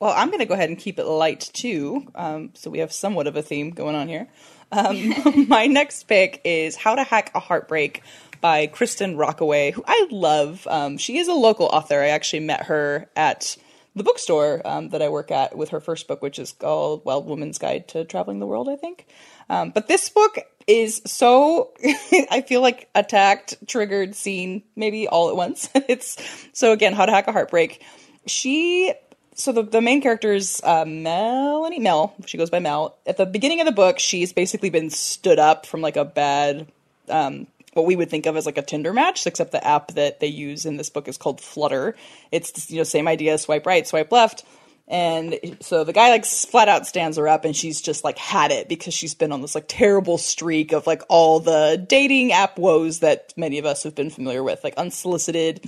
Well, 0.00 0.14
I'm 0.16 0.28
going 0.28 0.40
to 0.40 0.46
go 0.46 0.54
ahead 0.54 0.68
and 0.68 0.76
keep 0.76 0.98
it 0.98 1.04
light 1.04 1.48
too, 1.52 2.08
um, 2.16 2.50
so 2.54 2.70
we 2.70 2.80
have 2.80 2.92
somewhat 2.92 3.28
of 3.28 3.36
a 3.36 3.42
theme 3.42 3.70
going 3.70 3.94
on 3.94 4.08
here. 4.08 4.26
Um, 4.72 5.46
my 5.48 5.66
next 5.66 6.08
pick 6.08 6.40
is 6.44 6.74
How 6.74 6.96
to 6.96 7.04
Hack 7.04 7.30
a 7.36 7.38
Heartbreak 7.38 8.02
by 8.40 8.66
Kristin 8.66 9.16
Rockaway, 9.16 9.70
who 9.70 9.84
I 9.86 10.08
love. 10.10 10.66
Um, 10.68 10.98
she 10.98 11.18
is 11.18 11.28
a 11.28 11.34
local 11.34 11.66
author. 11.66 12.00
I 12.00 12.08
actually 12.08 12.40
met 12.40 12.64
her 12.64 13.08
at 13.14 13.56
the 13.94 14.04
bookstore 14.04 14.62
um, 14.64 14.88
that 14.90 15.02
I 15.02 15.08
work 15.08 15.30
at 15.30 15.56
with 15.56 15.70
her 15.70 15.80
first 15.80 16.08
book, 16.08 16.22
which 16.22 16.38
is 16.38 16.52
called 16.52 17.02
Well, 17.04 17.22
Woman's 17.22 17.58
Guide 17.58 17.88
to 17.88 18.04
Traveling 18.04 18.38
the 18.38 18.46
World, 18.46 18.68
I 18.68 18.76
think. 18.76 19.06
Um, 19.50 19.70
but 19.70 19.88
this 19.88 20.08
book 20.08 20.38
is 20.66 21.02
so, 21.04 21.72
I 22.30 22.42
feel 22.46 22.60
like 22.60 22.88
attacked, 22.94 23.54
triggered, 23.66 24.14
seen, 24.14 24.62
maybe 24.76 25.08
all 25.08 25.28
at 25.28 25.36
once. 25.36 25.68
it's 25.74 26.16
so 26.52 26.72
again, 26.72 26.94
How 26.94 27.06
to 27.06 27.12
Hack 27.12 27.28
a 27.28 27.32
Heartbreak. 27.32 27.82
She 28.26 28.94
so 29.34 29.52
the, 29.52 29.62
the 29.62 29.80
main 29.80 30.02
character 30.02 30.32
is 30.32 30.60
uh, 30.62 30.84
Melanie 30.84 31.78
Mel. 31.78 32.14
She 32.26 32.38
goes 32.38 32.50
by 32.50 32.58
Mel. 32.58 32.96
At 33.06 33.16
the 33.16 33.26
beginning 33.26 33.60
of 33.60 33.66
the 33.66 33.72
book, 33.72 33.98
she's 33.98 34.32
basically 34.32 34.70
been 34.70 34.90
stood 34.90 35.38
up 35.38 35.66
from 35.66 35.80
like 35.80 35.96
a 35.96 36.04
bad, 36.04 36.66
um, 37.08 37.46
what 37.74 37.86
we 37.86 37.96
would 37.96 38.10
think 38.10 38.26
of 38.26 38.36
as 38.36 38.46
like 38.46 38.58
a 38.58 38.62
Tinder 38.62 38.92
match, 38.92 39.26
except 39.26 39.52
the 39.52 39.66
app 39.66 39.92
that 39.92 40.20
they 40.20 40.26
use 40.26 40.66
in 40.66 40.76
this 40.76 40.90
book 40.90 41.08
is 41.08 41.16
called 41.16 41.40
Flutter. 41.40 41.94
It's 42.30 42.70
you 42.70 42.78
know 42.78 42.84
same 42.84 43.08
idea: 43.08 43.38
swipe 43.38 43.66
right, 43.66 43.86
swipe 43.86 44.12
left. 44.12 44.44
And 44.88 45.56
so 45.60 45.84
the 45.84 45.92
guy 45.92 46.10
like 46.10 46.24
flat 46.24 46.68
out 46.68 46.86
stands 46.86 47.16
her 47.16 47.28
up, 47.28 47.44
and 47.44 47.56
she's 47.56 47.80
just 47.80 48.04
like 48.04 48.18
had 48.18 48.50
it 48.50 48.68
because 48.68 48.92
she's 48.92 49.14
been 49.14 49.32
on 49.32 49.40
this 49.40 49.54
like 49.54 49.64
terrible 49.68 50.18
streak 50.18 50.72
of 50.72 50.86
like 50.86 51.02
all 51.08 51.40
the 51.40 51.82
dating 51.88 52.32
app 52.32 52.58
woes 52.58 52.98
that 52.98 53.32
many 53.36 53.58
of 53.58 53.64
us 53.64 53.84
have 53.84 53.94
been 53.94 54.10
familiar 54.10 54.42
with, 54.42 54.62
like 54.62 54.74
unsolicited, 54.76 55.64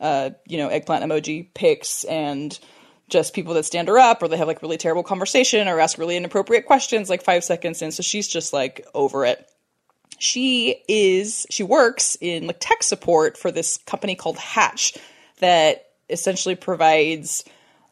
uh, 0.00 0.30
you 0.46 0.58
know, 0.58 0.68
eggplant 0.68 1.04
emoji 1.04 1.46
pics 1.54 2.04
and 2.04 2.58
just 3.08 3.34
people 3.34 3.54
that 3.54 3.64
stand 3.64 3.86
her 3.88 3.98
up 3.98 4.22
or 4.22 4.28
they 4.28 4.36
have 4.36 4.48
like 4.48 4.62
really 4.62 4.78
terrible 4.78 5.02
conversation 5.02 5.68
or 5.68 5.78
ask 5.78 5.98
really 5.98 6.16
inappropriate 6.16 6.66
questions 6.66 7.10
like 7.10 7.22
five 7.22 7.44
seconds 7.44 7.82
in. 7.82 7.92
So 7.92 8.02
she's 8.02 8.26
just 8.26 8.52
like 8.52 8.86
over 8.94 9.24
it. 9.24 9.48
She 10.24 10.82
is, 10.88 11.46
she 11.50 11.62
works 11.62 12.16
in 12.20 12.46
like 12.46 12.56
tech 12.58 12.82
support 12.82 13.36
for 13.36 13.50
this 13.50 13.76
company 13.78 14.14
called 14.14 14.38
Hatch 14.38 14.96
that 15.40 15.90
essentially 16.08 16.54
provides 16.54 17.44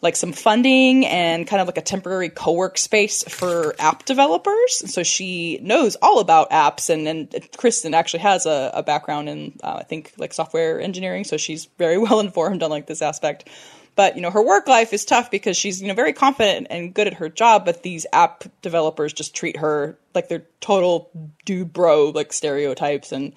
like 0.03 0.17
some 0.17 0.33
funding 0.33 1.07
and 1.07 1.47
kind 1.47 1.61
of 1.61 1.69
like 1.69 1.79
a 1.79 1.83
temporary 1.83 2.29
co-work 2.29 2.77
space 2.77 3.23
for 3.23 3.75
app 3.79 4.05
developers. 4.05 4.93
So 4.93 5.05
she 5.05 5.61
knows 5.63 5.97
all 6.03 6.19
about 6.19 6.51
apps 6.51 6.91
and, 6.91 7.07
and 7.07 7.31
Kristin 7.31 7.95
actually 7.95 8.21
has 8.21 8.45
a, 8.45 8.73
a 8.75 8.83
background 8.83 9.29
in, 9.29 9.59
uh, 9.63 9.77
I 9.81 9.85
think 9.85 10.13
like 10.19 10.33
software 10.33 10.81
engineering. 10.81 11.23
So 11.23 11.37
she's 11.37 11.67
very 11.79 11.99
well 12.05 12.19
informed 12.19 12.63
on 12.65 12.71
like 12.71 12.87
this 12.87 13.01
aspect. 13.01 13.49
But, 13.95 14.17
you 14.17 14.23
know, 14.23 14.31
her 14.31 14.43
work 14.43 14.69
life 14.69 14.93
is 14.95 15.05
tough 15.05 15.31
because 15.31 15.57
she's, 15.57 15.83
you 15.83 15.89
know, 15.89 15.95
very 15.95 16.15
confident 16.15 16.69
and 16.71 16.95
good 16.95 17.07
at 17.07 17.15
her 17.15 17.29
job, 17.29 17.67
but 17.67 17.83
these 17.83 18.07
app 18.13 18.45
developers 18.63 19.13
just 19.13 19.35
treat 19.35 19.59
her 19.59 19.99
like 20.15 20.29
they're 20.29 20.47
total 20.61 21.11
dude 21.45 21.73
bro, 21.73 22.09
like 22.09 22.33
stereotypes. 22.33 23.13
And 23.13 23.35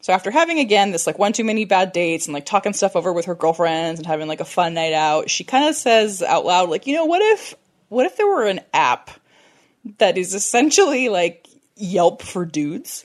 so 0.00 0.14
after 0.14 0.30
having 0.30 0.58
again 0.58 0.92
this 0.92 1.06
like 1.06 1.18
one 1.18 1.34
too 1.34 1.44
many 1.44 1.66
bad 1.66 1.92
dates 1.92 2.26
and 2.26 2.32
like 2.32 2.46
talking 2.46 2.72
stuff 2.72 2.96
over 2.96 3.12
with 3.12 3.26
her 3.26 3.34
girlfriends 3.34 4.00
and 4.00 4.06
having 4.06 4.28
like 4.28 4.40
a 4.40 4.46
fun 4.46 4.72
night 4.72 4.94
out, 4.94 5.28
she 5.28 5.44
kind 5.44 5.68
of 5.68 5.74
says 5.74 6.22
out 6.22 6.46
loud, 6.46 6.70
like, 6.70 6.86
you 6.86 6.94
know, 6.94 7.04
what 7.04 7.20
if, 7.20 7.54
what 7.88 8.06
if 8.06 8.16
there 8.16 8.26
were 8.26 8.46
an 8.46 8.60
app 8.72 9.10
that 9.98 10.16
is 10.16 10.32
essentially 10.32 11.10
like 11.10 11.46
Yelp 11.76 12.22
for 12.22 12.46
dudes? 12.46 13.04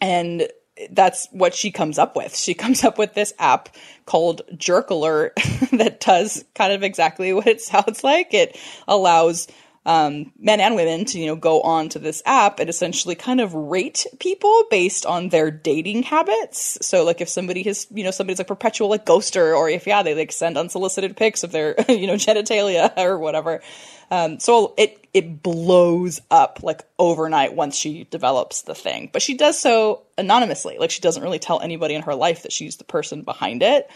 And 0.00 0.48
that's 0.90 1.28
what 1.30 1.54
she 1.54 1.70
comes 1.70 1.98
up 1.98 2.16
with. 2.16 2.36
She 2.36 2.54
comes 2.66 2.84
up 2.84 2.98
with 2.98 3.14
this 3.14 3.32
app 3.38 3.68
called 4.04 4.42
Jerk 4.56 4.90
Alert 4.90 5.34
that 5.72 6.00
does 6.00 6.44
kind 6.54 6.72
of 6.72 6.82
exactly 6.82 7.32
what 7.32 7.46
it 7.46 7.60
sounds 7.62 8.04
like. 8.04 8.32
It 8.34 8.58
allows 8.86 9.48
um, 9.84 10.32
men 10.36 10.58
and 10.58 10.74
women 10.74 11.04
to 11.04 11.20
you 11.20 11.26
know 11.26 11.36
go 11.36 11.60
on 11.60 11.88
to 11.90 12.00
this 12.00 12.20
app 12.26 12.58
and 12.58 12.68
essentially 12.68 13.14
kind 13.14 13.40
of 13.40 13.54
rate 13.54 14.04
people 14.18 14.64
based 14.68 15.06
on 15.06 15.28
their 15.28 15.50
dating 15.52 16.02
habits. 16.02 16.76
So 16.84 17.04
like 17.04 17.20
if 17.20 17.28
somebody 17.28 17.62
has 17.62 17.86
you 17.92 18.02
know 18.02 18.10
somebody's 18.10 18.38
like 18.38 18.48
perpetual 18.48 18.88
like 18.88 19.06
ghoster, 19.06 19.56
or 19.56 19.70
if 19.70 19.86
yeah 19.86 20.02
they 20.02 20.14
like 20.14 20.32
send 20.32 20.58
unsolicited 20.58 21.16
pics 21.16 21.44
of 21.44 21.52
their 21.52 21.76
you 21.88 22.08
know 22.08 22.14
genitalia 22.14 22.92
or 22.96 23.16
whatever. 23.18 23.62
Um, 24.10 24.38
so 24.38 24.74
it 24.76 25.05
it 25.16 25.42
blows 25.42 26.20
up 26.30 26.60
like 26.62 26.82
overnight 26.98 27.54
once 27.54 27.74
she 27.74 28.04
develops 28.10 28.60
the 28.60 28.74
thing, 28.74 29.08
but 29.14 29.22
she 29.22 29.34
does 29.34 29.58
so 29.58 30.02
anonymously. 30.18 30.76
Like 30.76 30.90
she 30.90 31.00
doesn't 31.00 31.22
really 31.22 31.38
tell 31.38 31.58
anybody 31.62 31.94
in 31.94 32.02
her 32.02 32.14
life 32.14 32.42
that 32.42 32.52
she's 32.52 32.76
the 32.76 32.84
person 32.84 33.22
behind 33.22 33.62
it. 33.62 33.90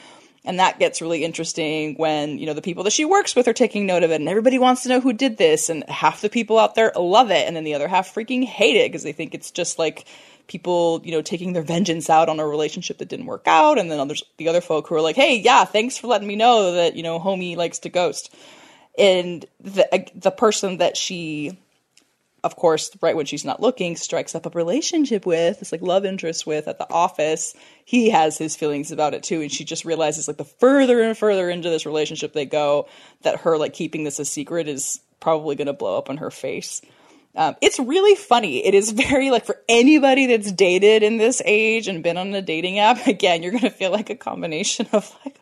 And 0.46 0.58
that 0.58 0.78
gets 0.78 1.02
really 1.02 1.22
interesting 1.22 1.96
when, 1.96 2.38
you 2.38 2.46
know, 2.46 2.54
the 2.54 2.62
people 2.62 2.84
that 2.84 2.94
she 2.94 3.04
works 3.04 3.36
with 3.36 3.46
are 3.48 3.52
taking 3.52 3.84
note 3.84 4.02
of 4.02 4.10
it 4.10 4.18
and 4.18 4.30
everybody 4.30 4.58
wants 4.58 4.84
to 4.84 4.88
know 4.88 4.98
who 4.98 5.12
did 5.12 5.36
this 5.36 5.68
and 5.68 5.86
half 5.90 6.22
the 6.22 6.30
people 6.30 6.58
out 6.58 6.74
there 6.74 6.90
love 6.96 7.30
it 7.30 7.46
and 7.46 7.54
then 7.54 7.64
the 7.64 7.74
other 7.74 7.86
half 7.86 8.14
freaking 8.14 8.42
hate 8.42 8.76
it 8.76 8.90
because 8.90 9.02
they 9.02 9.12
think 9.12 9.34
it's 9.34 9.50
just 9.50 9.78
like 9.78 10.06
people, 10.46 11.02
you 11.04 11.12
know, 11.12 11.20
taking 11.20 11.52
their 11.52 11.62
vengeance 11.62 12.08
out 12.08 12.30
on 12.30 12.40
a 12.40 12.46
relationship 12.46 12.96
that 12.96 13.10
didn't 13.10 13.26
work 13.26 13.46
out 13.46 13.78
and 13.78 13.90
then 13.90 14.08
there's 14.08 14.24
the 14.38 14.48
other 14.48 14.62
folk 14.62 14.88
who 14.88 14.94
are 14.94 15.02
like, 15.02 15.16
"Hey, 15.16 15.38
yeah, 15.38 15.66
thanks 15.66 15.98
for 15.98 16.06
letting 16.06 16.26
me 16.26 16.34
know 16.34 16.72
that, 16.72 16.96
you 16.96 17.02
know, 17.02 17.20
homie 17.20 17.58
likes 17.58 17.80
to 17.80 17.90
ghost." 17.90 18.34
And 18.98 19.44
the 19.60 20.06
the 20.14 20.30
person 20.30 20.78
that 20.78 20.96
she 20.96 21.58
of 22.42 22.56
course, 22.56 22.90
right 23.02 23.16
when 23.16 23.26
she's 23.26 23.44
not 23.44 23.60
looking, 23.60 23.96
strikes 23.96 24.34
up 24.34 24.46
a 24.46 24.50
relationship 24.50 25.26
with, 25.26 25.58
this 25.58 25.72
like 25.72 25.82
love 25.82 26.04
interest 26.04 26.46
with 26.46 26.68
at 26.68 26.78
the 26.78 26.90
office. 26.90 27.54
He 27.84 28.10
has 28.10 28.38
his 28.38 28.56
feelings 28.56 28.92
about 28.92 29.14
it 29.14 29.22
too, 29.22 29.42
and 29.42 29.52
she 29.52 29.64
just 29.64 29.84
realizes 29.84 30.26
like 30.26 30.38
the 30.38 30.44
further 30.44 31.02
and 31.02 31.16
further 31.16 31.50
into 31.50 31.70
this 31.70 31.86
relationship 31.86 32.32
they 32.32 32.46
go, 32.46 32.88
that 33.22 33.40
her 33.40 33.58
like 33.58 33.74
keeping 33.74 34.04
this 34.04 34.18
a 34.18 34.24
secret 34.24 34.68
is 34.68 35.00
probably 35.20 35.54
going 35.54 35.66
to 35.66 35.72
blow 35.72 35.98
up 35.98 36.08
on 36.08 36.18
her 36.18 36.30
face. 36.30 36.80
Um, 37.36 37.54
it's 37.60 37.78
really 37.78 38.16
funny. 38.16 38.64
It 38.64 38.74
is 38.74 38.90
very 38.90 39.30
like 39.30 39.44
for 39.44 39.60
anybody 39.68 40.26
that's 40.26 40.50
dated 40.50 41.02
in 41.02 41.16
this 41.16 41.40
age 41.44 41.88
and 41.88 42.02
been 42.02 42.16
on 42.16 42.34
a 42.34 42.42
dating 42.42 42.78
app. 42.78 43.06
Again, 43.06 43.42
you're 43.42 43.52
going 43.52 43.62
to 43.62 43.70
feel 43.70 43.92
like 43.92 44.10
a 44.10 44.16
combination 44.16 44.86
of 44.92 45.14
like 45.24 45.40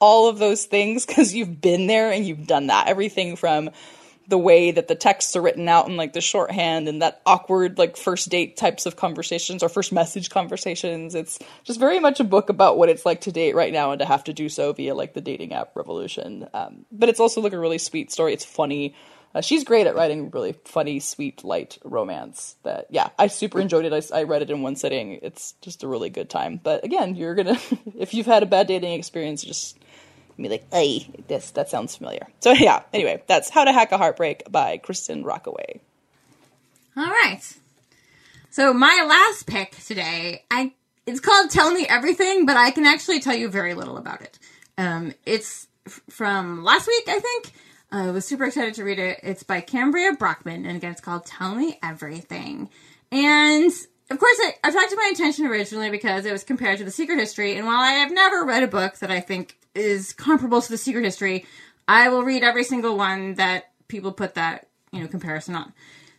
all 0.00 0.28
of 0.28 0.38
those 0.38 0.64
things 0.64 1.04
because 1.06 1.34
you've 1.34 1.60
been 1.60 1.86
there 1.86 2.10
and 2.10 2.26
you've 2.26 2.46
done 2.46 2.68
that. 2.68 2.88
Everything 2.88 3.36
from 3.36 3.70
the 4.28 4.38
way 4.38 4.70
that 4.70 4.88
the 4.88 4.94
texts 4.94 5.34
are 5.36 5.40
written 5.40 5.68
out 5.68 5.88
in 5.88 5.96
like 5.96 6.12
the 6.12 6.20
shorthand 6.20 6.86
and 6.86 7.00
that 7.00 7.22
awkward 7.24 7.78
like 7.78 7.96
first 7.96 8.28
date 8.28 8.58
types 8.58 8.84
of 8.84 8.94
conversations 8.94 9.62
or 9.62 9.70
first 9.70 9.90
message 9.90 10.28
conversations. 10.28 11.14
It's 11.14 11.38
just 11.64 11.80
very 11.80 11.98
much 11.98 12.20
a 12.20 12.24
book 12.24 12.50
about 12.50 12.76
what 12.76 12.90
it's 12.90 13.06
like 13.06 13.22
to 13.22 13.32
date 13.32 13.54
right 13.54 13.72
now 13.72 13.92
and 13.92 13.98
to 14.00 14.04
have 14.04 14.24
to 14.24 14.34
do 14.34 14.50
so 14.50 14.72
via 14.74 14.94
like 14.94 15.14
the 15.14 15.22
dating 15.22 15.54
app 15.54 15.74
revolution. 15.74 16.46
Um, 16.52 16.84
but 16.92 17.08
it's 17.08 17.20
also 17.20 17.40
like 17.40 17.54
a 17.54 17.58
really 17.58 17.78
sweet 17.78 18.12
story. 18.12 18.34
It's 18.34 18.44
funny. 18.44 18.94
Uh, 19.34 19.40
she's 19.40 19.64
great 19.64 19.86
at 19.86 19.94
writing 19.94 20.30
really 20.30 20.54
funny, 20.64 21.00
sweet, 21.00 21.42
light 21.42 21.78
romance. 21.82 22.56
That 22.64 22.86
yeah, 22.90 23.08
I 23.18 23.28
super 23.28 23.60
enjoyed 23.60 23.86
it. 23.86 24.12
I, 24.12 24.20
I 24.20 24.22
read 24.24 24.42
it 24.42 24.50
in 24.50 24.60
one 24.62 24.76
sitting. 24.76 25.20
It's 25.22 25.52
just 25.62 25.82
a 25.82 25.88
really 25.88 26.10
good 26.10 26.28
time. 26.28 26.60
But 26.62 26.84
again, 26.84 27.14
you're 27.14 27.34
gonna 27.34 27.58
if 27.96 28.12
you've 28.12 28.26
had 28.26 28.42
a 28.42 28.46
bad 28.46 28.66
dating 28.66 28.92
experience, 28.92 29.42
just 29.42 29.78
be 30.42 30.48
like, 30.48 30.66
"Hey, 30.72 31.08
this 31.28 31.50
that 31.52 31.68
sounds 31.68 31.96
familiar." 31.96 32.26
So 32.40 32.52
yeah. 32.58 32.82
Anyway, 32.92 33.22
that's 33.26 33.50
How 33.50 33.64
to 33.64 33.72
Hack 33.72 33.92
a 33.92 33.98
Heartbreak 33.98 34.50
by 34.50 34.78
Kristin 34.78 35.24
Rockaway. 35.24 35.80
All 36.96 37.06
right. 37.06 37.40
So 38.50 38.72
my 38.72 39.04
last 39.08 39.46
pick 39.46 39.72
today, 39.84 40.44
I 40.50 40.72
it's 41.06 41.20
called 41.20 41.50
Tell 41.50 41.72
Me 41.72 41.86
Everything, 41.88 42.44
but 42.44 42.56
I 42.56 42.70
can 42.70 42.84
actually 42.86 43.20
tell 43.20 43.34
you 43.34 43.48
very 43.48 43.74
little 43.74 43.96
about 43.96 44.20
it. 44.20 44.38
Um, 44.76 45.14
it's 45.24 45.66
f- 45.86 46.00
from 46.10 46.64
last 46.64 46.86
week, 46.86 47.04
I 47.08 47.18
think. 47.20 47.52
I 47.90 48.10
was 48.10 48.26
super 48.26 48.44
excited 48.44 48.74
to 48.74 48.84
read 48.84 48.98
it. 48.98 49.20
It's 49.22 49.42
by 49.42 49.62
Cambria 49.62 50.12
Brockman, 50.12 50.66
and 50.66 50.76
again, 50.76 50.92
it's 50.92 51.00
called 51.00 51.24
Tell 51.24 51.54
Me 51.54 51.78
Everything. 51.82 52.68
And 53.10 53.72
of 54.10 54.18
course, 54.18 54.38
I, 54.40 54.54
I 54.64 54.70
talked 54.70 54.90
to 54.90 54.96
my 54.96 55.10
attention 55.12 55.46
originally 55.46 55.90
because 55.90 56.24
it 56.24 56.32
was 56.32 56.44
compared 56.44 56.78
to 56.78 56.84
The 56.84 56.90
Secret 56.90 57.18
History, 57.18 57.56
and 57.56 57.66
while 57.66 57.80
I 57.80 57.92
have 57.92 58.10
never 58.10 58.44
read 58.44 58.62
a 58.62 58.68
book 58.68 58.98
that 58.98 59.10
I 59.10 59.20
think 59.20 59.58
is 59.74 60.12
comparable 60.12 60.62
to 60.62 60.70
The 60.70 60.78
Secret 60.78 61.04
History, 61.04 61.46
I 61.86 62.08
will 62.08 62.22
read 62.22 62.42
every 62.42 62.64
single 62.64 62.96
one 62.96 63.34
that 63.34 63.70
people 63.88 64.12
put 64.12 64.34
that 64.34 64.68
you 64.92 65.00
know 65.00 65.08
comparison 65.08 65.54
on. 65.54 65.72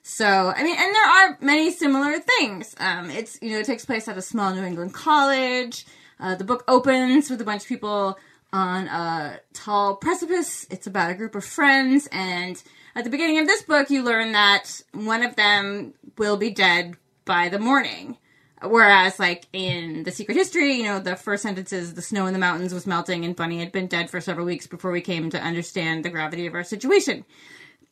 So 0.03 0.25
I 0.25 0.63
mean, 0.63 0.75
and 0.77 0.95
there 0.95 1.05
are 1.05 1.37
many 1.41 1.71
similar 1.71 2.19
things. 2.19 2.75
Um, 2.79 3.09
it's 3.09 3.39
you 3.41 3.51
know 3.51 3.59
it 3.59 3.65
takes 3.65 3.85
place 3.85 4.07
at 4.07 4.17
a 4.17 4.21
small 4.21 4.53
New 4.53 4.63
England 4.63 4.93
college. 4.93 5.85
Uh, 6.19 6.35
the 6.35 6.43
book 6.43 6.63
opens 6.67 7.29
with 7.29 7.41
a 7.41 7.45
bunch 7.45 7.63
of 7.63 7.67
people 7.67 8.17
on 8.51 8.87
a 8.87 9.39
tall 9.53 9.95
precipice. 9.95 10.67
It's 10.69 10.87
about 10.87 11.11
a 11.11 11.15
group 11.15 11.35
of 11.35 11.45
friends, 11.45 12.07
and 12.11 12.61
at 12.95 13.03
the 13.03 13.09
beginning 13.09 13.39
of 13.39 13.47
this 13.47 13.63
book, 13.63 13.89
you 13.89 14.03
learn 14.03 14.33
that 14.33 14.81
one 14.93 15.23
of 15.23 15.35
them 15.35 15.93
will 16.17 16.37
be 16.37 16.49
dead 16.49 16.97
by 17.29 17.47
the 17.47 17.59
morning. 17.59 18.17
Whereas, 18.59 19.19
like 19.19 19.45
in 19.53 20.01
the 20.01 20.11
Secret 20.11 20.33
History, 20.33 20.73
you 20.73 20.83
know, 20.83 20.99
the 20.99 21.15
first 21.15 21.43
sentence 21.43 21.71
is 21.71 21.93
the 21.93 22.01
snow 22.01 22.25
in 22.25 22.33
the 22.33 22.39
mountains 22.39 22.73
was 22.73 22.87
melting 22.87 23.23
and 23.23 23.35
Bunny 23.35 23.59
had 23.59 23.71
been 23.71 23.85
dead 23.85 24.09
for 24.09 24.19
several 24.19 24.47
weeks 24.47 24.65
before 24.65 24.89
we 24.89 24.99
came 24.99 25.29
to 25.29 25.39
understand 25.39 26.03
the 26.03 26.09
gravity 26.09 26.47
of 26.47 26.55
our 26.55 26.63
situation. 26.63 27.23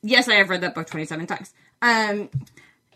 Yes, 0.02 0.28
I 0.28 0.34
have 0.36 0.50
read 0.50 0.62
that 0.62 0.74
book 0.74 0.88
27 0.88 1.28
times. 1.28 1.54
Um, 1.84 2.32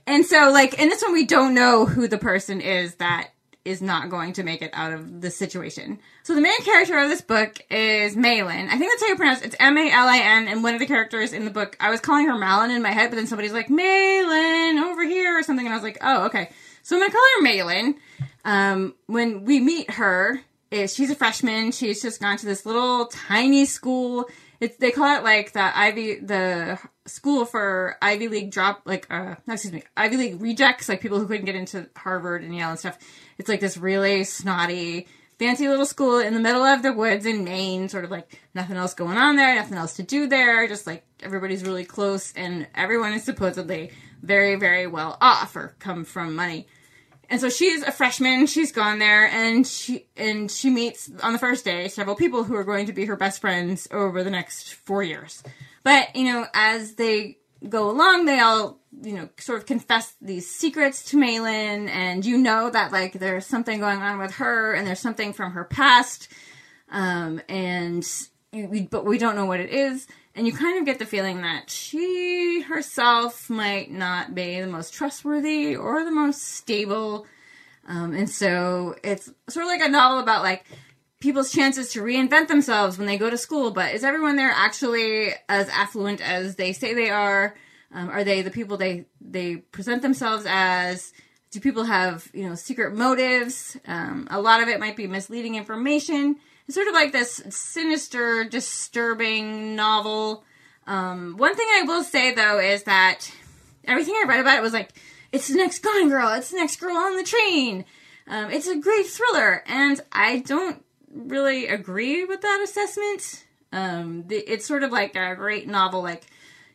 and 0.08 0.26
so, 0.26 0.50
like, 0.52 0.80
in 0.80 0.90
this 0.90 1.04
one, 1.04 1.14
we 1.14 1.28
don't 1.28 1.54
know 1.54 1.86
who 1.86 2.08
the 2.08 2.18
person 2.18 2.60
is 2.60 2.96
that 2.96 3.30
is 3.64 3.82
not 3.82 4.10
going 4.10 4.34
to 4.34 4.44
make 4.44 4.62
it 4.62 4.72
out 4.74 4.92
of 4.92 5.22
the 5.22 5.30
situation. 5.30 6.00
So 6.24 6.34
the 6.34 6.42
main 6.42 6.60
character 6.64 6.98
of 6.98 7.10
this 7.10 7.22
book 7.22 7.60
is 7.70 8.16
Malin. 8.16 8.70
I 8.70 8.78
think 8.78 8.92
that's 8.92 9.02
how 9.02 9.08
you 9.10 9.16
pronounce 9.16 9.42
it. 9.42 9.48
It's 9.48 9.56
M 9.60 9.78
A 9.78 9.92
L 9.92 10.08
I 10.08 10.18
N, 10.18 10.48
and 10.48 10.64
one 10.64 10.74
of 10.74 10.80
the 10.80 10.88
characters 10.88 11.34
in 11.34 11.46
the 11.46 11.52
book, 11.52 11.78
I 11.80 11.90
was 11.92 12.00
calling 12.00 12.28
her 12.28 12.38
Malin 12.38 12.72
in 12.72 12.82
my 12.82 12.92
head, 12.92 13.10
but 13.12 13.18
then 13.18 13.28
somebody's 13.28 13.54
like, 13.54 13.70
Malin, 13.70 14.80
over 14.80 15.04
here, 15.04 15.38
or 15.38 15.44
something, 15.44 15.66
and 15.66 15.74
I 15.74 15.78
was 15.78 15.84
like, 15.84 16.00
oh, 16.02 16.26
okay. 16.26 16.50
So 16.84 16.96
I'm 16.96 17.02
gonna 17.02 17.12
call 17.12 17.22
her 17.38 17.42
Malin. 17.44 17.96
Um, 18.44 18.96
when 19.06 19.46
we 19.46 19.60
meet 19.60 19.92
her, 19.92 20.42
is 20.72 20.96
she's 20.96 21.12
a 21.12 21.16
freshman. 21.16 21.72
She's 21.72 22.02
just 22.02 22.20
gone 22.22 22.38
to 22.38 22.46
this 22.46 22.66
little 22.66 23.06
tiny 23.08 23.66
school. 23.66 24.28
It's 24.60 24.78
they 24.78 24.92
call 24.92 25.18
it 25.18 25.24
like 25.24 25.52
the 25.52 25.78
Ivy 25.78 26.16
the 26.16 26.80
school 27.06 27.46
for 27.46 27.98
Ivy 28.02 28.28
League 28.28 28.52
drop 28.52 28.82
like 28.86 29.08
uh 29.10 29.36
excuse 29.48 29.74
me 29.74 29.84
Ivy 29.98 30.18
League 30.18 30.42
rejects 30.42 30.88
like 30.88 31.02
people 31.02 31.20
who 31.20 31.28
couldn't 31.28 31.46
get 31.46 31.56
into 31.56 31.90
Harvard 31.96 32.44
and 32.44 32.56
Yale 32.56 32.70
and 32.70 32.80
stuff. 32.80 32.98
It's 33.38 33.50
like 33.50 33.60
this 33.60 33.78
really 33.78 34.24
snotty 34.24 35.08
fancy 35.42 35.68
little 35.68 35.88
school 35.88 36.20
in 36.20 36.36
the 36.36 36.40
middle 36.40 36.62
of 36.62 36.84
the 36.84 36.94
woods 36.94 37.26
in 37.26 37.44
Maine, 37.44 37.90
sort 37.90 38.04
of 38.04 38.12
like 38.12 38.40
nothing 38.54 38.78
else 38.78 38.94
going 38.94 39.18
on 39.18 39.38
there, 39.38 39.56
nothing 39.56 39.76
else 39.76 39.96
to 39.96 40.04
do 40.04 40.28
there, 40.28 40.68
just 40.68 40.86
like 40.86 41.04
everybody's 41.24 41.64
really 41.64 41.84
close 41.84 42.32
and 42.34 42.68
everyone 42.76 43.14
is 43.14 43.24
supposedly 43.24 43.90
very, 44.22 44.54
very 44.56 44.86
well 44.86 45.18
off 45.20 45.56
or 45.56 45.76
come 45.80 46.06
from 46.06 46.36
money. 46.36 46.68
And 47.32 47.40
so 47.40 47.50
she's 47.50 47.82
a 47.82 47.92
freshman, 47.92 48.46
she's 48.46 48.74
gone 48.74 49.00
there 49.00 49.26
and 49.26 49.66
she 49.66 50.06
and 50.18 50.52
she 50.52 50.70
meets 50.70 51.10
on 51.24 51.32
the 51.32 51.40
first 51.40 51.64
day 51.64 51.88
several 51.88 52.18
people 52.18 52.44
who 52.44 52.56
are 52.56 52.66
going 52.66 52.88
to 52.88 52.94
be 52.94 53.06
her 53.06 53.16
best 53.16 53.40
friends 53.40 53.88
over 53.90 54.22
the 54.22 54.30
next 54.30 54.74
4 54.74 55.02
years. 55.02 55.42
But, 55.82 56.14
you 56.14 56.26
know, 56.26 56.46
as 56.54 56.96
they 56.96 57.38
go 57.68 57.90
along, 57.90 58.26
they 58.26 58.40
all, 58.40 58.80
you 59.02 59.14
know, 59.14 59.30
sort 59.38 59.60
of 59.60 59.66
confess 59.66 60.14
these 60.22 60.50
secrets 60.50 61.06
to 61.06 61.18
Malin, 61.18 61.88
and 61.88 62.26
you 62.26 62.38
know 62.38 62.70
that, 62.70 62.92
like, 62.92 63.14
there's 63.14 63.46
something 63.46 63.80
going 63.80 64.02
on 64.02 64.20
with 64.20 64.34
her, 64.34 64.74
and 64.74 64.86
there's 64.86 65.00
something 65.00 65.32
from 65.32 65.54
her 65.54 65.64
past, 65.64 66.28
um, 66.90 67.42
and, 67.48 68.06
we, 68.52 68.82
but 68.82 69.06
we 69.06 69.18
don't 69.18 69.36
know 69.36 69.46
what 69.46 69.60
it 69.60 69.70
is. 69.70 70.06
And 70.34 70.48
you 70.48 70.54
kind 70.54 70.80
of 70.80 70.86
get 70.86 70.98
the 71.00 71.06
feeling 71.06 71.42
that 71.42 71.70
she 71.70 72.62
herself 72.62 73.50
might 73.50 73.92
not 73.92 74.34
be 74.34 74.62
the 74.62 74.68
most 74.68 74.94
trustworthy 74.94 75.76
or 75.76 76.06
the 76.06 76.12
most 76.12 76.42
stable. 76.42 77.28
Um, 77.86 78.14
and 78.14 78.30
so 78.30 78.96
it's 79.04 79.30
sort 79.50 79.66
of 79.66 79.70
like 79.70 79.82
a 79.82 79.90
novel 79.90 80.20
about 80.20 80.44
like 80.44 80.66
people's 81.20 81.52
chances 81.52 81.94
to 81.94 82.02
reinvent 82.02 82.48
themselves 82.48 82.98
when 82.98 83.08
they 83.08 83.18
go 83.18 83.30
to 83.30 83.38
school, 83.38 83.72
but 83.72 83.94
is 83.94 84.04
everyone 84.04 84.36
there 84.36 84.52
actually 84.54 85.32
as 85.48 85.70
affluent 85.70 86.20
as 86.20 86.56
they 86.56 86.74
say 86.74 86.94
they 86.94 87.10
are? 87.10 87.56
Um, 87.94 88.10
are 88.10 88.24
they 88.24 88.42
the 88.42 88.52
people 88.52 88.78
they 88.78 89.06
they 89.22 89.58
present 89.58 90.02
themselves 90.02 90.46
as? 90.48 91.14
Do 91.52 91.60
people 91.60 91.84
have 91.84 92.30
you 92.34 92.48
know 92.48 92.56
secret 92.56 92.96
motives? 92.96 93.78
Um, 93.86 94.28
a 94.32 94.42
lot 94.42 94.62
of 94.62 94.70
it 94.70 94.80
might 94.80 94.96
be 94.96 95.08
misleading 95.08 95.56
information. 95.56 96.38
It's 96.68 96.76
sort 96.76 96.88
of 96.88 96.94
like 96.94 97.12
this 97.12 97.42
sinister, 97.50 98.44
disturbing 98.44 99.76
novel. 99.76 100.44
Um, 100.88 101.36
one 101.38 101.56
thing 101.56 101.68
I 101.74 101.84
will 101.84 102.04
say 102.04 102.34
though 102.34 102.60
is 102.60 102.84
that 102.84 103.32
everything 103.86 104.16
I 104.16 104.26
read 104.28 104.40
about 104.40 104.58
it 104.58 104.62
was 104.62 104.74
like, 104.74 104.94
it's 105.32 105.48
the 105.48 105.56
next 105.56 105.80
Gone 105.80 106.10
Girl, 106.10 106.30
it's 106.34 106.52
the 106.52 106.58
next 106.58 106.78
Girl 106.78 106.96
on 106.96 107.16
the 107.16 107.24
Train. 107.24 107.86
Um, 108.28 108.52
it's 108.52 108.68
a 108.68 108.78
great 108.78 109.08
thriller, 109.08 109.64
and 109.66 110.00
I 110.12 110.40
don't 110.40 110.84
really 111.14 111.68
agree 111.68 112.24
with 112.26 112.42
that 112.42 112.62
assessment. 112.64 113.46
Um, 113.74 114.26
the, 114.28 114.38
it's 114.38 114.66
sort 114.66 114.84
of 114.84 114.92
like 114.92 115.16
a 115.16 115.36
great 115.36 115.68
novel, 115.68 116.02
like 116.02 116.26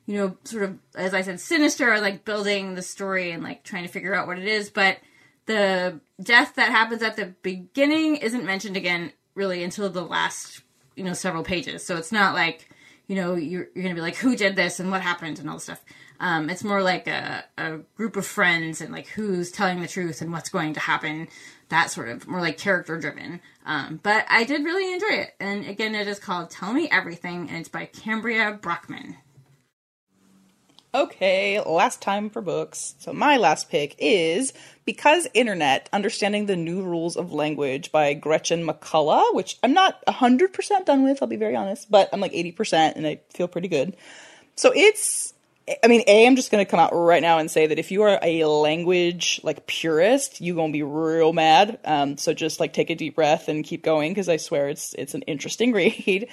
you 0.06 0.16
know, 0.16 0.36
sort 0.44 0.62
of 0.62 0.78
as 0.94 1.14
I 1.14 1.22
said, 1.22 1.40
sinister, 1.40 2.00
like 2.00 2.24
building 2.24 2.74
the 2.74 2.82
story 2.82 3.32
and 3.32 3.42
like 3.42 3.64
trying 3.64 3.84
to 3.84 3.90
figure 3.90 4.14
out 4.14 4.26
what 4.26 4.38
it 4.38 4.46
is. 4.46 4.70
But 4.70 4.98
the 5.46 6.00
death 6.22 6.54
that 6.56 6.70
happens 6.70 7.02
at 7.02 7.16
the 7.16 7.34
beginning 7.42 8.16
isn't 8.16 8.44
mentioned 8.44 8.76
again 8.76 9.12
really 9.36 9.62
until 9.62 9.88
the 9.88 10.02
last 10.02 10.62
you 10.96 11.04
know 11.04 11.12
several 11.12 11.44
pages. 11.44 11.84
So 11.84 11.96
it's 11.96 12.10
not 12.10 12.34
like 12.34 12.68
you 13.06 13.14
know 13.14 13.36
you're 13.36 13.68
you're 13.74 13.84
gonna 13.84 13.94
be 13.94 14.00
like 14.00 14.16
who 14.16 14.34
did 14.34 14.56
this 14.56 14.80
and 14.80 14.90
what 14.90 15.02
happened 15.02 15.38
and 15.38 15.48
all 15.48 15.56
this 15.56 15.64
stuff. 15.64 15.84
Um, 16.18 16.48
it's 16.48 16.64
more 16.64 16.82
like 16.82 17.06
a, 17.06 17.44
a 17.58 17.78
group 17.96 18.16
of 18.16 18.26
friends 18.26 18.80
and 18.80 18.90
like 18.90 19.06
who's 19.08 19.50
telling 19.50 19.80
the 19.80 19.88
truth 19.88 20.22
and 20.22 20.32
what's 20.32 20.48
going 20.48 20.72
to 20.74 20.80
happen. 20.80 21.28
That 21.68 21.90
sort 21.90 22.08
of 22.08 22.26
more 22.26 22.40
like 22.40 22.58
character 22.58 22.98
driven. 22.98 23.40
Um, 23.66 24.00
but 24.02 24.24
I 24.30 24.44
did 24.44 24.64
really 24.64 24.94
enjoy 24.94 25.22
it. 25.22 25.34
And 25.40 25.66
again, 25.66 25.94
it 25.94 26.08
is 26.08 26.18
called 26.18 26.50
Tell 26.50 26.72
Me 26.72 26.88
Everything 26.90 27.48
and 27.50 27.58
it's 27.58 27.68
by 27.68 27.86
Cambria 27.86 28.58
Brockman. 28.60 29.16
Okay, 30.96 31.60
last 31.60 32.00
time 32.00 32.30
for 32.30 32.40
books. 32.40 32.94
So 33.00 33.12
my 33.12 33.36
last 33.36 33.68
pick 33.68 33.94
is 33.98 34.54
Because 34.86 35.28
Internet, 35.34 35.90
Understanding 35.92 36.46
the 36.46 36.56
New 36.56 36.80
Rules 36.80 37.18
of 37.18 37.34
Language 37.34 37.92
by 37.92 38.14
Gretchen 38.14 38.66
McCulloch, 38.66 39.34
which 39.34 39.58
I'm 39.62 39.74
not 39.74 40.02
100% 40.06 40.86
done 40.86 41.02
with, 41.02 41.18
I'll 41.20 41.28
be 41.28 41.36
very 41.36 41.54
honest, 41.54 41.90
but 41.90 42.08
I'm 42.14 42.20
like 42.20 42.32
80% 42.32 42.94
and 42.96 43.06
I 43.06 43.20
feel 43.34 43.46
pretty 43.46 43.68
good. 43.68 43.94
So 44.54 44.72
it's 44.74 45.34
I 45.84 45.88
mean, 45.88 46.02
A, 46.06 46.26
I'm 46.26 46.36
just 46.36 46.50
gonna 46.50 46.64
come 46.64 46.80
out 46.80 46.94
right 46.94 47.20
now 47.20 47.36
and 47.36 47.50
say 47.50 47.66
that 47.66 47.78
if 47.78 47.90
you 47.90 48.00
are 48.02 48.18
a 48.22 48.46
language 48.46 49.38
like 49.42 49.66
purist, 49.66 50.40
you're 50.40 50.56
gonna 50.56 50.72
be 50.72 50.82
real 50.82 51.34
mad. 51.34 51.78
Um, 51.84 52.16
so 52.16 52.32
just 52.32 52.58
like 52.58 52.72
take 52.72 52.88
a 52.88 52.94
deep 52.94 53.16
breath 53.16 53.48
and 53.48 53.64
keep 53.64 53.82
going 53.82 54.12
because 54.12 54.30
I 54.30 54.38
swear 54.38 54.70
it's 54.70 54.94
it's 54.94 55.12
an 55.14 55.22
interesting 55.22 55.72
read. 55.74 56.28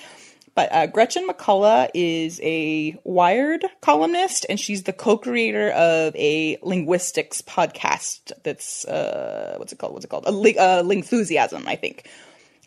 But 0.55 0.71
uh, 0.71 0.85
Gretchen 0.87 1.27
McCulloch 1.27 1.89
is 1.95 2.39
a 2.43 2.99
Wired 3.03 3.65
columnist, 3.81 4.45
and 4.49 4.59
she's 4.59 4.83
the 4.83 4.93
co-creator 4.93 5.71
of 5.71 6.15
a 6.15 6.57
linguistics 6.61 7.41
podcast. 7.41 8.31
That's 8.43 8.85
uh, 8.85 9.55
what's 9.57 9.73
it 9.73 9.79
called? 9.79 9.93
What's 9.93 10.05
it 10.05 10.09
called? 10.09 10.25
A 10.27 10.31
li- 10.31 10.57
uh, 10.57 10.83
Lingthusiasm, 10.83 11.65
I 11.65 11.75
think. 11.75 12.07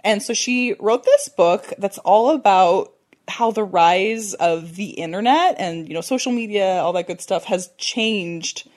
And 0.02 0.22
so 0.22 0.34
she 0.34 0.74
wrote 0.80 1.04
this 1.04 1.28
book 1.28 1.72
that's 1.78 1.98
all 1.98 2.30
about 2.30 2.92
how 3.28 3.50
the 3.50 3.64
rise 3.64 4.34
of 4.34 4.76
the 4.76 4.90
internet 4.90 5.56
and 5.58 5.88
you 5.88 5.94
know 5.94 6.00
social 6.00 6.32
media, 6.32 6.78
all 6.78 6.92
that 6.94 7.06
good 7.06 7.20
stuff, 7.20 7.44
has 7.44 7.70
changed 7.78 8.68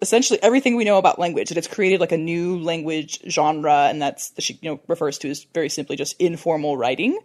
essentially 0.00 0.38
everything 0.42 0.76
we 0.76 0.84
know 0.84 0.98
about 0.98 1.18
language. 1.18 1.48
That 1.48 1.58
it's 1.58 1.66
created 1.66 2.00
like 2.00 2.12
a 2.12 2.18
new 2.18 2.58
language 2.58 3.20
genre, 3.28 3.88
and 3.88 4.02
that's 4.02 4.32
she 4.38 4.58
you 4.60 4.70
know 4.70 4.80
refers 4.86 5.16
to 5.18 5.30
as 5.30 5.44
very 5.54 5.70
simply 5.70 5.96
just 5.96 6.20
informal 6.20 6.76
writing 6.76 7.18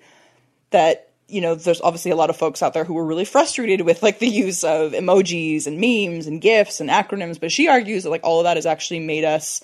that 0.74 1.10
you 1.28 1.42
know 1.42 1.56
there's 1.56 1.82
obviously 1.82 2.12
a 2.12 2.16
lot 2.16 2.30
of 2.30 2.36
folks 2.36 2.62
out 2.62 2.74
there 2.74 2.84
who 2.84 2.98
are 2.98 3.06
really 3.06 3.26
frustrated 3.26 3.82
with 3.82 4.04
like 4.04 4.20
the 4.20 4.28
use 4.28 4.64
of 4.64 4.92
emojis 4.92 5.66
and 5.66 5.80
memes 5.80 6.28
and 6.28 6.42
gifs 6.42 6.82
and 6.82 6.90
acronyms 6.90 7.40
but 7.40 7.52
she 7.52 7.68
argues 7.70 8.04
that 8.04 8.10
like 8.10 8.24
all 8.24 8.40
of 8.40 8.44
that 8.44 8.58
has 8.58 8.66
actually 8.66 9.00
made 9.00 9.24
us 9.24 9.64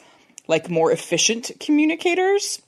like 0.49 0.69
more 0.69 0.91
efficient 0.91 1.51
communicators. 1.59 2.61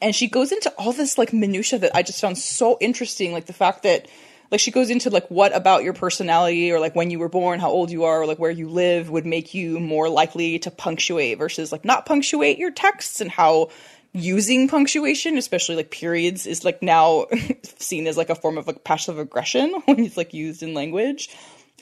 And 0.00 0.14
she 0.14 0.28
goes 0.28 0.52
into 0.52 0.70
all 0.78 0.92
this 0.92 1.18
like 1.18 1.32
minutia 1.32 1.80
that 1.80 1.96
i 1.96 2.02
just 2.02 2.20
found 2.20 2.38
so 2.38 2.78
interesting 2.80 3.32
like 3.32 3.46
the 3.46 3.52
fact 3.52 3.82
that 3.82 4.06
like 4.52 4.60
she 4.60 4.70
goes 4.70 4.88
into 4.88 5.10
like 5.10 5.26
what 5.28 5.54
about 5.54 5.82
your 5.82 5.92
personality 5.92 6.70
or 6.70 6.78
like 6.78 6.94
when 6.94 7.10
you 7.10 7.18
were 7.18 7.28
born 7.28 7.58
how 7.58 7.70
old 7.70 7.90
you 7.90 8.04
are 8.04 8.22
or 8.22 8.26
like 8.26 8.38
where 8.38 8.52
you 8.52 8.68
live 8.68 9.10
would 9.10 9.26
make 9.26 9.52
you 9.52 9.80
more 9.80 10.08
likely 10.08 10.60
to 10.60 10.70
punctuate 10.70 11.38
versus 11.38 11.72
like 11.72 11.84
not 11.84 12.06
punctuate 12.06 12.58
your 12.58 12.70
texts 12.70 13.20
and 13.20 13.32
how 13.32 13.68
using 14.12 14.68
punctuation, 14.68 15.38
especially 15.38 15.76
like 15.76 15.90
periods, 15.90 16.46
is 16.46 16.64
like 16.64 16.82
now 16.82 17.26
seen 17.78 18.06
as 18.06 18.16
like 18.16 18.30
a 18.30 18.34
form 18.34 18.58
of 18.58 18.66
like 18.66 18.84
passive 18.84 19.18
aggression 19.18 19.72
when 19.84 20.00
it's 20.00 20.16
like 20.16 20.34
used 20.34 20.62
in 20.62 20.74
language. 20.74 21.30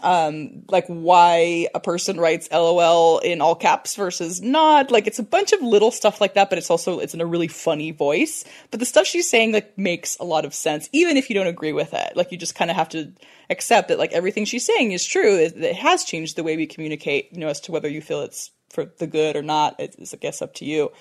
Um, 0.00 0.62
like 0.68 0.86
why 0.86 1.66
a 1.74 1.80
person 1.80 2.20
writes 2.20 2.48
LOL 2.52 3.18
in 3.18 3.40
all 3.40 3.56
caps 3.56 3.96
versus 3.96 4.40
not. 4.40 4.92
Like 4.92 5.08
it's 5.08 5.18
a 5.18 5.24
bunch 5.24 5.52
of 5.52 5.60
little 5.60 5.90
stuff 5.90 6.20
like 6.20 6.34
that, 6.34 6.50
but 6.50 6.58
it's 6.58 6.70
also 6.70 7.00
it's 7.00 7.14
in 7.14 7.20
a 7.20 7.26
really 7.26 7.48
funny 7.48 7.90
voice. 7.90 8.44
But 8.70 8.78
the 8.78 8.86
stuff 8.86 9.08
she's 9.08 9.28
saying 9.28 9.52
like 9.52 9.76
makes 9.76 10.16
a 10.18 10.24
lot 10.24 10.44
of 10.44 10.54
sense, 10.54 10.88
even 10.92 11.16
if 11.16 11.28
you 11.28 11.34
don't 11.34 11.48
agree 11.48 11.72
with 11.72 11.94
it. 11.94 12.16
Like 12.16 12.30
you 12.30 12.38
just 12.38 12.54
kind 12.54 12.70
of 12.70 12.76
have 12.76 12.90
to 12.90 13.12
accept 13.50 13.88
that 13.88 13.98
like 13.98 14.12
everything 14.12 14.44
she's 14.44 14.66
saying 14.66 14.92
is 14.92 15.04
true. 15.04 15.36
It, 15.36 15.56
it 15.56 15.76
has 15.76 16.04
changed 16.04 16.36
the 16.36 16.44
way 16.44 16.56
we 16.56 16.66
communicate. 16.66 17.32
You 17.32 17.40
know, 17.40 17.48
as 17.48 17.58
to 17.62 17.72
whether 17.72 17.88
you 17.88 18.00
feel 18.00 18.22
it's 18.22 18.52
for 18.70 18.84
the 18.98 19.08
good 19.08 19.34
or 19.34 19.42
not, 19.42 19.74
it's 19.80 20.14
I 20.14 20.16
guess 20.18 20.42
up 20.42 20.54
to 20.54 20.64
you. 20.64 20.92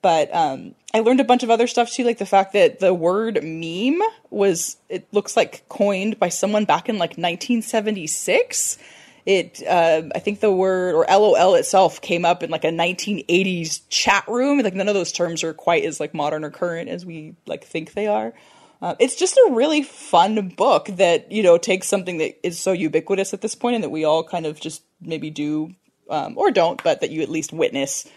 But 0.00 0.34
um, 0.34 0.74
I 0.94 1.00
learned 1.00 1.20
a 1.20 1.24
bunch 1.24 1.42
of 1.42 1.50
other 1.50 1.66
stuff 1.66 1.90
too, 1.90 2.04
like 2.04 2.18
the 2.18 2.26
fact 2.26 2.52
that 2.52 2.78
the 2.78 2.94
word 2.94 3.42
meme 3.42 4.00
was, 4.30 4.76
it 4.88 5.08
looks 5.12 5.36
like 5.36 5.68
coined 5.68 6.18
by 6.18 6.28
someone 6.28 6.64
back 6.64 6.88
in 6.88 6.96
like 6.98 7.10
1976. 7.10 8.78
It, 9.26 9.62
uh, 9.66 10.02
I 10.14 10.18
think 10.20 10.40
the 10.40 10.52
word 10.52 10.94
or 10.94 11.04
LOL 11.08 11.56
itself 11.56 12.00
came 12.00 12.24
up 12.24 12.42
in 12.42 12.50
like 12.50 12.64
a 12.64 12.70
1980s 12.70 13.82
chat 13.90 14.24
room. 14.28 14.60
Like 14.60 14.74
none 14.74 14.88
of 14.88 14.94
those 14.94 15.12
terms 15.12 15.42
are 15.42 15.52
quite 15.52 15.84
as 15.84 16.00
like 16.00 16.14
modern 16.14 16.44
or 16.44 16.50
current 16.50 16.88
as 16.88 17.04
we 17.04 17.34
like 17.46 17.64
think 17.64 17.92
they 17.92 18.06
are. 18.06 18.32
Uh, 18.80 18.94
it's 19.00 19.16
just 19.16 19.36
a 19.36 19.50
really 19.52 19.82
fun 19.82 20.48
book 20.50 20.86
that 20.86 21.32
you 21.32 21.42
know 21.42 21.58
takes 21.58 21.88
something 21.88 22.18
that 22.18 22.46
is 22.46 22.58
so 22.58 22.70
ubiquitous 22.70 23.34
at 23.34 23.40
this 23.40 23.56
point 23.56 23.74
and 23.74 23.82
that 23.82 23.90
we 23.90 24.04
all 24.04 24.22
kind 24.22 24.46
of 24.46 24.60
just 24.60 24.82
maybe 25.00 25.30
do 25.30 25.74
um, 26.08 26.38
or 26.38 26.50
don't, 26.50 26.82
but 26.84 27.00
that 27.00 27.10
you 27.10 27.20
at 27.20 27.28
least 27.28 27.52
witness 27.52 28.08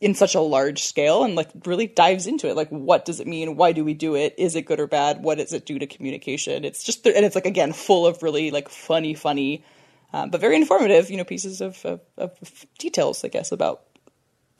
in 0.00 0.14
such 0.14 0.34
a 0.34 0.40
large 0.40 0.82
scale 0.82 1.24
and 1.24 1.34
like 1.34 1.50
really 1.64 1.86
dives 1.86 2.26
into 2.26 2.48
it. 2.48 2.56
Like 2.56 2.68
what 2.68 3.04
does 3.04 3.20
it 3.20 3.26
mean? 3.26 3.56
Why 3.56 3.72
do 3.72 3.84
we 3.84 3.94
do 3.94 4.14
it? 4.14 4.34
Is 4.38 4.54
it 4.54 4.62
good 4.62 4.80
or 4.80 4.86
bad? 4.86 5.22
What 5.22 5.38
does 5.38 5.52
it 5.52 5.66
do 5.66 5.78
to 5.78 5.86
communication? 5.86 6.64
It's 6.64 6.84
just 6.84 7.06
and 7.06 7.24
it's 7.24 7.34
like 7.34 7.46
again 7.46 7.72
full 7.72 8.06
of 8.06 8.22
really 8.22 8.50
like 8.50 8.68
funny 8.68 9.14
funny 9.14 9.64
um, 10.12 10.30
but 10.30 10.40
very 10.40 10.56
informative 10.56 11.10
you 11.10 11.16
know 11.16 11.24
pieces 11.24 11.60
of, 11.60 11.84
of, 11.84 12.00
of, 12.16 12.66
details 12.78 13.22
i 13.24 13.28
guess 13.28 13.52
about 13.52 13.82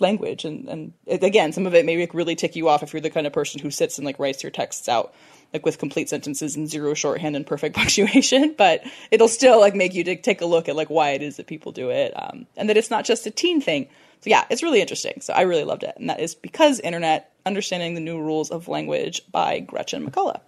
language. 0.00 0.44
And 0.44 0.68
and 0.68 0.92
again 1.06 1.52
some 1.52 1.66
of 1.66 1.74
it 1.74 1.86
may 1.86 1.98
like 1.98 2.14
really 2.14 2.34
tick 2.34 2.56
you 2.56 2.68
off 2.68 2.82
if 2.82 2.92
you're 2.92 3.00
the 3.00 3.10
kind 3.10 3.26
of 3.26 3.32
person 3.32 3.60
who 3.60 3.70
sits 3.70 3.98
and 3.98 4.04
like 4.04 4.18
writes 4.18 4.42
your 4.42 4.50
texts 4.50 4.88
out 4.88 5.14
like 5.52 5.64
with 5.64 5.78
complete 5.78 6.08
sentences 6.08 6.56
and 6.56 6.68
zero 6.68 6.94
shorthand 6.94 7.36
and 7.36 7.46
perfect 7.46 7.76
punctuation 7.80 8.54
but 8.58 8.82
it'll 9.10 9.28
still 9.28 9.60
like 9.60 9.74
make 9.74 9.94
you 9.94 10.02
take 10.02 10.40
a 10.40 10.46
look 10.46 10.68
at 10.68 10.76
like 10.76 10.90
why 10.90 11.10
it 11.10 11.22
is 11.22 11.36
that 11.36 11.46
people 11.46 11.70
do 11.70 11.90
it. 11.90 12.12
Um, 12.16 12.46
and 12.56 12.68
that 12.68 12.76
it's 12.76 12.90
not 12.90 13.04
just 13.04 13.26
a 13.26 13.30
teen 13.30 13.60
thing 13.60 13.88
so 14.20 14.30
yeah, 14.30 14.44
it's 14.50 14.62
really 14.62 14.80
interesting. 14.80 15.20
So 15.20 15.32
I 15.32 15.42
really 15.42 15.64
loved 15.64 15.82
it, 15.82 15.94
and 15.96 16.10
that 16.10 16.20
is 16.20 16.34
because 16.34 16.80
internet 16.80 17.32
understanding 17.46 17.94
the 17.94 18.00
new 18.00 18.20
rules 18.20 18.50
of 18.50 18.68
language 18.68 19.22
by 19.30 19.60
Gretchen 19.60 20.06
McCulloch. 20.06 20.40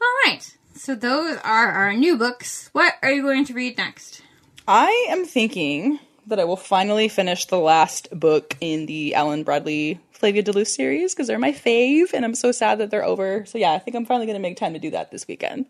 All 0.00 0.14
right. 0.26 0.56
So 0.74 0.94
those 0.94 1.38
are 1.44 1.68
our 1.68 1.92
new 1.92 2.16
books. 2.16 2.70
What 2.72 2.94
are 3.02 3.12
you 3.12 3.22
going 3.22 3.44
to 3.46 3.54
read 3.54 3.78
next? 3.78 4.22
I 4.66 5.06
am 5.10 5.24
thinking 5.24 5.98
that 6.26 6.40
I 6.40 6.44
will 6.44 6.56
finally 6.56 7.08
finish 7.08 7.46
the 7.46 7.58
last 7.58 8.08
book 8.18 8.56
in 8.60 8.86
the 8.86 9.14
Alan 9.14 9.42
Bradley 9.42 10.00
Flavia 10.12 10.42
De 10.42 10.52
Luce 10.52 10.74
series 10.74 11.14
because 11.14 11.26
they're 11.26 11.38
my 11.38 11.52
fave, 11.52 12.12
and 12.12 12.24
I'm 12.24 12.34
so 12.34 12.52
sad 12.52 12.78
that 12.78 12.90
they're 12.90 13.04
over. 13.04 13.44
So 13.46 13.58
yeah, 13.58 13.72
I 13.72 13.78
think 13.78 13.96
I'm 13.96 14.06
finally 14.06 14.26
going 14.26 14.36
to 14.36 14.42
make 14.42 14.56
time 14.56 14.72
to 14.72 14.78
do 14.78 14.90
that 14.90 15.10
this 15.10 15.26
weekend. 15.26 15.66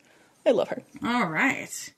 I 0.46 0.50
love 0.50 0.68
her. 0.68 0.82
All 1.04 1.26
right. 1.26 1.92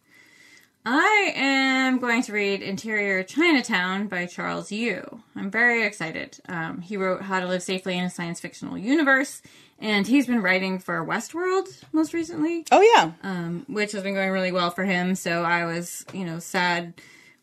I 0.86 1.32
am 1.34 1.98
going 1.98 2.22
to 2.24 2.32
read 2.32 2.60
Interior 2.60 3.22
Chinatown 3.22 4.06
by 4.06 4.26
Charles 4.26 4.70
Yu. 4.70 5.22
I'm 5.34 5.50
very 5.50 5.84
excited. 5.84 6.38
Um, 6.46 6.82
he 6.82 6.98
wrote 6.98 7.22
How 7.22 7.40
to 7.40 7.46
Live 7.46 7.62
Safely 7.62 7.96
in 7.96 8.04
a 8.04 8.10
Science 8.10 8.38
Fictional 8.38 8.76
Universe, 8.76 9.40
and 9.78 10.06
he's 10.06 10.26
been 10.26 10.42
writing 10.42 10.78
for 10.78 11.02
Westworld 11.04 11.68
most 11.92 12.12
recently. 12.12 12.66
Oh, 12.70 12.82
yeah. 12.82 13.12
Um, 13.22 13.64
which 13.66 13.92
has 13.92 14.02
been 14.02 14.12
going 14.12 14.30
really 14.30 14.52
well 14.52 14.70
for 14.70 14.84
him. 14.84 15.14
So 15.14 15.42
I 15.42 15.64
was, 15.64 16.04
you 16.12 16.26
know, 16.26 16.38
sad, 16.38 16.92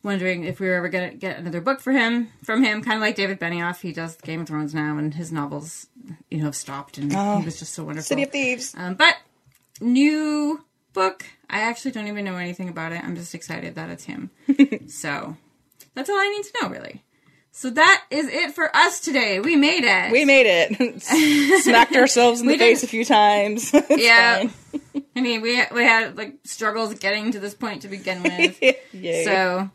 wondering 0.04 0.44
if 0.44 0.60
we 0.60 0.68
were 0.68 0.76
ever 0.76 0.90
going 0.90 1.10
to 1.10 1.18
get 1.18 1.40
another 1.40 1.62
book 1.62 1.80
for 1.80 1.92
him 1.92 2.30
from 2.44 2.64
him. 2.64 2.84
Kind 2.84 2.98
of 2.98 3.02
like 3.02 3.16
David 3.16 3.40
Benioff. 3.40 3.82
He 3.82 3.92
does 3.92 4.18
Game 4.18 4.42
of 4.42 4.48
Thrones 4.50 4.76
now, 4.76 5.00
and 5.00 5.16
his 5.16 5.32
novels, 5.32 5.88
you 6.30 6.38
know, 6.38 6.46
have 6.46 6.56
stopped, 6.56 7.00
and 7.00 7.12
oh, 7.16 7.40
he 7.40 7.46
was 7.46 7.58
just 7.58 7.74
so 7.74 7.86
wonderful. 7.86 8.06
City 8.06 8.22
of 8.22 8.32
Thieves. 8.32 8.76
Um, 8.78 8.94
but 8.94 9.16
new 9.80 10.64
book. 10.94 11.26
I 11.50 11.62
actually 11.62 11.92
don't 11.92 12.08
even 12.08 12.26
know 12.26 12.38
anything 12.38 12.70
about 12.70 12.92
it. 12.92 13.04
I'm 13.04 13.16
just 13.16 13.36
excited 13.36 13.76
that 13.76 13.90
it's 13.90 14.06
him. 14.06 14.32
so 14.88 15.36
that's 15.94 16.10
all 16.10 16.18
I 16.18 16.30
need 16.30 16.44
to 16.44 16.52
know, 16.62 16.70
really. 16.70 17.04
So 17.54 17.70
that 17.70 18.06
is 18.10 18.28
it 18.28 18.54
for 18.54 18.74
us 18.76 19.02
today. 19.02 19.42
We 19.42 19.58
made 19.58 19.84
it. 19.84 20.12
We 20.12 20.24
made 20.24 20.46
it. 20.48 21.02
Smacked 21.64 21.96
ourselves 21.96 22.40
in 22.40 22.48
the 22.48 22.58
face 22.58 22.84
a 22.84 22.88
few 22.88 23.04
times. 23.04 23.74
yeah. 23.90 24.50
I 25.16 25.22
mean, 25.22 25.42
we 25.42 25.62
we 25.74 25.84
had 25.84 26.18
like 26.18 26.36
struggles 26.46 26.94
getting 26.96 27.34
to 27.34 27.40
this 27.40 27.54
point 27.54 27.82
to 27.82 27.90
begin 27.90 28.24
with. 28.24 28.58
so 29.26 29.70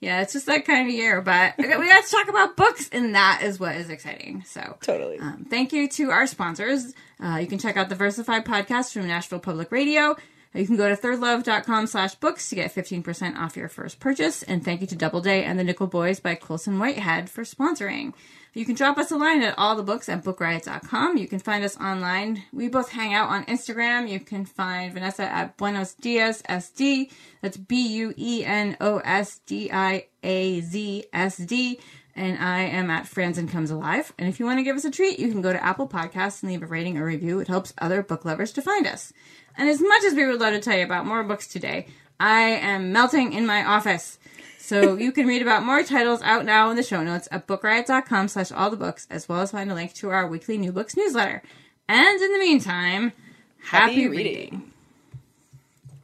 yeah, 0.00 0.20
it's 0.20 0.34
just 0.34 0.46
that 0.46 0.64
kind 0.66 0.88
of 0.88 0.94
year. 0.94 1.20
But 1.20 1.54
we 1.58 1.64
got 1.66 2.04
to 2.04 2.10
talk 2.10 2.28
about 2.28 2.56
books, 2.56 2.88
and 2.92 3.14
that 3.16 3.40
is 3.42 3.58
what 3.58 3.74
is 3.74 3.90
exciting. 3.90 4.44
So 4.46 4.76
totally. 4.80 5.18
Um, 5.18 5.46
thank 5.50 5.72
you 5.72 5.88
to 5.88 6.12
our 6.12 6.28
sponsors. 6.28 6.94
Uh, 7.22 7.38
you 7.40 7.48
can 7.48 7.58
check 7.58 7.76
out 7.76 7.88
the 7.88 7.96
Versified 7.96 8.44
podcast 8.44 8.92
from 8.92 9.08
Nashville 9.08 9.40
Public 9.40 9.72
Radio. 9.72 10.16
You 10.56 10.66
can 10.66 10.76
go 10.76 10.88
to 10.88 11.00
thirdlove.com 11.00 11.86
slash 11.86 12.14
books 12.14 12.48
to 12.48 12.54
get 12.54 12.74
15% 12.74 13.36
off 13.36 13.56
your 13.56 13.68
first 13.68 14.00
purchase. 14.00 14.42
And 14.42 14.64
thank 14.64 14.80
you 14.80 14.86
to 14.86 14.96
Doubleday 14.96 15.44
and 15.44 15.58
the 15.58 15.64
Nickel 15.64 15.86
Boys 15.86 16.18
by 16.18 16.34
Colson 16.34 16.78
Whitehead 16.78 17.28
for 17.28 17.42
sponsoring. 17.42 18.14
You 18.56 18.64
can 18.64 18.74
drop 18.74 18.96
us 18.96 19.10
a 19.10 19.18
line 19.18 19.42
at 19.42 19.58
all 19.58 19.76
the 19.76 19.82
books 19.82 20.08
at 20.08 20.24
bookriot.com. 20.24 21.18
You 21.18 21.28
can 21.28 21.40
find 21.40 21.62
us 21.62 21.76
online. 21.76 22.42
We 22.54 22.68
both 22.68 22.90
hang 22.90 23.12
out 23.12 23.28
on 23.28 23.44
Instagram. 23.44 24.08
You 24.08 24.18
can 24.18 24.46
find 24.46 24.94
Vanessa 24.94 25.24
at 25.24 25.58
Buenos 25.58 25.92
Diaz 25.92 26.42
SD. 26.48 27.12
That's 27.42 27.58
B 27.58 27.86
U 27.88 28.14
E 28.16 28.46
N 28.46 28.78
O 28.80 28.96
S 29.00 29.40
D 29.44 29.70
I 29.70 30.06
A 30.22 30.62
Z 30.62 31.04
S 31.12 31.36
D. 31.36 31.78
And 32.14 32.38
I 32.38 32.60
am 32.60 32.88
at 32.88 33.04
Franzen 33.04 33.46
Comes 33.46 33.70
Alive. 33.70 34.14
And 34.18 34.26
if 34.26 34.40
you 34.40 34.46
want 34.46 34.58
to 34.58 34.62
give 34.62 34.74
us 34.74 34.86
a 34.86 34.90
treat, 34.90 35.18
you 35.18 35.30
can 35.30 35.42
go 35.42 35.52
to 35.52 35.62
Apple 35.62 35.86
Podcasts 35.86 36.42
and 36.42 36.50
leave 36.50 36.62
a 36.62 36.66
rating 36.66 36.96
or 36.96 37.04
review. 37.04 37.40
It 37.40 37.48
helps 37.48 37.74
other 37.76 38.02
book 38.02 38.24
lovers 38.24 38.52
to 38.54 38.62
find 38.62 38.86
us. 38.86 39.12
And 39.56 39.68
as 39.68 39.80
much 39.80 40.04
as 40.04 40.14
we 40.14 40.26
would 40.26 40.40
love 40.40 40.52
to 40.52 40.60
tell 40.60 40.76
you 40.76 40.84
about 40.84 41.06
more 41.06 41.22
books 41.24 41.46
today, 41.46 41.86
I 42.20 42.40
am 42.42 42.92
melting 42.92 43.32
in 43.32 43.46
my 43.46 43.64
office. 43.64 44.18
So 44.58 44.94
you 44.98 45.12
can 45.12 45.26
read 45.26 45.42
about 45.42 45.64
more 45.64 45.82
titles 45.82 46.22
out 46.22 46.44
now 46.44 46.70
in 46.70 46.76
the 46.76 46.82
show 46.82 47.02
notes 47.02 47.28
at 47.30 47.46
bookriot.com 47.46 48.28
slash 48.28 48.52
all 48.52 48.70
the 48.70 48.76
books, 48.76 49.06
as 49.10 49.28
well 49.28 49.40
as 49.40 49.52
find 49.52 49.70
a 49.70 49.74
link 49.74 49.94
to 49.94 50.10
our 50.10 50.26
weekly 50.26 50.58
new 50.58 50.72
books 50.72 50.96
newsletter. 50.96 51.42
And 51.88 52.20
in 52.20 52.32
the 52.32 52.38
meantime, 52.38 53.12
happy, 53.64 53.94
happy 53.94 54.08
reading. 54.08 54.34
reading. 54.34 54.72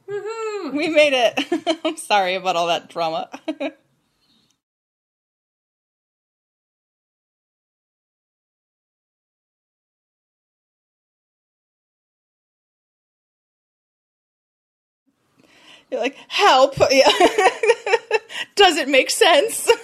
Woohoo! 0.07 0.73
We 0.73 0.89
made 0.89 1.13
it. 1.13 1.79
I'm 1.85 1.97
sorry 1.97 2.35
about 2.35 2.55
all 2.55 2.67
that 2.67 2.89
drama. 2.89 3.29
You're 15.93 16.01
like, 16.01 16.17
help. 16.27 16.75
Yeah. 16.91 17.11
Does 18.55 18.77
it 18.77 18.89
make 18.89 19.11
sense? 19.11 19.69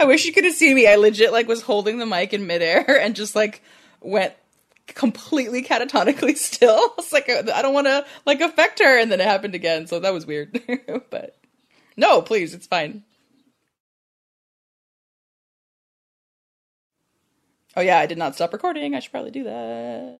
I 0.00 0.04
wish 0.06 0.24
you 0.24 0.32
could 0.32 0.44
have 0.44 0.54
seen 0.54 0.74
me. 0.74 0.88
I 0.88 0.96
legit 0.96 1.30
like 1.30 1.46
was 1.46 1.62
holding 1.62 1.98
the 1.98 2.06
mic 2.06 2.32
in 2.32 2.48
midair 2.48 2.84
and 3.00 3.14
just 3.14 3.36
like 3.36 3.62
went 4.00 4.34
completely 4.88 5.62
catatonically 5.62 6.36
still. 6.36 6.94
It's 6.98 7.12
like 7.12 7.30
I 7.30 7.62
don't 7.62 7.74
want 7.74 7.86
to 7.86 8.04
like 8.26 8.40
affect 8.40 8.80
her, 8.80 8.98
and 8.98 9.12
then 9.12 9.20
it 9.20 9.26
happened 9.26 9.54
again. 9.54 9.86
So 9.86 10.00
that 10.00 10.12
was 10.12 10.26
weird. 10.26 10.60
but 11.10 11.36
no, 11.96 12.22
please, 12.22 12.54
it's 12.54 12.66
fine. 12.66 13.04
Oh 17.76 17.82
yeah, 17.82 18.00
I 18.00 18.06
did 18.06 18.18
not 18.18 18.34
stop 18.34 18.52
recording. 18.52 18.96
I 18.96 19.00
should 19.00 19.12
probably 19.12 19.30
do 19.30 19.44
that. 19.44 20.18